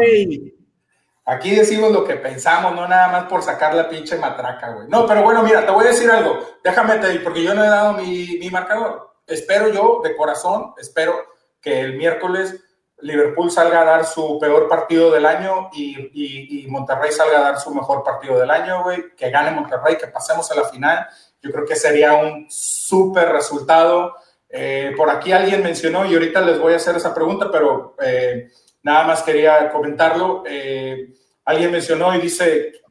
[1.27, 4.89] Aquí decimos lo que pensamos, no nada más por sacar la pinche matraca, güey.
[4.89, 6.37] No, pero bueno, mira, te voy a decir algo.
[6.63, 9.15] Déjame te porque yo no he dado mi, mi marcador.
[9.25, 11.15] Espero yo, de corazón, espero
[11.61, 12.61] que el miércoles
[13.01, 17.75] Liverpool salga a dar su peor partido del año y, Monterrey salga a dar su
[17.75, 19.15] mejor partido del año, güey.
[19.17, 21.07] Que gane Monterrey, que pasemos a la final.
[21.43, 24.15] Yo creo que sería un súper resultado.
[24.49, 27.95] Eh, por aquí alguien mencionó, y ahorita les voy a hacer esa pregunta, pero...
[28.01, 28.49] Eh,
[28.85, 30.45] Nada más quería comentarlo.
[30.47, 31.15] Eh,
[31.47, 32.83] alguien mencionó y dice,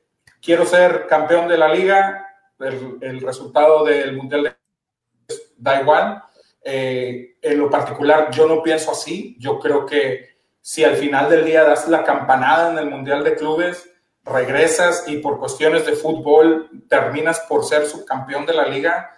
[0.41, 2.27] quiero ser campeón de la liga,
[2.59, 4.57] el, resultado del Mundial
[5.55, 6.23] da igual.
[6.63, 9.35] Eh, en lo particular, yo no pienso así.
[9.39, 13.35] Yo creo que si al final del día das la campanada en el Mundial de
[13.35, 13.89] Clubes,
[14.23, 19.11] regresas y por cuestiones de fútbol terminas por ser subcampeón de la liga,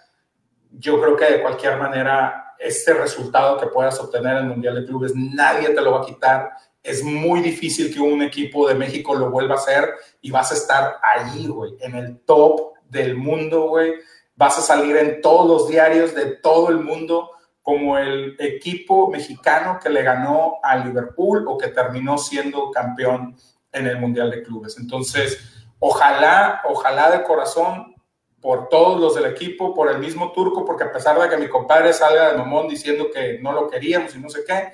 [0.72, 4.86] yo creo que de cualquier manera este resultado que puedas obtener en el Mundial de
[4.86, 6.52] Clubes nadie te lo va a quitar.
[6.82, 10.56] Es muy difícil que un equipo de México lo vuelva a hacer y vas a
[10.56, 13.94] estar ahí, güey, en el top del mundo, güey.
[14.36, 17.32] Vas a salir en todos los diarios de todo el mundo
[17.66, 23.36] como el equipo mexicano que le ganó a Liverpool o que terminó siendo campeón
[23.72, 24.78] en el Mundial de Clubes.
[24.78, 27.96] Entonces, ojalá, ojalá de corazón
[28.40, 31.50] por todos los del equipo, por el mismo turco, porque a pesar de que mi
[31.50, 34.74] compadre salga de mamón diciendo que no lo queríamos y no sé qué,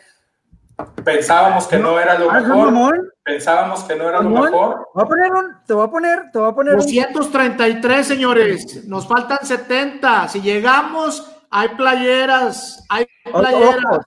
[1.06, 3.16] pensábamos que no, era lo mejor.
[3.24, 4.90] Pensábamos que no era lo mejor.
[4.94, 8.86] Te voy a poner un, te voy a poner, te voy a poner 233, señores.
[8.86, 10.28] Nos faltan 70.
[10.28, 14.06] Si llegamos, hay playeras, hay playeras.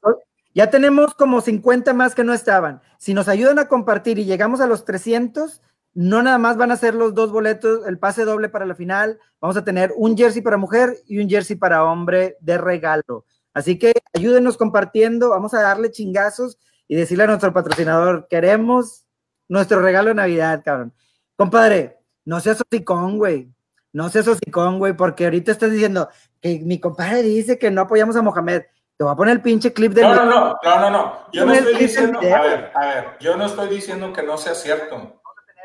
[0.54, 2.80] Ya tenemos como 50 más que no estaban.
[2.98, 5.60] Si nos ayudan a compartir y llegamos a los 300,
[5.94, 9.18] no nada más van a ser los dos boletos, el pase doble para la final.
[9.40, 13.26] Vamos a tener un jersey para mujer y un jersey para hombre de regalo.
[13.52, 15.30] Así que ayúdenos compartiendo.
[15.30, 16.58] Vamos a darle chingazos
[16.88, 19.04] y decirle a nuestro patrocinador, queremos
[19.48, 20.94] nuestro regalo de Navidad, cabrón.
[21.36, 23.52] Compadre, no seas hocicón, güey.
[23.92, 26.08] No seas hocicón, güey, porque ahorita estás diciendo
[26.44, 28.64] que mi compadre dice que no apoyamos a Mohamed.
[28.98, 30.02] Te voy a poner el pinche clip de.
[30.02, 31.18] No, no, no, no, no, no.
[31.32, 32.18] Yo no estoy diciendo.
[32.18, 35.22] A ver, a ver, yo no estoy diciendo que no sea cierto.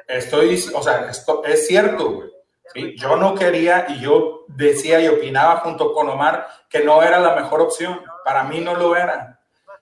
[0.07, 2.29] Estoy, o sea, esto es cierto, güey.
[2.73, 2.95] ¿sí?
[2.97, 7.35] Yo no quería y yo decía y opinaba junto con Omar que no era la
[7.35, 7.99] mejor opción.
[8.23, 9.37] Para mí no lo era.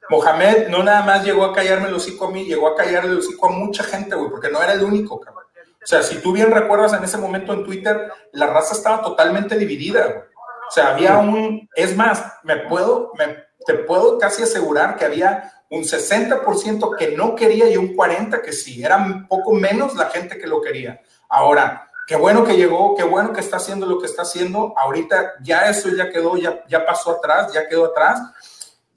[0.09, 3.19] Mohamed no nada más llegó a callarme el hocico a mí, llegó a callarle el
[3.19, 5.43] hocico a mucha gente, güey, porque no era el único, cabrón.
[5.53, 9.57] O sea, si tú bien recuerdas en ese momento en Twitter, la raza estaba totalmente
[9.57, 10.26] dividida, güey.
[10.67, 15.51] O sea, había un, es más, me puedo, me, te puedo casi asegurar que había
[15.69, 20.09] un 60% que no quería y un 40% que sí, era un poco menos la
[20.09, 21.01] gente que lo quería.
[21.29, 24.73] Ahora, qué bueno que llegó, qué bueno que está haciendo lo que está haciendo.
[24.77, 28.21] Ahorita ya eso ya quedó, ya, ya pasó atrás, ya quedó atrás.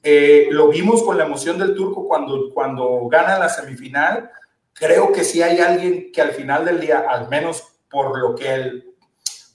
[0.03, 4.31] Eh, lo vimos con la emoción del turco cuando, cuando gana la semifinal.
[4.73, 8.55] Creo que si hay alguien que al final del día, al menos por lo que,
[8.55, 8.95] él,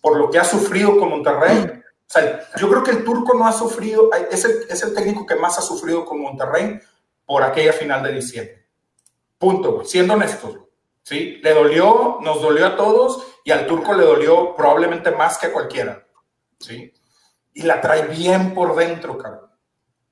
[0.02, 3.48] por lo que ha sufrido con Monterrey, o sea, yo creo que el turco no
[3.48, 6.80] ha sufrido, es el, es el técnico que más ha sufrido con Monterrey
[7.26, 8.68] por aquella final de diciembre.
[9.38, 10.60] Punto, siendo honestos.
[11.02, 11.40] ¿sí?
[11.42, 15.54] Le dolió, nos dolió a todos y al turco le dolió probablemente más que a
[15.54, 16.06] cualquiera.
[16.60, 16.94] ¿sí?
[17.54, 19.50] Y la trae bien por dentro, cabrón.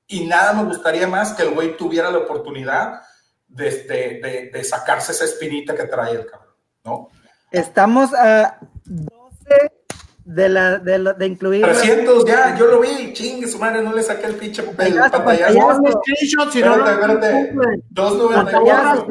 [0.06, 3.02] Y nada me gustaría más que el güey tuviera la oportunidad
[3.46, 6.54] de, de, de, sacarse esa espinita que trae el cabrón,
[6.84, 7.08] ¿no?
[7.50, 9.83] Estamos a 12
[10.24, 11.64] de, la, de, la, de incluir.
[11.64, 14.98] 300 ya, yo lo vi, chingue su madre, no le saqué el pinche papel.
[14.98, 15.82] pantallazo.
[16.50, 17.54] Si no, no, espérate.
[17.90, 19.06] 298.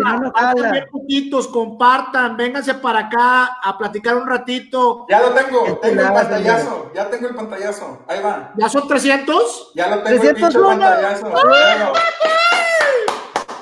[0.92, 5.06] poquitos, compartan, vénganse para acá a platicar un ratito.
[5.10, 8.54] Ya lo tengo, tengo el pantallazo, ya tengo el pantallazo, ahí va.
[8.58, 9.72] ¿Ya son 300?
[9.76, 11.34] Ya lo tengo el pinche pantallazo.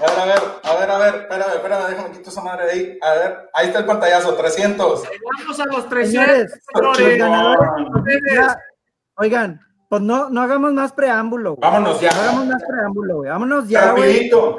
[0.02, 2.72] A ver, a ver, a ver, a ver, espérame, espérame, déjame quitar esa madre de
[2.72, 3.00] ahí.
[3.02, 5.04] A ver, ahí está el pantallazo, 300.
[5.40, 6.52] Vamos a los 300.
[9.16, 11.56] oigan, pues no, no hagamos más preámbulo.
[11.58, 12.12] Vámonos ya.
[12.14, 13.30] No hagamos más preámbulo, güey.
[13.30, 14.58] Vámonos ya, Rapidito.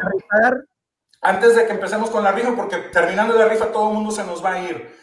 [1.23, 4.25] Antes de que empecemos con la rifa, porque terminando la rifa todo el mundo se
[4.25, 5.02] nos va a ir.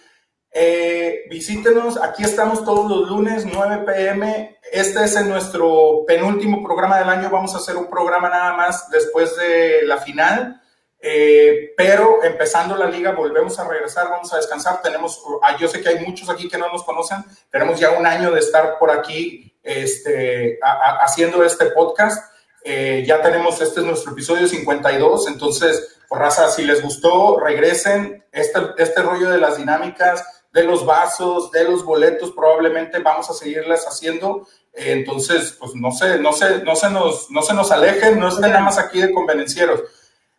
[0.51, 4.57] Eh, visítenos, aquí estamos todos los lunes, 9 pm.
[4.71, 7.29] Este es nuestro penúltimo programa del año.
[7.29, 10.61] Vamos a hacer un programa nada más después de la final.
[11.01, 14.81] Eh, pero empezando la liga, volvemos a regresar, vamos a descansar.
[14.81, 17.23] Tenemos, ah, yo sé que hay muchos aquí que no nos conocen.
[17.51, 22.33] Tenemos ya un año de estar por aquí este, haciendo este podcast.
[22.63, 25.27] Eh, ya tenemos, este es nuestro episodio 52.
[25.27, 28.25] Entonces, por raza, si les gustó, regresen.
[28.31, 33.33] Este, este rollo de las dinámicas de los vasos, de los boletos, probablemente vamos a
[33.33, 34.47] seguirlas haciendo.
[34.73, 38.51] entonces, pues no sé, no sé, no se nos, no se nos alejen, no estén
[38.51, 39.83] nada más aquí de convenencieros.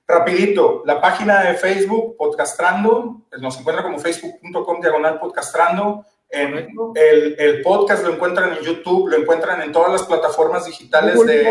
[0.06, 6.04] Rapidito, la página de Facebook, Podcastrando, nos encuentra como facebook.com diagonal podcastrando.
[6.32, 6.54] En
[6.94, 11.42] el, el, podcast lo encuentran en YouTube, lo encuentran en todas las plataformas digitales de,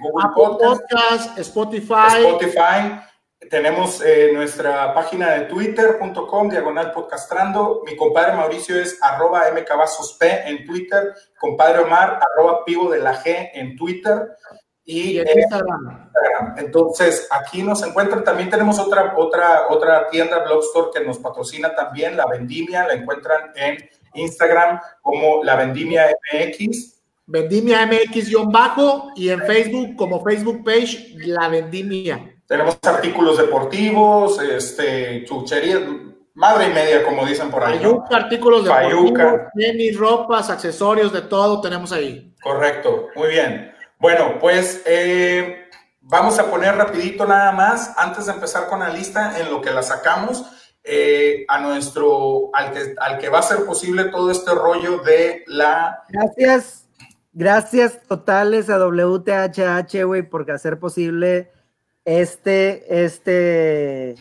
[0.00, 2.16] Google Podcast, Spotify.
[2.16, 3.09] Spotify
[3.48, 7.82] tenemos eh, nuestra página de twitter.com, diagonal podcastrando.
[7.86, 11.14] Mi compadre Mauricio es arroba mcabazosp en Twitter.
[11.38, 14.36] Compadre Omar, arroba pivo de la G en Twitter.
[14.84, 16.10] Y, en Instagram.
[16.58, 18.24] Entonces, aquí nos encuentran.
[18.24, 22.86] También tenemos otra, otra, otra tienda, Blogstore, que nos patrocina también, La Vendimia.
[22.86, 23.78] La encuentran en
[24.14, 27.00] Instagram como La Vendimia MX.
[27.26, 32.39] Vendimia MX-bajo y en Facebook como Facebook page La Vendimia.
[32.50, 35.82] Tenemos artículos deportivos, este, chucherías,
[36.34, 37.78] madre y media, como dicen por ahí.
[37.78, 38.72] Fayuca, artículos de
[39.54, 42.34] tenis, ropas, accesorios, de todo tenemos ahí.
[42.42, 43.72] Correcto, muy bien.
[44.00, 45.68] Bueno, pues eh,
[46.00, 49.70] vamos a poner rapidito nada más, antes de empezar con la lista, en lo que
[49.70, 50.44] la sacamos,
[50.82, 55.44] eh, a nuestro, al que, al que va a ser posible todo este rollo de
[55.46, 56.02] la...
[56.08, 56.88] Gracias,
[57.32, 61.52] gracias totales a WTHH, güey, por hacer posible
[62.04, 64.14] este, este,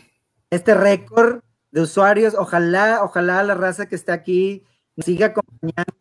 [0.49, 1.41] este récord
[1.71, 2.35] de usuarios.
[2.37, 4.63] Ojalá, ojalá la raza que está aquí
[4.95, 5.93] nos siga acompañando,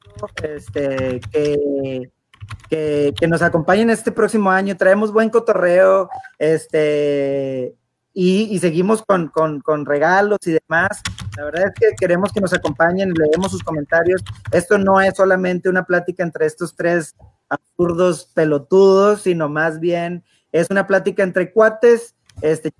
[0.43, 4.77] este, que, que, nos acompañen este próximo año.
[4.77, 7.77] Traemos buen cotorreo, este,
[8.21, 11.01] y, seguimos con, con, regalos y demás.
[11.37, 14.25] La verdad es que queremos que nos acompañen, leemos sus comentarios.
[14.51, 17.15] Esto no es solamente una plática entre estos tres
[17.49, 20.25] absurdos pelotudos, sino más bien
[20.61, 22.73] es una plática entre cuates, este,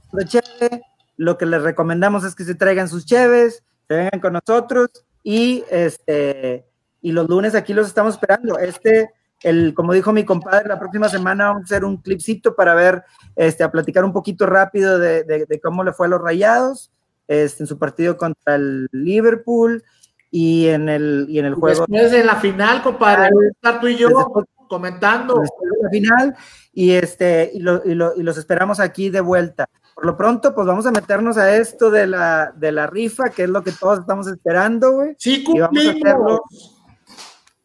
[1.17, 4.89] lo que les recomendamos es que se traigan sus cheves, se vengan con nosotros
[5.23, 6.65] y este
[7.01, 8.59] y los lunes aquí los estamos esperando.
[8.59, 9.11] Este,
[9.43, 13.05] el, como dijo mi compadre, la próxima semana vamos a hacer un clipcito para ver,
[13.37, 16.91] este, a platicar un poquito rápido de, cómo le fue a los Rayados
[17.29, 19.85] este, en su partido contra el Liverpool
[20.31, 21.87] y en el, y en el juego.
[21.89, 24.09] Después de la final, compadre, estar tú y yo.
[24.09, 26.37] Después de la final
[26.73, 29.69] y, este, y, y, lo, y los esperamos aquí de vuelta.
[29.95, 33.43] Por lo pronto, pues vamos a meternos a esto de la, de la rifa, que
[33.43, 35.17] es lo que todos estamos esperando, güey.
[35.19, 36.41] Sí, cumplimos.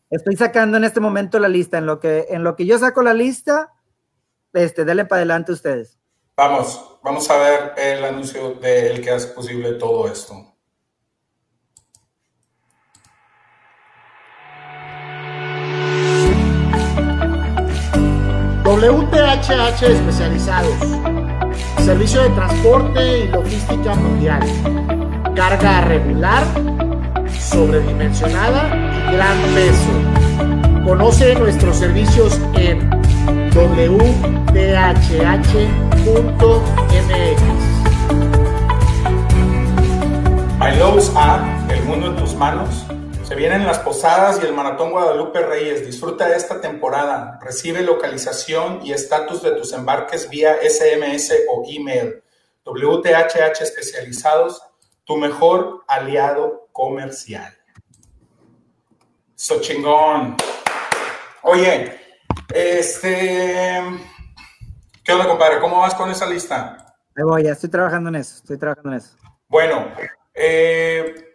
[0.09, 1.77] Estoy sacando en este momento la lista.
[1.77, 3.71] En lo que, en lo que yo saco la lista,
[4.53, 5.99] este, denle para adelante ustedes.
[6.35, 10.52] Vamos, vamos a ver el anuncio del que hace posible todo esto.
[18.73, 20.73] WTHH especializados
[21.85, 24.41] Servicio de transporte y logística mundial.
[25.35, 26.43] Carga regular,
[27.39, 28.69] sobredimensionada
[29.09, 30.83] y gran peso.
[30.85, 32.89] Conoce nuestros servicios en.
[40.59, 42.85] My Lowe's App, el mundo en tus manos
[43.23, 45.85] se vienen las posadas y el Maratón Guadalupe Reyes.
[45.85, 47.39] Disfruta de esta temporada.
[47.41, 52.21] Recibe localización y estatus de tus embarques vía SMS o email.
[52.65, 54.61] WTHH Especializados,
[55.05, 57.53] tu mejor aliado comercial.
[59.35, 60.35] So chingón.
[61.43, 61.99] Oye,
[62.53, 63.81] este.
[65.03, 65.59] ¿Qué onda, compadre?
[65.59, 66.95] ¿Cómo vas con esa lista?
[67.15, 68.35] Me voy, ya estoy trabajando en eso.
[68.37, 69.15] Estoy trabajando en eso.
[69.47, 69.87] Bueno,
[70.33, 71.32] eh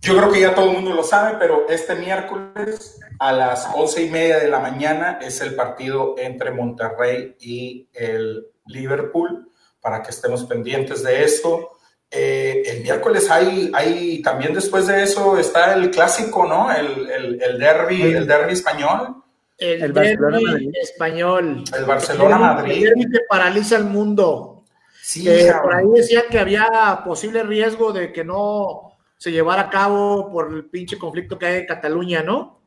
[0.00, 4.02] yo creo que ya todo el mundo lo sabe, pero este miércoles a las once
[4.02, 9.50] y media de la mañana es el partido entre Monterrey y el Liverpool,
[9.80, 11.70] para que estemos pendientes de esto.
[12.10, 16.72] Eh, el miércoles hay, hay, también después de eso está el clásico, ¿no?
[16.72, 19.22] El, el, el derby, el derby español.
[19.58, 21.62] El, derby español.
[21.76, 22.72] El Barcelona-Madrid.
[22.72, 24.64] El derby que paraliza el mundo.
[25.02, 25.28] Sí,
[25.62, 28.89] por ahí decía que había posible riesgo de que no
[29.20, 32.62] se llevara a cabo por el pinche conflicto que hay en Cataluña, ¿no?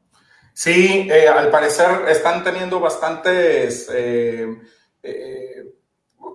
[0.54, 4.62] Sí, eh, al parecer están teniendo bastantes, eh,
[5.02, 5.74] eh,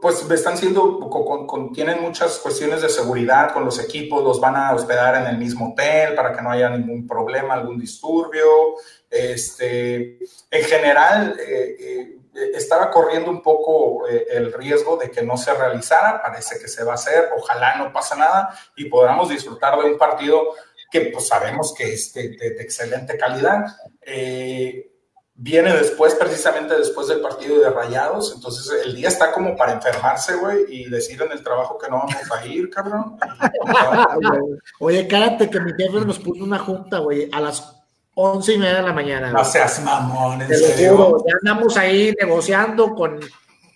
[0.02, 1.08] pues están siendo,
[1.72, 5.70] tienen muchas cuestiones de seguridad con los equipos, los van a hospedar en el mismo
[5.70, 8.74] hotel para que no haya ningún problema, algún disturbio.
[9.08, 10.18] Este,
[10.50, 11.38] en general,
[12.54, 16.84] estaba corriendo un poco eh, el riesgo de que no se realizara, parece que se
[16.84, 20.54] va a hacer, ojalá no pase nada y podamos disfrutar de un partido
[20.90, 23.64] que pues sabemos que es de, excelente calidad.
[24.02, 24.90] Eh,
[25.34, 30.34] viene después, precisamente después del partido de Rayados, entonces el día está como para enfermarse,
[30.36, 33.18] güey, y decir en el trabajo que no vamos a ir, cabrón.
[34.80, 37.77] Oye, cárate que mi jefe nos puso una junta, güey, a las
[38.20, 39.30] once y media de la mañana.
[39.30, 41.24] No seas mamón, en serio.
[41.24, 43.20] ya andamos ahí negociando con,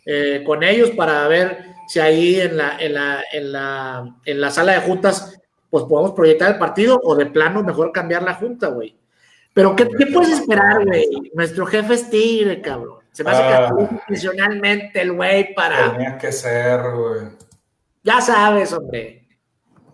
[0.05, 4.51] eh, con ellos para ver si ahí en la, en, la, en, la, en la
[4.51, 5.39] sala de juntas
[5.71, 8.99] pues podemos proyectar el partido o de plano mejor cambiar la junta, güey.
[9.55, 11.09] Pero ¿qué, ¿qué, puedes esperar, güey?
[11.35, 12.99] Nuestro jefe es tigre, cabrón.
[13.13, 13.73] Se me hace que ah.
[13.75, 15.93] profesionalmente el güey para...
[15.93, 17.29] Tenía que ser, güey.
[18.03, 19.29] Ya sabes, hombre.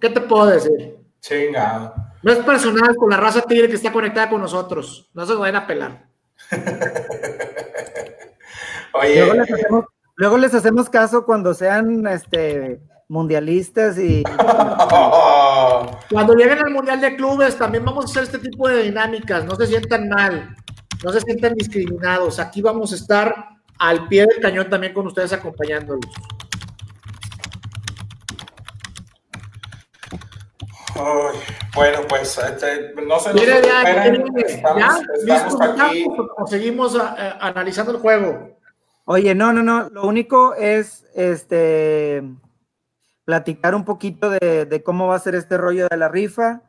[0.00, 0.96] ¿Qué te puedo decir?
[1.20, 2.07] Chingado.
[2.22, 5.08] No es personal con la raza tigre que está conectada con nosotros.
[5.14, 6.08] No se vayan a pelar.
[8.92, 9.24] Oye.
[10.16, 14.24] Luego les, hacemos, caso cuando sean este, mundialistas y.
[16.10, 19.44] cuando lleguen al Mundial de Clubes, también vamos a hacer este tipo de dinámicas.
[19.44, 20.56] No se sientan mal,
[21.04, 22.40] no se sientan discriminados.
[22.40, 23.32] Aquí vamos a estar
[23.78, 26.10] al pie del cañón también con ustedes acompañándolos.
[31.74, 33.82] Bueno, pues este, no se nos ya,
[34.46, 34.82] estamos,
[35.26, 36.06] estamos aquí.
[36.36, 38.58] O seguimos eh, analizando el juego.
[39.04, 39.88] Oye, no, no, no.
[39.90, 42.22] Lo único es este
[43.24, 46.62] platicar un poquito de, cómo va a ser este rollo de la rifa.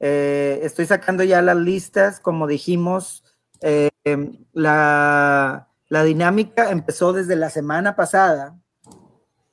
[0.00, 3.24] Eh, estoy sacando ya las listas, como dijimos.
[3.60, 3.90] Eh,
[4.52, 8.58] la, la dinámica empezó desde la semana pasada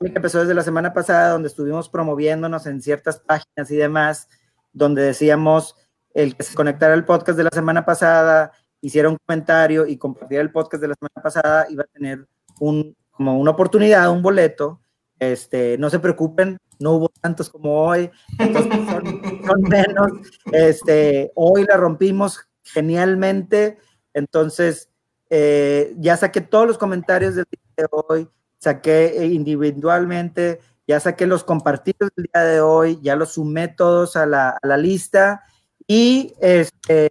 [0.04, 4.28] empezó desde la semana pasada, donde estuvimos promoviéndonos en ciertas páginas y demás,
[4.72, 5.76] donde decíamos
[6.14, 10.42] el que se conectara al podcast de la semana pasada, hiciera un comentario y compartiera
[10.42, 12.26] el podcast de la semana pasada, iba a tener
[12.60, 14.80] un, como una oportunidad, un boleto.
[15.18, 20.12] Este, no se preocupen, no hubo tantos como hoy, son, menos.
[20.50, 23.78] Este, hoy la rompimos genialmente,
[24.14, 24.90] entonces
[25.30, 28.28] eh, ya saqué todos los comentarios del día de hoy,
[28.62, 34.14] saqué eh, individualmente, ya saqué los compartidos del día de hoy, ya los sumé todos
[34.14, 35.42] a la, lista
[35.88, 37.10] y este,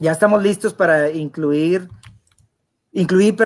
[0.00, 1.88] ya estamos listos para incluir,
[2.90, 3.36] incluir,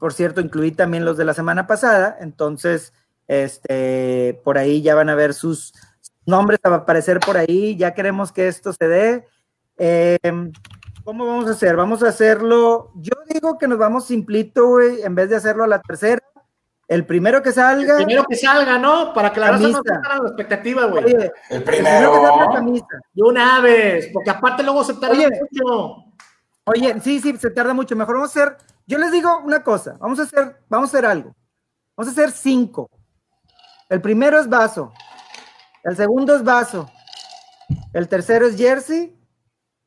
[0.00, 2.92] por, cierto, incluí también los de la semana pasada, entonces,
[3.28, 5.72] este, por ahí ya van a ver sus
[6.26, 9.24] nombres a aparecer por ahí, ya queremos que esto se dé.
[9.78, 10.50] Em,
[11.04, 11.76] ¿Cómo vamos a hacer?
[11.76, 15.68] Vamos a hacerlo, yo digo que nos vamos simplito, güey, en vez de hacerlo a
[15.68, 16.20] la tercera,
[16.90, 17.98] el primero que salga.
[17.98, 19.14] El primero que salga, ¿no?
[19.14, 21.04] Para que la raza no tenga la expectativa, güey.
[21.50, 22.12] el primero.
[22.12, 23.00] que salga camisa.
[23.12, 26.04] De una vez, porque aparte luego se tarda mucho.
[26.64, 27.94] Oye, sí, sí, se tarda mucho.
[27.94, 28.56] Mejor vamos a hacer.
[28.88, 29.96] Yo les digo una cosa.
[30.00, 31.32] Vamos a hacer, vamos a hacer algo.
[31.96, 32.90] Vamos a hacer cinco.
[33.88, 34.92] El primero es vaso.
[35.84, 36.90] El segundo es vaso.
[37.92, 39.16] El tercero es jersey.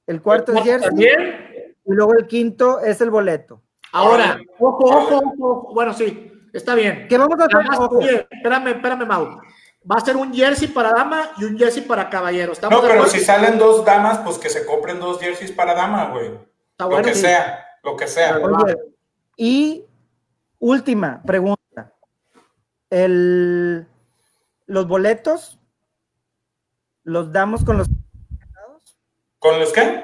[0.08, 0.88] El cuarto es jersey.
[0.88, 1.76] ¿También?
[1.84, 3.62] Y luego el quinto es el boleto.
[3.92, 5.74] Ahora, ojo, ojo, ojo.
[5.74, 6.33] Bueno, sí.
[6.54, 7.08] Está bien.
[7.10, 8.28] ¿Qué vamos a hacer?
[8.30, 9.42] espérame, espérame, Mau.
[9.90, 12.54] Va a ser un jersey para dama y un jersey para caballero.
[12.70, 16.32] no, pero si salen dos damas, pues que se compren dos jerseys para dama, güey.
[16.80, 18.40] lo que sea, lo que sea.
[19.36, 19.84] y
[20.60, 21.92] última pregunta.
[22.90, 23.88] El,
[24.68, 25.60] los boletos
[27.04, 28.98] los damos con los conectados.
[29.40, 30.04] ¿Con los qué?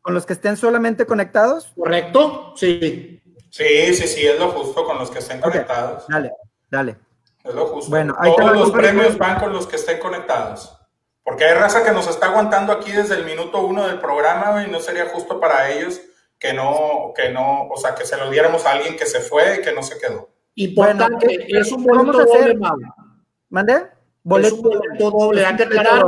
[0.00, 1.72] Con los que estén solamente conectados.
[1.76, 3.20] Correcto, sí.
[3.50, 6.06] Sí, sí, sí, es lo justo con los que estén conectados.
[6.08, 6.32] Dale,
[6.70, 6.96] dale.
[7.44, 7.90] Es lo justo.
[7.90, 10.76] Bueno, Todos los premios van con los que estén conectados.
[11.24, 14.70] Porque hay raza que nos está aguantando aquí desde el minuto uno del programa y
[14.70, 16.00] no sería justo para ellos
[16.38, 19.58] que no, que no, o sea, que se lo diéramos a alguien que se fue
[19.58, 20.30] y que no se quedó.
[20.54, 22.58] Importante, bueno, es un boleto doble,
[23.50, 23.86] ¿Mandé?
[24.22, 26.04] Boleto, es un boleto doble, hay que aclarar.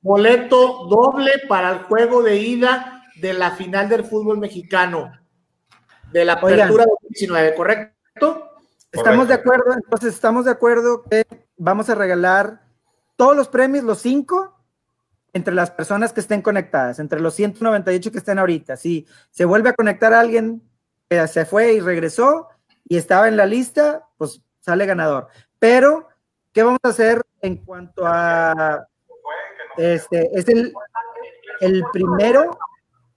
[0.00, 5.12] Boleto doble para el juego de ida de la final del fútbol mexicano
[6.14, 8.50] de la apertura 2019, ¿correcto?
[8.92, 11.26] Estamos de acuerdo, entonces estamos de acuerdo que
[11.56, 12.62] vamos a regalar
[13.16, 14.56] todos los premios, los cinco,
[15.32, 18.76] entre las personas que estén conectadas, entre los 198 que estén ahorita.
[18.76, 20.62] Si se vuelve a conectar a alguien
[21.08, 22.48] que se fue y regresó
[22.88, 25.26] y estaba en la lista, pues sale ganador.
[25.58, 26.06] Pero,
[26.52, 28.86] ¿qué vamos a hacer en cuanto a
[29.76, 30.30] este?
[30.32, 30.72] Es el,
[31.58, 32.56] el primero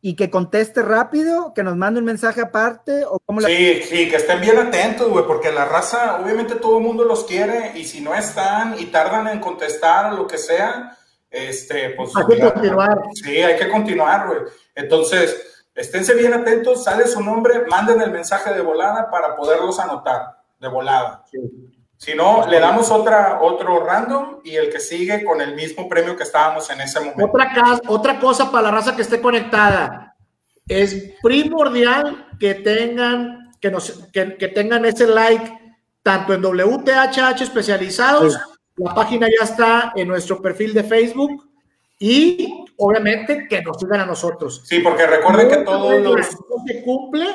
[0.02, 4.18] y que conteste rápido, que nos mande un mensaje aparte o cómo Sí, sí, que
[4.18, 8.02] estén bien atentos, güey, porque la raza, obviamente todo el mundo los quiere y si
[8.02, 10.96] no están y tardan en contestar o lo que sea,
[11.30, 12.12] este, pues...
[12.16, 13.02] Hay que continuar.
[13.14, 14.40] Sí, hay que continuar, güey.
[14.76, 20.38] Entonces, esténse bien atentos, sale su nombre, manden el mensaje de volada para poderlos anotar,
[20.60, 21.26] de volada.
[21.32, 21.40] Sí.
[21.98, 26.16] Si no, le damos otra, otro random y el que sigue con el mismo premio
[26.16, 27.26] que estábamos en ese momento.
[27.26, 30.16] Otra, otra cosa para la raza que esté conectada.
[30.68, 35.52] Es primordial que tengan, que, nos, que, tengan ese like
[36.04, 38.38] tanto en WTHH especializados.
[38.76, 41.50] La página ya está en nuestro perfil de Facebook
[42.00, 44.62] y obviamente que nos sigan a nosotros.
[44.66, 46.16] Sí, porque recuerden que todos los...
[46.16, 47.26] No se cumple,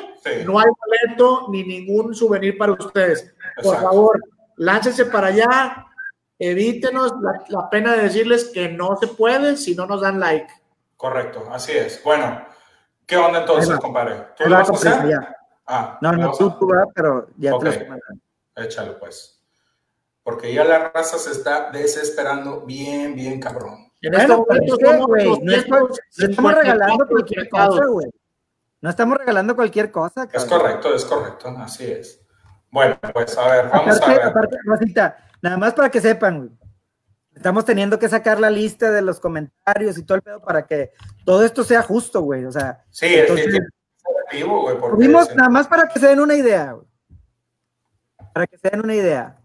[0.45, 3.33] no hay boleto ni ningún souvenir para ustedes.
[3.61, 4.19] Por favor,
[4.57, 5.85] láncense para allá,
[6.39, 7.13] evítenos
[7.49, 10.51] la, pena de decirles que no se puede si no nos dan like.
[10.97, 12.01] Correcto, así es.
[12.03, 12.45] Bueno,
[13.05, 14.27] ¿qué onda entonces, compadre?
[14.37, 15.19] ¿Tú lo vas a hacer?
[15.65, 17.97] Ah, no, no, tú, tú vas, pero ya te lo
[18.55, 19.41] Échalo, pues.
[20.23, 23.91] Porque ya la raza se está desesperando bien, bien cabrón.
[24.01, 28.11] En este momento no, estamos regalando cualquier cosa, güey.
[28.81, 30.27] No estamos regalando cualquier cosa.
[30.31, 32.22] Es correcto, es correcto, así es.
[32.73, 34.23] Bueno, pues a ver, vamos a ver.
[34.23, 36.57] Aparte, Rosita, nada más para que sepan,
[37.35, 40.91] estamos teniendo que sacar la lista de los comentarios y todo el pedo para que
[41.23, 42.45] todo esto sea justo, güey.
[42.45, 43.61] O sea, sí, entonces, es
[44.25, 44.75] activo, güey.
[44.79, 46.87] Tuvimos, nada más para que se den una idea, güey.
[48.33, 49.37] Para que se den una idea.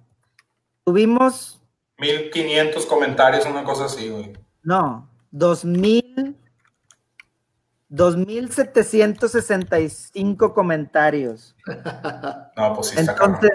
[0.85, 1.61] Tuvimos
[1.99, 4.33] 1500 comentarios, una cosa así, güey.
[4.63, 6.35] No, 2000,
[7.89, 11.55] 2765 comentarios.
[12.57, 13.51] No, pues sí está Entonces,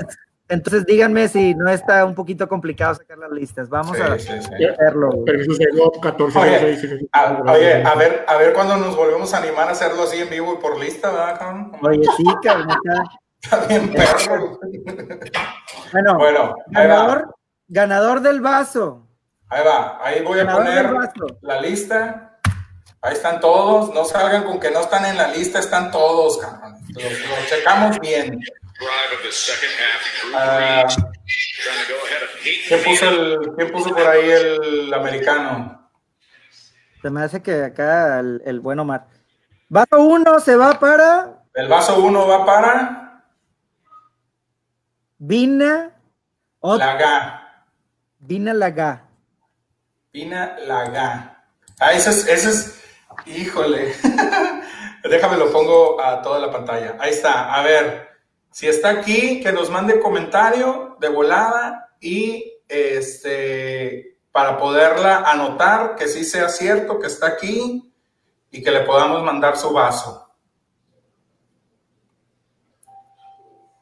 [0.48, 3.68] entonces díganme si no está un poquito complicado sacar las listas.
[3.70, 4.66] Vamos Sí, a sí, sí.
[4.66, 5.10] hacerlo.
[5.12, 5.26] güey.
[5.26, 6.78] Pero sucedió 14 Oye.
[7.12, 10.30] A, oye, a ver, a ver cuándo nos volvemos a animar a hacerlo así en
[10.30, 11.72] vivo y por lista, ¿verdad, cabrón?
[11.82, 12.78] Oye, sí, cabrón.
[13.42, 14.60] Está bien, perro.
[16.20, 17.36] Bueno, ganador,
[17.68, 19.06] ganador del vaso.
[19.50, 19.98] ahí va.
[20.02, 21.26] Ahí voy a Ganador poner vaso.
[21.42, 22.33] la lista.
[23.04, 23.94] Ahí están todos.
[23.94, 26.78] No salgan con que no están en la lista, están todos, cabrón.
[26.90, 28.40] Lo, lo checamos bien.
[30.34, 30.86] Ah,
[32.68, 33.22] ¿quién, puso Manning.
[33.22, 35.90] el, ¿Quién puso por ahí el americano?
[37.02, 39.06] Se me hace que acá el, el buen Omar.
[39.70, 43.24] Vaso uno se va para El vaso 1 va para
[45.18, 45.92] Vina.
[46.62, 47.66] Ot- Laga.
[48.20, 49.04] Vina Laga.
[50.12, 51.44] Pina Laga.
[51.80, 52.83] Ah, ese es, ese es,
[53.26, 53.94] híjole.
[55.04, 56.96] Déjame lo pongo a toda la pantalla.
[57.00, 57.54] Ahí está.
[57.54, 58.10] A ver,
[58.52, 66.08] si está aquí, que nos mande comentario de volada y este para poderla anotar, que
[66.08, 67.94] sí sea cierto que está aquí
[68.50, 70.28] y que le podamos mandar su vaso.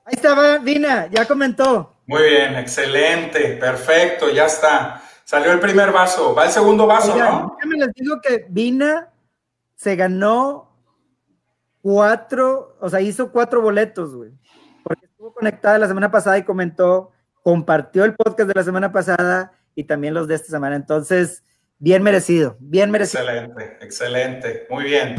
[0.03, 1.95] Ahí estaba Vina, ya comentó.
[2.05, 5.01] Muy bien, excelente, perfecto, ya está.
[5.23, 7.55] Salió el primer vaso, va el segundo vaso, Oigan, ¿no?
[7.55, 9.10] déjenme les digo que Vina
[9.81, 10.77] se ganó
[11.81, 14.31] cuatro, o sea, hizo cuatro boletos, güey.
[14.83, 17.09] Porque estuvo conectada la semana pasada y comentó,
[17.41, 20.75] compartió el podcast de la semana pasada y también los de esta semana.
[20.75, 21.43] Entonces,
[21.79, 23.23] bien merecido, bien merecido.
[23.23, 25.15] Excelente, excelente, muy bien.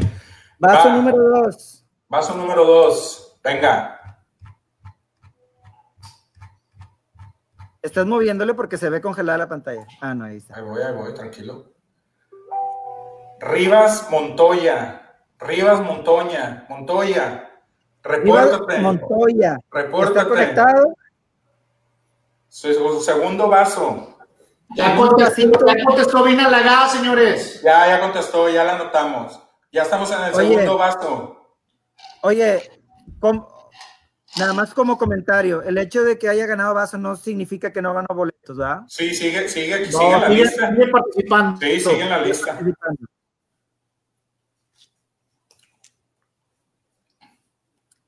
[0.59, 0.95] Vaso Va.
[0.95, 1.85] número dos.
[2.07, 3.99] Vaso número dos, venga.
[7.81, 9.85] Estás moviéndole porque se ve congelada la pantalla.
[9.99, 10.55] Ah, no, ahí está.
[10.55, 11.72] Ahí voy, ahí voy, tranquilo.
[13.43, 15.01] Rivas Montoya,
[15.39, 17.49] Rivas Montoña, Montoya,
[18.03, 19.53] Rivas repórtate, Montoya.
[19.63, 20.29] ¿Está repórtate.
[20.29, 20.95] conectado?
[22.47, 24.17] Su, segundo vaso.
[24.75, 27.61] Ya contestó, ya contestó Vina Lagada, señores.
[27.61, 29.39] Ya, ya contestó, ya la anotamos.
[29.71, 30.47] Ya estamos en el Oye.
[30.49, 31.37] segundo vaso.
[32.21, 32.71] Oye,
[33.19, 33.45] com-
[34.37, 37.93] nada más como comentario, el hecho de que haya ganado vaso no significa que no
[37.93, 38.81] ganó boletos, ¿verdad?
[38.87, 40.69] Sí, sigue, sigue, No, sigue en la sigue, lista.
[40.69, 41.59] sigue participando.
[41.59, 42.59] Sí, sigue en la lista.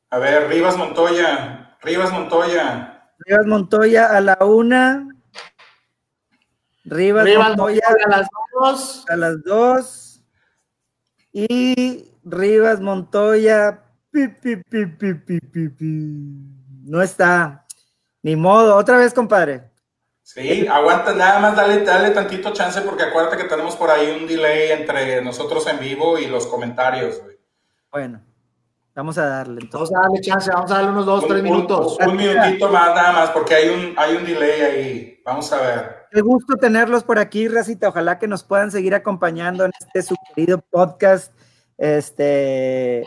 [0.09, 3.11] A ver, Rivas Montoya, Rivas Montoya.
[3.19, 5.07] Rivas Montoya a la una.
[6.83, 9.05] Rivas, Rivas Montoya Montoya a las dos.
[9.09, 10.23] a las dos.
[11.31, 13.83] Y Rivas Montoya.
[14.11, 15.85] pi, pi, pi, pi, pi, pi, pi.
[16.85, 17.65] No está.
[18.21, 18.75] Ni modo.
[18.75, 19.71] Otra vez, compadre.
[20.25, 24.25] Sí, aguanta, nada más dale, dale tantito chance porque acuérdate que tenemos por ahí un
[24.25, 27.21] delay entre nosotros en vivo y los comentarios.
[27.21, 27.37] güey.
[27.91, 28.21] Bueno,
[28.95, 29.61] vamos a darle.
[29.61, 29.91] Entonces.
[29.93, 31.97] Vamos a darle chance, vamos a darle unos dos, Un- tres un- minutos.
[32.05, 35.21] Un, minutito más nada más porque hay un, hay un delay ahí.
[35.25, 35.95] Vamos a ver.
[36.11, 37.89] Qué gusto tenerlos por aquí, Racita.
[37.89, 41.33] Ojalá que nos puedan seguir acompañando en este su querido podcast.
[41.77, 43.01] Este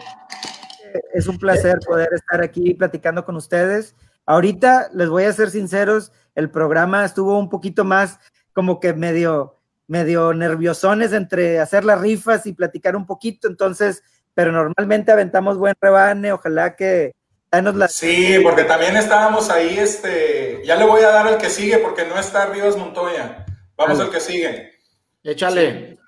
[1.15, 3.95] es un placer poder estar aquí platicando con ustedes.
[4.27, 8.19] Ahorita les voy a ser sinceros, el programa estuvo un poquito más
[8.53, 9.57] como que medio,
[9.87, 14.03] medio nerviosones entre hacer las rifas y platicar un poquito, entonces,
[14.39, 17.17] pero normalmente aventamos buen rebane, ojalá que
[17.51, 21.51] danos la Sí, porque también estábamos ahí, este, ya le voy a dar al que
[21.51, 23.45] sigue porque no está Rivas Montoya.
[23.77, 24.79] Vamos al que sigue.
[25.25, 25.99] Échale.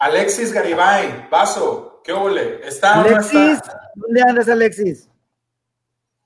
[0.00, 2.66] Alexis Garibay, Vaso, ¿qué ole?
[2.66, 3.92] ¿Está o no Alexis, está?
[3.94, 5.08] ¿dónde andas, Alexis?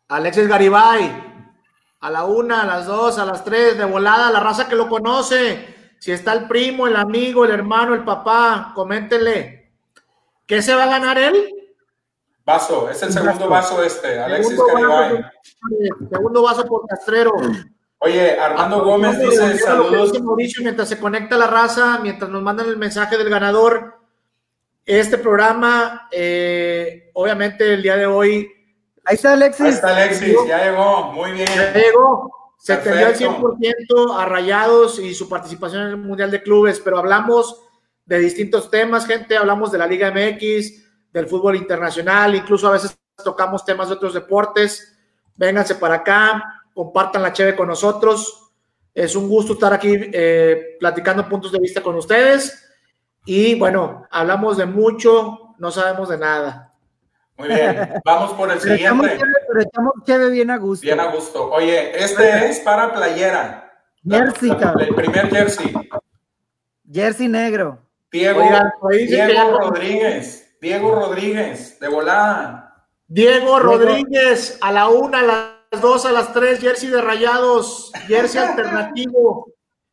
[0.09, 1.53] Alexis Garibay.
[2.01, 4.89] A la una, a las dos, a las tres, de volada, la raza que lo
[4.89, 5.93] conoce.
[5.99, 9.60] Si está el primo, el amigo, el hermano, el papá, coméntenle.
[10.51, 11.49] ¿Qué se va a ganar él?
[12.45, 15.23] Vaso, es el segundo vaso este, Alexis Segundo Garibay.
[15.23, 17.33] vaso, segundo vaso por Castrero.
[17.99, 20.21] Oye, Armando Ah, Gómez no, dice saludos.
[20.21, 23.95] Mauricio, mientras se conecta la raza, mientras nos mandan el mensaje del ganador,
[24.85, 28.51] este programa, eh, obviamente el día de hoy
[29.05, 29.65] Ahí está Alexis.
[29.67, 31.49] Ahí está Alexis, ya llegó, muy bien.
[31.55, 32.29] ya llegó,
[32.59, 33.57] se atendió al Perfecto.
[33.57, 37.63] 100% a Rayados y su participación en el Mundial de Clubes, pero hablamos
[38.11, 42.99] de distintos temas, gente, hablamos de la Liga MX, del fútbol internacional, incluso a veces
[43.23, 44.99] tocamos temas de otros deportes.
[45.37, 46.43] Vénganse para acá,
[46.75, 48.51] compartan la cheve con nosotros.
[48.93, 52.69] Es un gusto estar aquí eh, platicando puntos de vista con ustedes.
[53.27, 56.75] Y bueno, hablamos de mucho, no sabemos de nada.
[57.37, 59.07] Muy bien, vamos por el Pero siguiente.
[59.07, 60.83] chévere, pero echamos chévere bien a gusto.
[60.83, 61.49] Bien a gusto.
[61.53, 63.73] Oye, este es para playera.
[64.05, 64.51] Jersey.
[64.81, 65.73] El primer jersey.
[66.93, 67.90] Jersey negro.
[68.13, 72.87] Diego, ya- Rodríguez, Diego Rodríguez, de volada.
[73.07, 75.23] Diego Rodríguez, a la una, a
[75.73, 79.53] las dos, a las tres, jersey de rayados, jersey alternativo,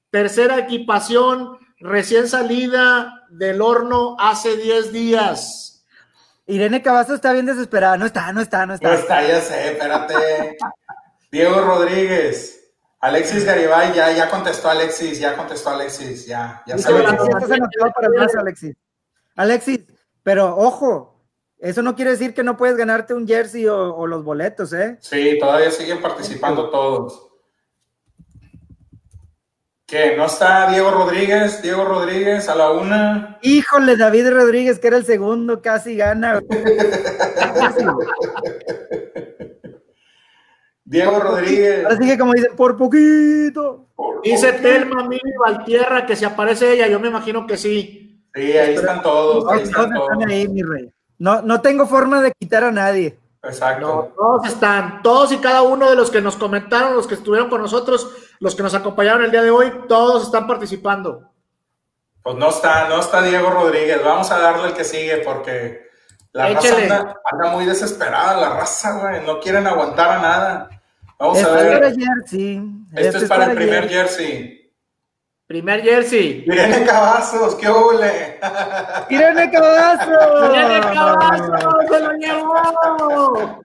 [0.09, 5.85] tercera equipación, recién salida del horno hace 10 días.
[6.47, 7.97] Irene Cavazo está bien desesperada.
[7.97, 8.93] No está, no está, no No está.
[8.95, 10.57] está, ya sé, espérate.
[11.31, 12.56] Diego Rodríguez.
[12.99, 18.75] Alexis Garibay, ya, ya contestó Alexis, ya contestó Alexis, ya, ya sabe Alexis, Alexis.
[19.35, 19.79] Alexis,
[20.23, 21.23] pero ojo,
[21.59, 24.97] eso no quiere decir que no puedes ganarte un jersey o, o los boletos, ¿eh?
[24.99, 27.27] Sí, todavía siguen participando todos.
[29.87, 30.17] ¿Qué?
[30.17, 31.61] ¿No está Diego Rodríguez?
[31.61, 33.39] Diego Rodríguez a la una.
[33.41, 36.41] Híjole, David Rodríguez, que era el segundo, casi gana.
[40.89, 41.83] Diego Rodríguez.
[41.85, 43.87] Ahora sí que como dicen, por poquito.
[43.95, 48.23] Por- Dice Telma Mili Valtierra que si aparece ella, yo me imagino que sí.
[48.33, 50.09] Sí, ahí están todos, ahí Todos están todos.
[50.13, 50.91] están ahí, mi rey.
[51.19, 53.17] No, no tengo forma de quitar a nadie.
[53.43, 54.13] No, Exacto.
[54.15, 57.61] todos están, todos y cada uno de los que nos comentaron, los que estuvieron con
[57.61, 58.07] nosotros,
[58.39, 61.29] los que nos acompañaron el día de hoy, todos están participando.
[62.23, 64.01] Pues no está, no está Diego Rodríguez.
[64.03, 65.87] Vamos a darle el que sigue porque
[66.33, 66.83] la raza Échele.
[66.93, 69.25] anda, anda muy desesperada, la raza, güey.
[69.25, 70.69] No quieren aguantar a nada.
[71.19, 71.95] Vamos a Este es para ver.
[71.97, 72.61] jersey.
[72.93, 74.25] Este Este es para el primer jersey.
[74.27, 74.57] jersey.
[75.47, 76.43] Primer jersey.
[76.45, 78.37] Irene Cavazos, qué ole.
[79.09, 80.51] ¡Irene Cavazo!
[80.51, 81.77] ¡Viene Cavazo!
[81.87, 83.63] ¡Se lo llevó!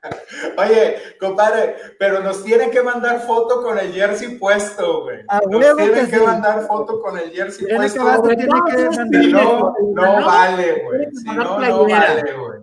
[0.59, 5.25] Oye, compadre, pero nos tienen que mandar foto con el jersey puesto, güey.
[5.51, 6.23] Nos huevo tienen que que sí.
[6.25, 8.23] mandar foto con el jersey Irene puesto.
[8.29, 10.25] Tiene que Si no, no ¿no?
[10.27, 11.07] vale, güey.
[11.13, 12.61] Si no, no vale, güey.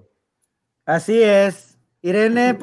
[0.86, 1.78] Así es.
[2.02, 2.58] Irene,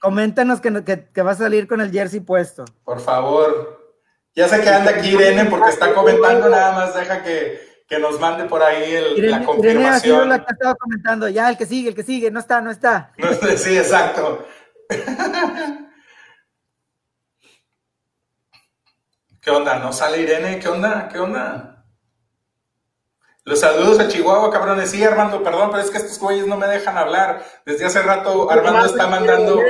[0.00, 2.64] coméntanos que, que, que va a salir con el jersey puesto.
[2.84, 3.78] Por favor.
[4.34, 6.94] Ya sé que anda aquí Irene porque está comentando nada más.
[6.94, 10.28] Deja que, que nos mande por ahí el- Irene, la Irene confirmación.
[10.28, 11.28] la que ha estado comentando.
[11.28, 12.30] Ya, el que sigue, el que sigue.
[12.30, 13.12] No está, no está.
[13.18, 14.44] No sí, exacto.
[19.40, 19.78] ¿Qué onda?
[19.78, 20.58] ¿No sale Irene?
[20.58, 21.08] ¿Qué onda?
[21.10, 21.79] ¿Qué onda?
[23.44, 24.90] Los saludos a Chihuahua, cabrones.
[24.90, 27.42] Sí, Armando, perdón, pero es que estos güeyes no me dejan hablar.
[27.64, 29.60] Desde hace rato Armando está mandando,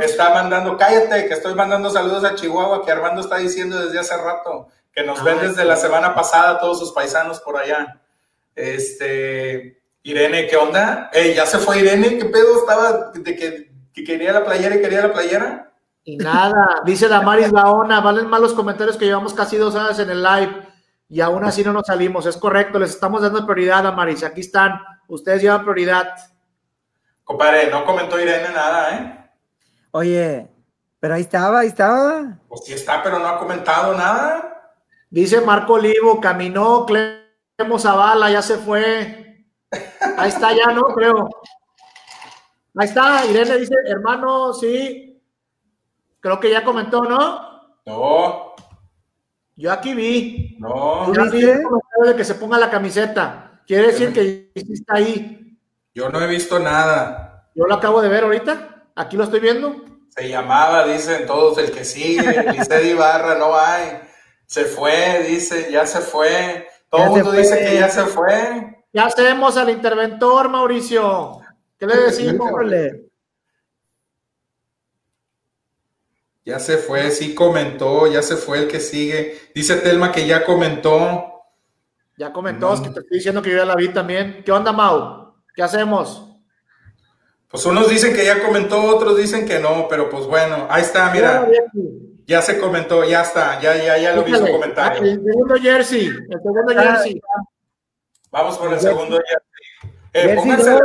[0.00, 4.16] está mandando, cállate, que estoy mandando saludos a Chihuahua, que Armando está diciendo desde hace
[4.16, 8.00] rato, que nos ven Ay, desde la semana pasada todos sus paisanos por allá.
[8.56, 11.08] Este, Irene, ¿qué onda?
[11.12, 14.80] Ey, ya se fue Irene, ¿qué pedo estaba de que, que quería la playera y
[14.80, 15.72] quería la playera?
[16.02, 20.10] Y nada, dice Damaris Gaona, valen más los comentarios que llevamos casi dos horas en
[20.10, 20.73] el live
[21.08, 22.26] y aún así no nos salimos.
[22.26, 24.24] Es correcto, les estamos dando prioridad, Damaris.
[24.24, 26.14] Aquí están, ustedes llevan prioridad.
[27.22, 29.30] Compadre, no comentó Irene nada, ¿eh?
[29.92, 30.48] Oye,
[31.00, 32.38] pero ahí estaba, ahí estaba.
[32.48, 34.72] Pues sí está, pero no ha comentado nada.
[35.10, 39.46] Dice Marco Olivo, caminó, Clemo Zavala, ya se fue.
[40.16, 40.82] Ahí está ya, ¿no?
[40.84, 41.28] Creo.
[42.76, 45.22] Ahí está, Irene dice, hermano, sí.
[46.20, 47.54] Creo que ya comentó, ¿no?
[47.86, 48.53] No,
[49.56, 50.56] Yo aquí vi.
[50.58, 51.52] no, Yo vi ¿Viste?
[51.52, 53.60] el comentario de que se ponga la camiseta.
[53.66, 55.56] Quiere decir que está ahí.
[55.94, 57.48] yo no he visto nada.
[57.54, 58.84] Yo lo acabo de ver ahorita.
[58.96, 59.76] Aquí lo estoy viendo.
[60.08, 63.98] Se llamaba, dicen todos, el que sigue, Licey Ibarra, no hay.
[64.46, 66.68] Se fue, dice, ya se fue.
[66.88, 68.84] Todo Ya el mundo dice que ya se fue.
[68.92, 71.40] ¿Qué hacemos al interventor, Mauricio?
[71.78, 72.48] ¿Qué le decimos?
[72.48, 73.03] Híjole.
[76.44, 79.40] Ya se fue, sí comentó, ya se fue el que sigue.
[79.54, 81.30] Dice Telma que ya comentó.
[82.18, 84.42] Ya comentó, es que te estoy diciendo que yo ya la vi también.
[84.44, 85.34] ¿Qué onda, Mau?
[85.54, 86.30] ¿Qué hacemos?
[87.48, 91.10] Pues unos dicen que ya comentó, otros dicen que no, pero pues bueno, ahí está,
[91.12, 91.48] mira,
[92.26, 95.02] ya se comentó, ya está, ya, ya, ya lo vi su comentario.
[95.02, 96.06] El segundo jersey.
[96.08, 97.20] El segundo Ah, jersey.
[98.30, 99.98] Vamos por el segundo jersey.
[100.12, 100.78] Eh, pónganse.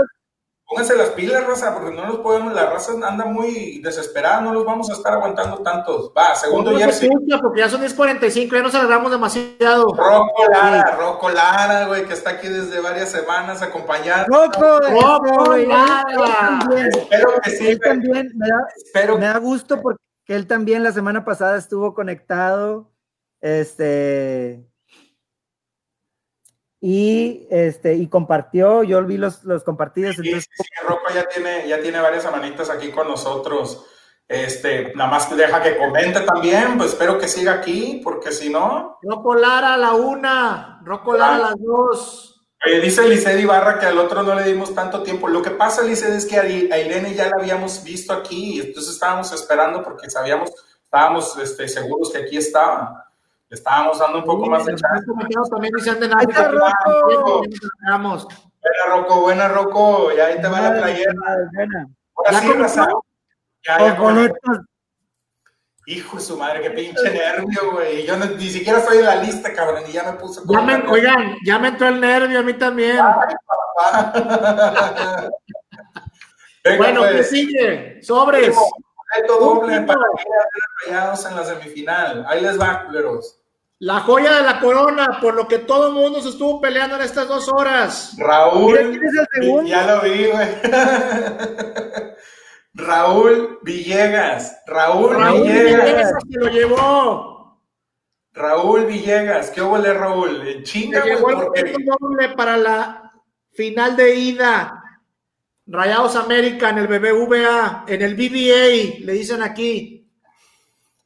[0.69, 4.63] Pónganse las pilas, raza, porque no nos podemos, la raza anda muy desesperada, no los
[4.63, 6.11] vamos a estar aguantando tantos.
[6.15, 7.09] Va, segundo ¿Cómo se jersey.
[7.41, 9.87] Porque ya son 10.45, ya nos alargamos demasiado.
[9.87, 14.25] Rocco Lara, Rocco Lara, güey, que está aquí desde varias semanas acompañando.
[14.27, 19.99] Rocco, Rocco, también, Espero que sí, él también me da, Espero me da gusto porque
[20.27, 22.91] él también la semana pasada estuvo conectado.
[23.41, 24.68] Este.
[26.81, 30.15] Y este, y compartió, yo vi los, los compartidos.
[30.15, 33.85] Sí, entonces, sí, sí, Rocco ya tiene, ya tiene varias semanitas aquí con nosotros.
[34.29, 38.49] Este, nada más que deja que comente también, pues espero que siga aquí, porque si
[38.49, 42.45] no, Rocco Lara a la una, Rocco Lara a las dos.
[42.63, 45.27] eh, dice Liced Ibarra que al otro no le dimos tanto tiempo.
[45.27, 48.93] Lo que pasa, Liced, es que a Irene ya la habíamos visto aquí, y entonces
[48.93, 50.51] estábamos esperando porque sabíamos,
[50.83, 53.08] estábamos este, seguros que aquí estaba.
[53.49, 55.05] Le estábamos dando un poco más de chance.
[55.49, 57.43] también dicen de Rocco.
[58.61, 60.11] Buena, Rocco, buena, Rocco.
[60.15, 61.13] Ya ahí te va la playera.
[61.53, 61.87] Buena.
[62.15, 62.87] Ahora ¿Ya sí, raza.
[63.65, 64.59] Ya, ya boletos.
[65.87, 68.05] Hijo de su madre, qué pinche nervio, güey.
[68.05, 70.41] Yo no- ni siquiera estoy en la lista, cabrón, y ya me puse.
[70.47, 72.99] Ya me, oigan, ya me entró el nervio a mí también.
[76.63, 77.29] Venga, bueno, ¿qué pues.
[77.29, 77.99] sigue?
[78.03, 78.55] Sobres.
[78.55, 79.99] Boleto doble para
[80.85, 82.25] Rayados en la semifinal.
[82.27, 83.38] Ahí les va, culeros.
[83.81, 87.01] La joya de la corona, por lo que todo el mundo se estuvo peleando en
[87.01, 88.13] estas dos horas.
[88.17, 88.73] Raúl.
[88.73, 89.69] Mira, ¿quién es el segundo?
[89.69, 90.47] Ya lo vi, güey.
[92.73, 94.61] Raúl Villegas.
[94.67, 95.85] Raúl, Raúl Villegas.
[95.85, 97.61] Villegas se lo llevó.
[98.33, 99.49] Raúl Villegas.
[99.49, 100.61] ¿Qué huele, Raúl?
[100.63, 101.73] Chinga, güey, porque.
[101.79, 103.13] doble para la
[103.53, 104.83] final de ida.
[105.67, 110.05] Rayados América en el BBVA, en el BBA, le dicen aquí.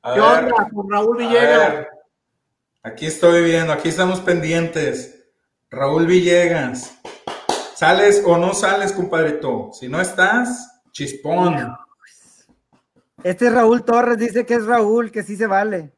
[0.01, 1.92] A ¿Qué ver, onda con Raúl a Villegas?
[2.85, 5.26] Aquí estoy viendo, aquí estamos pendientes.
[5.69, 6.99] Raúl Villegas.
[7.76, 9.69] ¿Sales o no sales, compadrito?
[9.72, 11.77] Si no estás, chispón.
[13.23, 15.93] Este es Raúl Torres, dice que es Raúl, que sí se vale.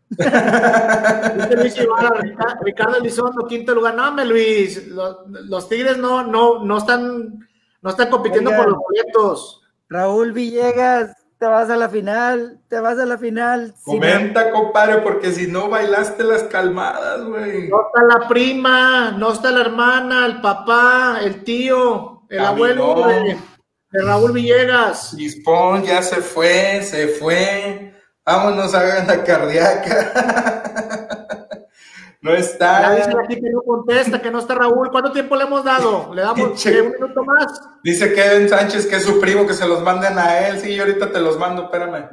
[1.57, 3.95] Luis Ibarra, Ricardo Elizondo, quinto lugar.
[3.95, 7.47] No, me Luis, los, los Tigres no, no, no están,
[7.81, 8.63] no están compitiendo Oigan.
[8.63, 9.63] por los boletos.
[9.89, 13.67] Raúl Villegas, te vas a la final, te vas a la final.
[13.85, 17.69] Si no- Comenta, compadre, porque si no bailaste las calmadas, güey.
[17.69, 22.47] No está la prima, no está la hermana, el papá, el tío, el Caminó.
[22.47, 23.37] abuelo de,
[23.91, 25.13] de Raúl Villegas.
[25.15, 27.93] Chispón ya se fue, se fue.
[28.25, 30.63] Vámonos a ver la cardíaca.
[32.25, 32.95] no Ya está.
[32.95, 34.89] dicen aquí que no contesta, que no está Raúl.
[34.89, 36.11] ¿Cuánto tiempo le hemos dado?
[36.13, 37.45] ¿Le damos Pinche- eh, un minuto más?
[37.83, 40.59] Dice Kevin Sánchez que es su primo, que se los manden a él.
[40.59, 42.09] Sí, yo ahorita te los mando, espérame.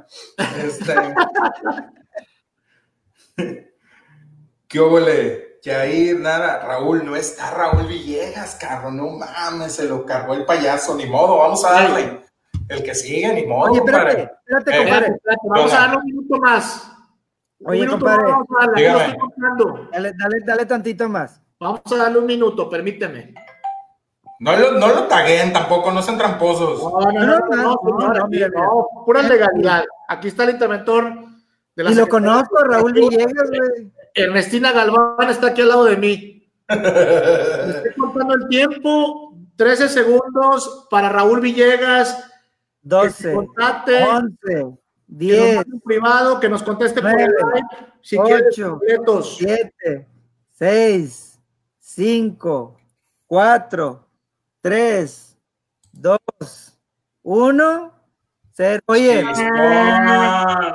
[0.65, 0.95] Este...
[4.69, 5.59] ¿Qué óvole?
[5.63, 6.59] Yair, nada.
[6.65, 8.91] Raúl, no está Raúl Villegas, carro.
[8.91, 10.95] No mames, se lo cargó el payaso.
[10.97, 12.21] Ni modo, vamos a darle.
[12.69, 15.07] El que sigue, ni modo, Oye, espérate, espérate, Eh, compadre.
[15.15, 16.92] Espérate, vamos a darle un minuto más.
[17.65, 18.33] Un Oye, minuto compadre.
[19.93, 21.41] Dale, dale, dale tantito más.
[21.61, 23.35] Vamos a darle un minuto, permíteme.
[24.41, 26.83] No lo, no lo taguen tampoco, no sean tramposos.
[26.83, 29.85] No, no, no, no, no, pura legalidad.
[30.09, 31.15] Aquí está el interventor
[31.77, 33.93] de la Y lo conozco, Raúl Villegas, güey.
[34.15, 36.51] Ernestina Galván está aquí al lado de mí.
[36.69, 39.37] Estoy contando el tiempo.
[39.55, 42.29] 13 segundos para Raúl Villegas.
[42.83, 44.03] 12, Contate.
[44.03, 44.82] 11, Que nos
[45.15, 47.31] 10, mande un privado, que nos conteste por el.
[48.01, 49.37] Si quieres ocho, boletos.
[49.37, 50.09] 7,
[50.55, 51.41] 6,
[51.79, 52.77] 5,
[53.27, 54.09] 4,
[54.63, 55.39] 3,
[55.93, 56.19] 2,
[57.23, 57.93] 1,
[58.53, 58.83] 0.
[58.87, 59.49] Oye, Chispón,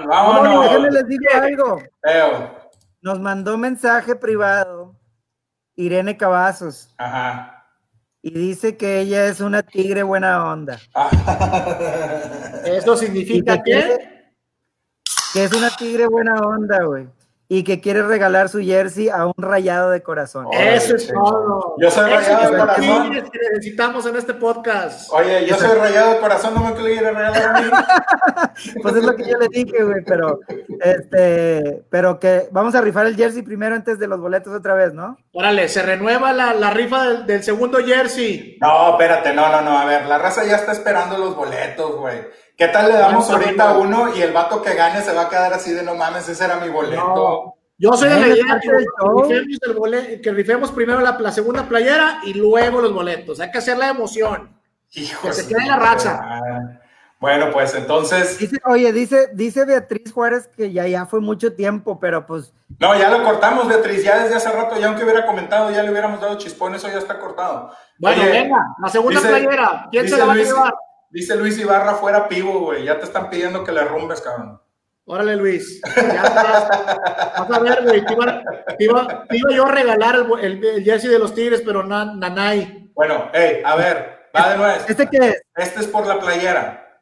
[0.07, 1.81] Vámonos, déjenme les digo algo.
[2.01, 2.69] Feo.
[3.01, 4.95] Nos mandó mensaje privado
[5.76, 6.93] Irene Cavazos.
[6.97, 7.53] Ajá.
[8.22, 10.80] y dice que ella es una tigre buena onda.
[12.65, 14.16] Eso Y significa que,
[15.34, 15.44] que.
[15.45, 17.08] es una tigre buena onda, güey.
[17.49, 20.48] Y que quiere regalar su jersey a un rayado de corazón.
[20.52, 21.76] Eso es todo.
[21.78, 23.12] Yo soy Eso rayado es de corazón.
[23.32, 25.10] que necesitamos en este podcast.
[25.14, 27.70] Oye, yo soy rayado de corazón, no me quiere regalar a mí.
[28.82, 30.40] Pues es lo que yo le dije, güey, pero
[30.82, 34.94] este, pero que vamos a rifar el jersey primero antes de los boletos otra vez,
[34.94, 35.16] ¿no?
[35.32, 38.58] Órale, se renueva la, la rifa del, del segundo jersey.
[38.60, 39.78] No, espérate, no, no, no.
[39.78, 42.18] A ver, la raza ya está esperando los boletos, güey.
[42.57, 44.03] ¿Qué tal le damos ahorita bueno.
[44.05, 46.43] uno y el vato que gane se va a quedar así de no mames, ese
[46.43, 46.95] era mi boleto?
[47.15, 47.53] No.
[47.77, 51.67] Yo soy de la idea que, rifemos el bole- que rifemos primero la, la segunda
[51.69, 53.39] playera y luego los boletos.
[53.39, 54.49] Hay que hacer la emoción.
[54.93, 56.19] Hijo Que se quede en la racha.
[57.19, 61.99] Bueno, pues entonces, Dice, oye, dice, dice Beatriz Juárez que ya, ya fue mucho tiempo,
[61.99, 65.71] pero pues, no, ya lo cortamos, Beatriz, ya desde hace rato, ya aunque hubiera comentado,
[65.71, 67.71] ya le hubiéramos dado chispón, eso ya está cortado.
[67.97, 69.88] Bueno, Oye, venga, la segunda dice- playera.
[69.91, 70.73] ¿Quién se la va a llevar?
[71.09, 74.61] Dice Luis Ibarra fuera pivo, güey, ya te están pidiendo que le rumbes, cabrón.
[75.05, 75.81] Órale, Luis.
[75.95, 76.69] Ya estás.
[77.39, 78.05] Vas a ver, güey.
[78.05, 78.43] Te iba,
[78.77, 81.81] te iba- te iba yo a regalar el, el- el jersey de los Tigres, pero
[81.84, 82.91] na- Nanay.
[82.93, 84.73] Bueno, hey, a ver, va de nuevo.
[84.88, 85.41] ¿este qué es?
[85.55, 87.01] Este es por la playera.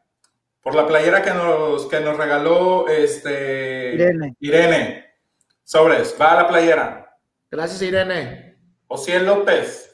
[0.61, 4.36] Por la playera que nos, que nos regaló este Irene.
[4.40, 5.06] Irene.
[5.64, 7.18] Sobres, va a la playera.
[7.49, 8.57] Gracias, Irene.
[8.88, 9.85] Ociel López.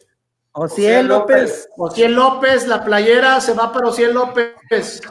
[0.53, 1.69] Ociel López.
[1.77, 5.01] Ociel López, la playera se va para Ociel López.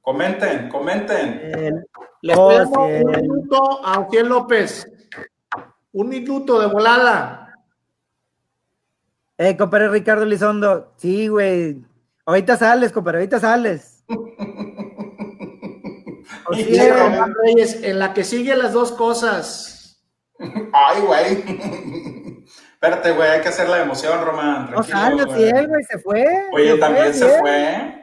[0.00, 1.40] Comenten, comenten.
[1.54, 1.86] El-
[2.22, 3.04] Le damos un Ociel.
[3.22, 4.86] minuto a Ociel López.
[5.92, 7.54] Un minuto de volada.
[9.38, 11.82] Eh, compadre Ricardo Lizondo, sí, güey.
[12.26, 14.04] Ahorita sales, compadre, ahorita sales.
[16.46, 20.00] Román Reyes, en la que sigue las dos cosas.
[20.72, 21.44] Ay, güey.
[22.80, 24.70] Espérate, güey, hay que hacer la emoción, Román.
[24.70, 25.42] dos tranquilo, años güey.
[25.44, 26.26] y él, güey, se fue.
[26.52, 27.40] Oye, también se bien.
[27.40, 27.96] fue.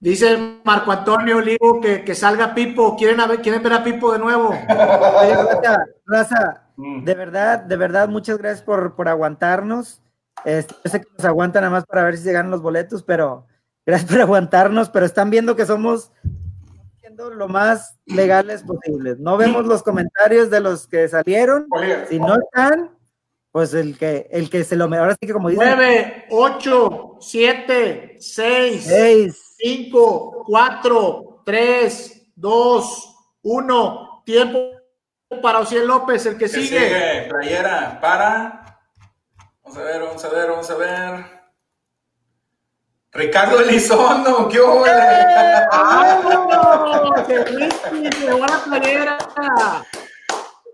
[0.00, 2.96] Dice Marco Antonio Olivo que, que salga Pipo.
[2.96, 4.48] ¿Quieren, a ver, ¿Quieren ver a Pipo de nuevo?
[5.20, 7.04] Oye, raza, raza, Mm.
[7.04, 10.00] de verdad, de verdad, muchas gracias por, por aguantarnos.
[10.44, 13.02] Este, yo sé que nos aguantan nada más para ver si se ganan los boletos,
[13.02, 13.46] pero
[13.84, 16.10] gracias por aguantarnos, pero están viendo que somos
[16.98, 19.18] siendo lo más legales posibles.
[19.18, 21.66] No vemos los comentarios de los que salieron.
[21.70, 22.90] Oye, Si no están,
[23.52, 27.16] pues el que, el que se lo me ahora sí que como dicen, 9, 8,
[27.20, 29.54] 7, 6, seis.
[29.58, 34.22] 5, 4, 3, 2, 1.
[34.24, 34.70] Tiempo
[35.42, 36.88] para Ociel López, el que que sigue.
[36.88, 38.80] sigue, playera, para.
[39.62, 41.42] Vamos a ver, vamos a ver, vamos a ver.
[43.12, 44.86] Ricardo Elizondo, ¿qué hubo?
[45.70, 47.26] ¡Vámonos!
[47.26, 49.18] ¡Que Ricky se llevó la playera!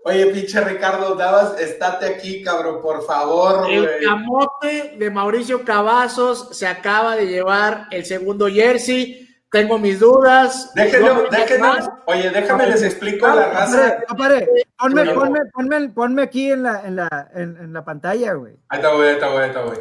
[0.05, 6.65] Oye, pinche Ricardo, dabas, estate aquí, cabrón, por favor, El camote de Mauricio Cavazos se
[6.67, 9.25] acaba de llevar el segundo jersey.
[9.51, 10.71] Tengo mis dudas.
[10.75, 11.73] Déjenlo, déjenlo.
[12.05, 13.97] Oye, déjame les explico a la No, raza.
[14.07, 14.47] no, pare.
[14.77, 18.53] Ponme, ponme, ponme, ponme aquí en la, en la, en, en la pantalla, güey.
[18.69, 19.79] Ahí está, güey, ahí está, güey, ahí está, güey.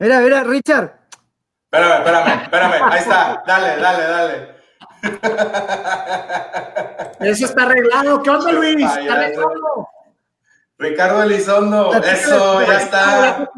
[0.00, 0.92] Mira, mira, Richard.
[1.70, 2.92] Espérame, espérame, espérame.
[2.92, 3.42] Ahí está.
[3.46, 4.57] Dale, dale, dale.
[7.20, 8.22] Eso está arreglado.
[8.22, 8.74] ¿Qué onda, Luis?
[8.76, 9.00] Payaso.
[9.00, 9.88] ¿Está arreglado?
[10.78, 13.50] Ricardo Elizondo, eso, ya está.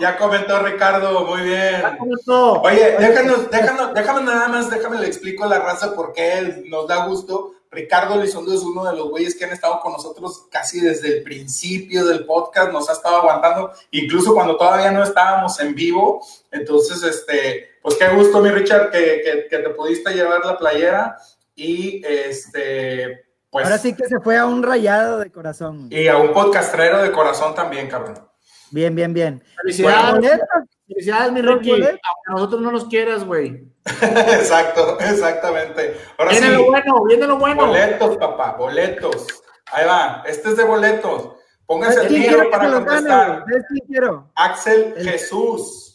[0.00, 1.80] Ya comentó Ricardo, muy bien.
[2.26, 6.88] Oye, déjanos, déjanos, déjame nada más, déjame le explico a la raza por qué nos
[6.88, 7.52] da gusto.
[7.70, 11.22] Ricardo Elizondo es uno de los güeyes que han estado con nosotros casi desde el
[11.22, 16.26] principio del podcast, nos ha estado aguantando, incluso cuando todavía no estábamos en vivo.
[16.50, 21.16] Entonces, este, pues qué gusto, mi Richard, que, que, que te pudiste llevar la playera
[21.54, 25.86] y este, pues, Ahora sí que se fue a un rayado de corazón.
[25.88, 28.28] y a un podcastrero de corazón también, cabrón.
[28.72, 29.44] Bien, bien, bien.
[29.62, 30.40] Felicidades.
[30.88, 31.70] Felicidades, mi ¿Los Ricky.
[31.70, 33.68] Aunque a nosotros no nos quieras, güey.
[34.02, 35.96] Exacto, exactamente.
[36.18, 36.52] Ahora Viene sí.
[36.54, 37.66] lo bueno, viene lo bueno.
[37.68, 39.28] Boletos, papá, boletos.
[39.72, 41.34] Ahí va, este es de boletos.
[41.66, 43.26] Pónganse ¿Sabes el dinero para gane, contestar.
[43.48, 44.30] ¿Sabes quién quiero?
[44.34, 45.85] Axel El- Jesús.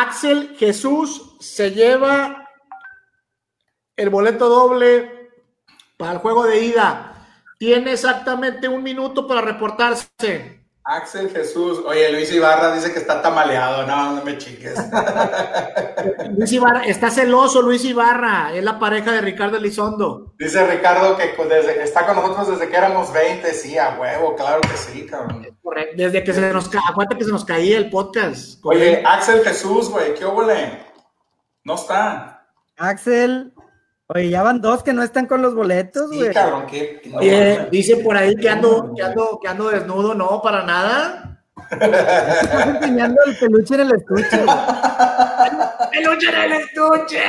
[0.00, 2.48] Axel Jesús se lleva
[3.96, 5.30] el boleto doble
[5.96, 7.12] para el juego de ida.
[7.58, 10.63] Tiene exactamente un minuto para reportarse.
[10.84, 11.82] Axel Jesús.
[11.86, 13.86] Oye, Luis Ibarra dice que está tamaleado.
[13.86, 14.74] No, no me chiques.
[16.36, 20.34] Luis Ibarra, está celoso Luis Ibarra, es la pareja de Ricardo Elizondo.
[20.38, 23.50] Dice Ricardo que desde, está con nosotros desde que éramos 20.
[23.54, 25.46] Sí, a huevo, claro que sí, cabrón.
[25.62, 25.94] Correcto.
[25.96, 28.60] Desde que se nos acuérdate que se nos caía el podcast.
[28.62, 30.84] Oye, Axel Jesús, güey, ¿qué óvole?
[31.64, 32.46] No está.
[32.76, 33.53] Axel.
[34.08, 36.32] Oye, ya van dos que no están con los boletos, Sí, güey.
[36.34, 37.00] cabrón, ¿qué?
[37.06, 37.70] no, Oye, güey.
[37.70, 41.30] dice por ahí que ando, que ando, que ando desnudo, no, para nada.
[41.70, 44.44] Estás enseñando el peluche en el estuche.
[44.44, 44.56] güey.
[45.92, 47.22] ¡Peluche en el estuche!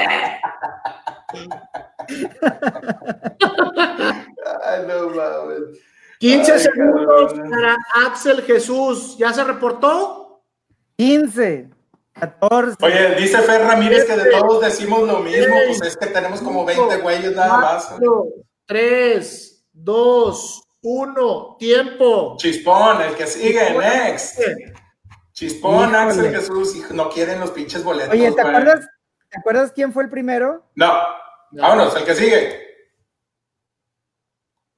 [4.63, 5.79] Ay, no mames.
[6.19, 7.49] 15 Ay, segundos cabrón.
[7.49, 7.77] para
[8.07, 9.17] Axel Jesús.
[9.17, 10.41] ¿Ya se reportó?
[10.97, 11.69] 15,
[12.19, 12.77] 14.
[12.81, 16.65] Oye, dice Fer Ramírez que de todos decimos lo mismo, pues es que tenemos como
[16.65, 17.95] 20 güeyes nada más.
[18.65, 22.35] 3, 2, 1, tiempo.
[22.37, 24.39] Chispón, el que sigue, next.
[25.33, 25.97] Chispón, Híjole.
[25.97, 28.13] Axel Jesús, no quieren los pinches boletos.
[28.13, 28.87] Oye, ¿te acuerdas,
[29.29, 30.65] ¿te acuerdas quién fue el primero?
[30.75, 30.93] No,
[31.51, 32.64] vámonos, el que sigue.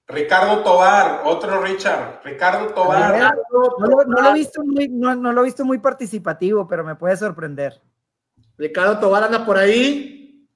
[0.08, 2.22] Ricardo Tobar, otro Richard.
[2.24, 2.74] Ricardo ver.
[2.74, 3.36] Tobar.
[3.52, 6.86] No lo, no lo he visto muy, no, no lo he visto muy participativo, pero
[6.86, 7.82] me puede sorprender.
[8.58, 10.48] Ricardo Tobar anda por ahí.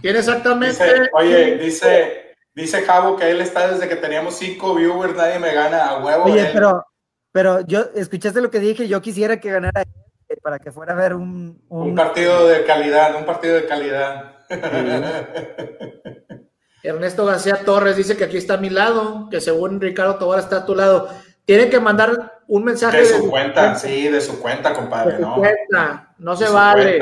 [0.00, 0.82] Tiene exactamente.
[0.82, 5.52] Dice, oye, dice, dice Javo que él está desde que teníamos cinco viewers, nadie me
[5.52, 6.24] gana a huevo.
[6.24, 6.50] Oye, él.
[6.54, 6.86] pero,
[7.32, 8.88] pero yo, ¿escuchaste lo que dije?
[8.88, 11.62] Yo quisiera que ganara él, para que fuera a ver un...
[11.68, 14.38] Un partido de calidad, un partido de calidad.
[16.82, 20.58] Ernesto García Torres dice que aquí está a mi lado, que según Ricardo Tobar está
[20.58, 21.08] a tu lado.
[21.44, 25.22] Tiene que mandar un mensaje De su cuenta, sí, de su cuenta, de compadre, su
[25.22, 25.34] ¿no?
[25.36, 26.14] cuenta.
[26.18, 26.98] No se De su vale.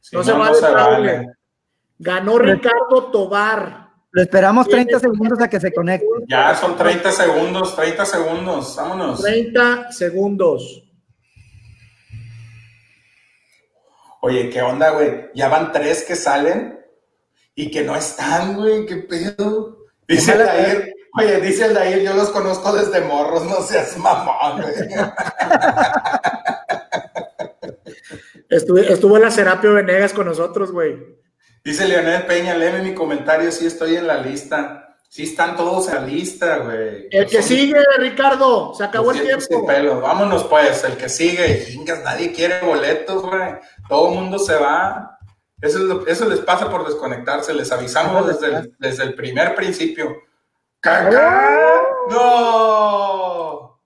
[0.00, 0.74] Si No se vale, se vale.
[1.16, 1.26] vale.
[1.98, 3.90] Ganó Ricardo Tobar.
[4.12, 6.06] Lo esperamos 30 segundos a que se conecte.
[6.28, 9.22] Ya son 30 segundos, 30 segundos, vámonos.
[9.22, 10.84] 30 segundos.
[14.22, 15.30] Oye, ¿qué onda, güey?
[15.34, 16.79] Ya van tres que salen
[17.54, 19.86] y que no están, güey, ¿qué pedo?
[20.06, 24.62] Dice el Dair, oye, dice el Dair, yo los conozco desde morros, no seas mamón,
[24.62, 24.74] güey.
[28.50, 30.96] Estuvo en la Serapio Venegas con nosotros, güey.
[31.62, 34.96] Dice Leonel Peña, léeme mi comentario, sí estoy en la lista.
[35.08, 37.08] Sí están todos en la lista, güey.
[37.10, 40.00] El que Son sigue, Ricardo, se acabó el 200 tiempo.
[40.00, 41.64] Vámonos pues, el que sigue.
[41.66, 43.54] Chingas, nadie quiere boletos, güey.
[43.88, 45.09] Todo el mundo se va.
[45.62, 47.52] Eso, es lo- eso les pasa por desconectarse.
[47.54, 50.16] Les avisamos desde el, desde el primer principio.
[50.80, 51.58] ¡Cacá!
[52.10, 53.80] ¡No!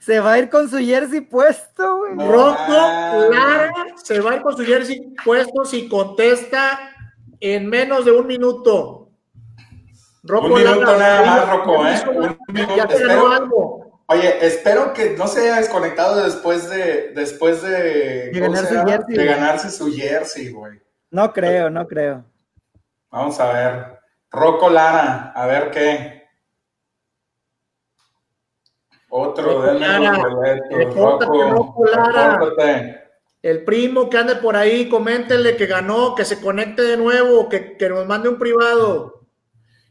[0.00, 2.14] Se va a ir con su jersey puesto, güey.
[2.14, 2.30] No.
[2.30, 3.26] Rocco Ah.
[3.30, 3.72] Lara
[4.02, 6.78] se va a ir con su jersey puesto si contesta
[7.40, 9.08] en menos de un minuto.
[10.24, 12.02] Rocco Un minuto Lara, nada más, Rocco, ¿eh?
[12.08, 13.28] Un minuto, Ya te ganó espero.
[13.32, 14.02] algo.
[14.06, 18.68] Oye, espero que no se haya desconectado después de después de, De ¿cómo ganar se
[18.68, 18.90] su llama?
[18.90, 19.34] jersey, de güey.
[19.34, 20.82] ganarse su jersey, güey.
[21.14, 22.24] No creo, no creo.
[23.08, 24.00] Vamos a ver.
[24.32, 26.24] Rocco Lara, a ver qué.
[29.10, 32.40] Otro, denme los Rocco, Rocco Lara.
[33.42, 37.76] El primo que ande por ahí, coméntenle que ganó, que se conecte de nuevo, que,
[37.76, 39.20] que nos mande un privado.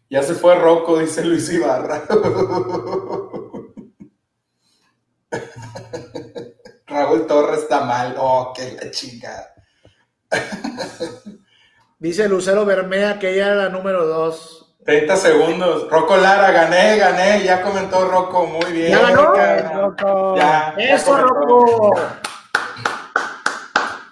[0.10, 2.04] Ya se fue Rocco, dice Luis Ibarra.
[6.86, 8.14] Raúl Torres está mal.
[8.20, 9.53] Oh, qué la chingada.
[12.00, 14.76] Dice Lucero Bermea que ella era la número dos.
[14.86, 15.90] 30 segundos.
[15.90, 17.42] Rocco Lara, gané, gané.
[17.44, 18.92] Ya comentó Rocco, muy bien.
[18.92, 19.34] ¿Ya ganó?
[19.82, 20.36] Rocco.
[20.36, 21.18] Ya, ¡Eso.
[21.18, 21.96] Rocco!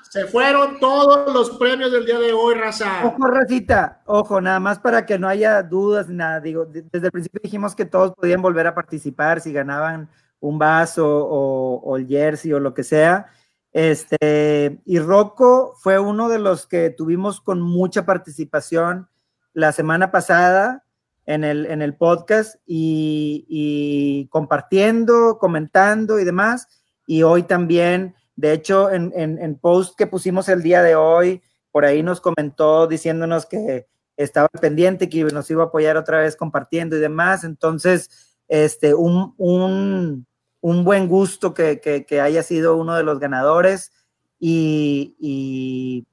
[0.09, 3.05] Se fueron todos los premios del día de hoy, raza.
[3.05, 6.41] Ojo, Racita, ojo, nada más para que no haya dudas, ni nada.
[6.41, 10.09] Digo, de- desde el principio dijimos que todos podían volver a participar si ganaban
[10.41, 13.27] un vaso o, o el jersey o lo que sea.
[13.73, 19.07] Este, y Rocco fue uno de los que tuvimos con mucha participación
[19.53, 20.85] la semana pasada
[21.25, 26.67] en el, en el podcast y, compartiendo, comentando y demás.
[27.05, 31.41] Y hoy también, de hecho, en, en, en post que pusimos el día de hoy,
[31.71, 33.87] por ahí nos comentó diciéndonos que
[34.17, 37.43] estaba pendiente, que nos iba a apoyar otra vez compartiendo y demás.
[37.43, 38.09] Entonces,
[38.47, 40.27] este, un, un,
[40.61, 43.91] un buen gusto que, que, haya sido uno de los ganadores
[44.39, 46.07] y, y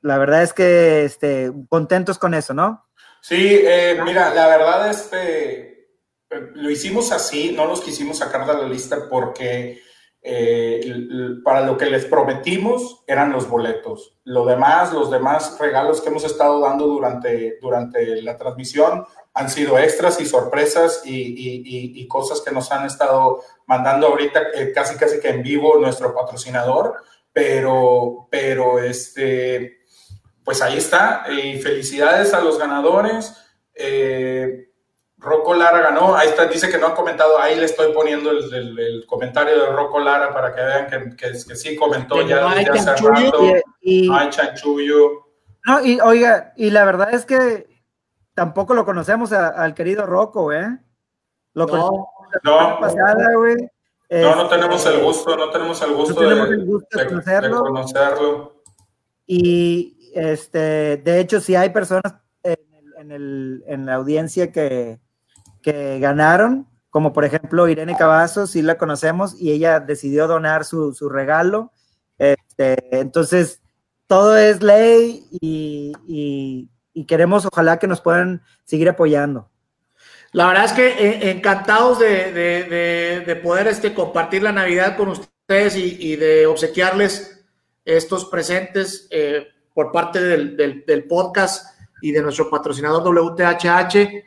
[0.00, 2.84] la verdad es que este, contentos con eso, ¿no?
[3.20, 5.72] Sí, eh, mira, la verdad, este,
[6.54, 9.80] lo hicimos así, no los quisimos sacar de la lista porque
[10.20, 10.80] eh,
[11.44, 14.18] para lo que les prometimos eran los boletos.
[14.24, 19.78] Lo demás, los demás regalos que hemos estado dando durante, durante la transmisión han sido
[19.78, 24.72] extras y sorpresas y, y, y, y cosas que nos han estado mandando ahorita eh,
[24.74, 26.96] casi casi que en vivo nuestro patrocinador,
[27.32, 29.78] pero, pero este,
[30.44, 31.24] pues ahí está.
[31.30, 33.34] Y felicidades a los ganadores.
[33.74, 34.68] Eh,
[35.16, 36.14] Rocco Lara ganó.
[36.14, 37.38] Ahí está, dice que no ha comentado.
[37.38, 41.16] Ahí le estoy poniendo el, el, el comentario de Rocco Lara para que vean que,
[41.16, 43.44] que, que sí comentó Que ya no desde hace rato.
[43.80, 45.10] Y, y- No hay chanchullo.
[45.64, 47.71] no, y oiga, y la verdad es que
[48.34, 50.78] tampoco lo conocemos a- al querido Rocco, ¿eh?
[51.54, 51.90] Lo No,
[52.44, 53.56] No, pasada, güey.
[53.56, 57.02] no, no Este, tenemos el gusto, no tenemos el gusto, tenemos de, el gusto de
[57.04, 57.56] de- conocerlo.
[57.56, 58.62] de conocerlo.
[59.26, 64.98] Y este, de hecho, sí hay personas en, el- en, el- en la audiencia que,
[65.62, 70.92] que ganaron, como por ejemplo Irene Cavazos, sí la conocemos, y ella decidió donar su,
[70.94, 71.72] su regalo.
[72.18, 73.62] Este, entonces,
[74.06, 79.48] todo es ley y, y- y queremos, ojalá que nos puedan seguir apoyando.
[80.32, 84.96] La verdad es que eh, encantados de, de- de- de poder este, compartir la Navidad
[84.96, 87.44] con ustedes y, y de obsequiarles
[87.84, 94.24] estos presentes eh, por parte del, del- podcast y de nuestro patrocinador WTHH.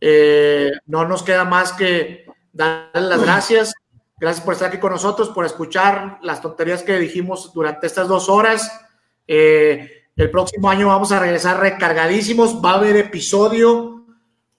[0.00, 3.74] Eh, no nos queda más que darles las gracias.
[4.18, 8.28] Gracias por estar aquí con nosotros, por escuchar las tonterías que dijimos durante estas dos
[8.28, 8.70] horas.
[10.16, 12.60] El próximo año vamos a regresar recargadísimos.
[12.64, 14.04] Va a haber episodio.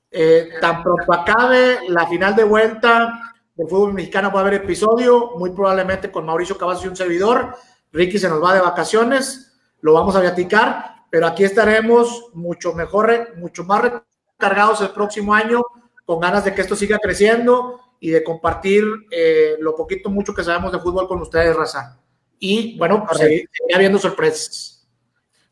[0.10, 5.32] Eh, tan pronto acabe la final de vuelta del fútbol mexicano, va a haber episodio,
[5.38, 7.56] muy probablemente con Mauricio Cavazos y un servidor.
[7.92, 13.36] Ricky se nos va de vacaciones, lo vamos a platicar, pero aquí estaremos mucho mejor,
[13.38, 14.04] mucho más
[14.40, 15.62] recargados el próximo año,
[16.06, 20.44] con ganas de que esto siga creciendo y de compartir eh, lo poquito, mucho que
[20.44, 22.00] sabemos de fútbol con ustedes, Raza.
[22.40, 24.77] Y bueno, pues seguir habiendo sorpresas.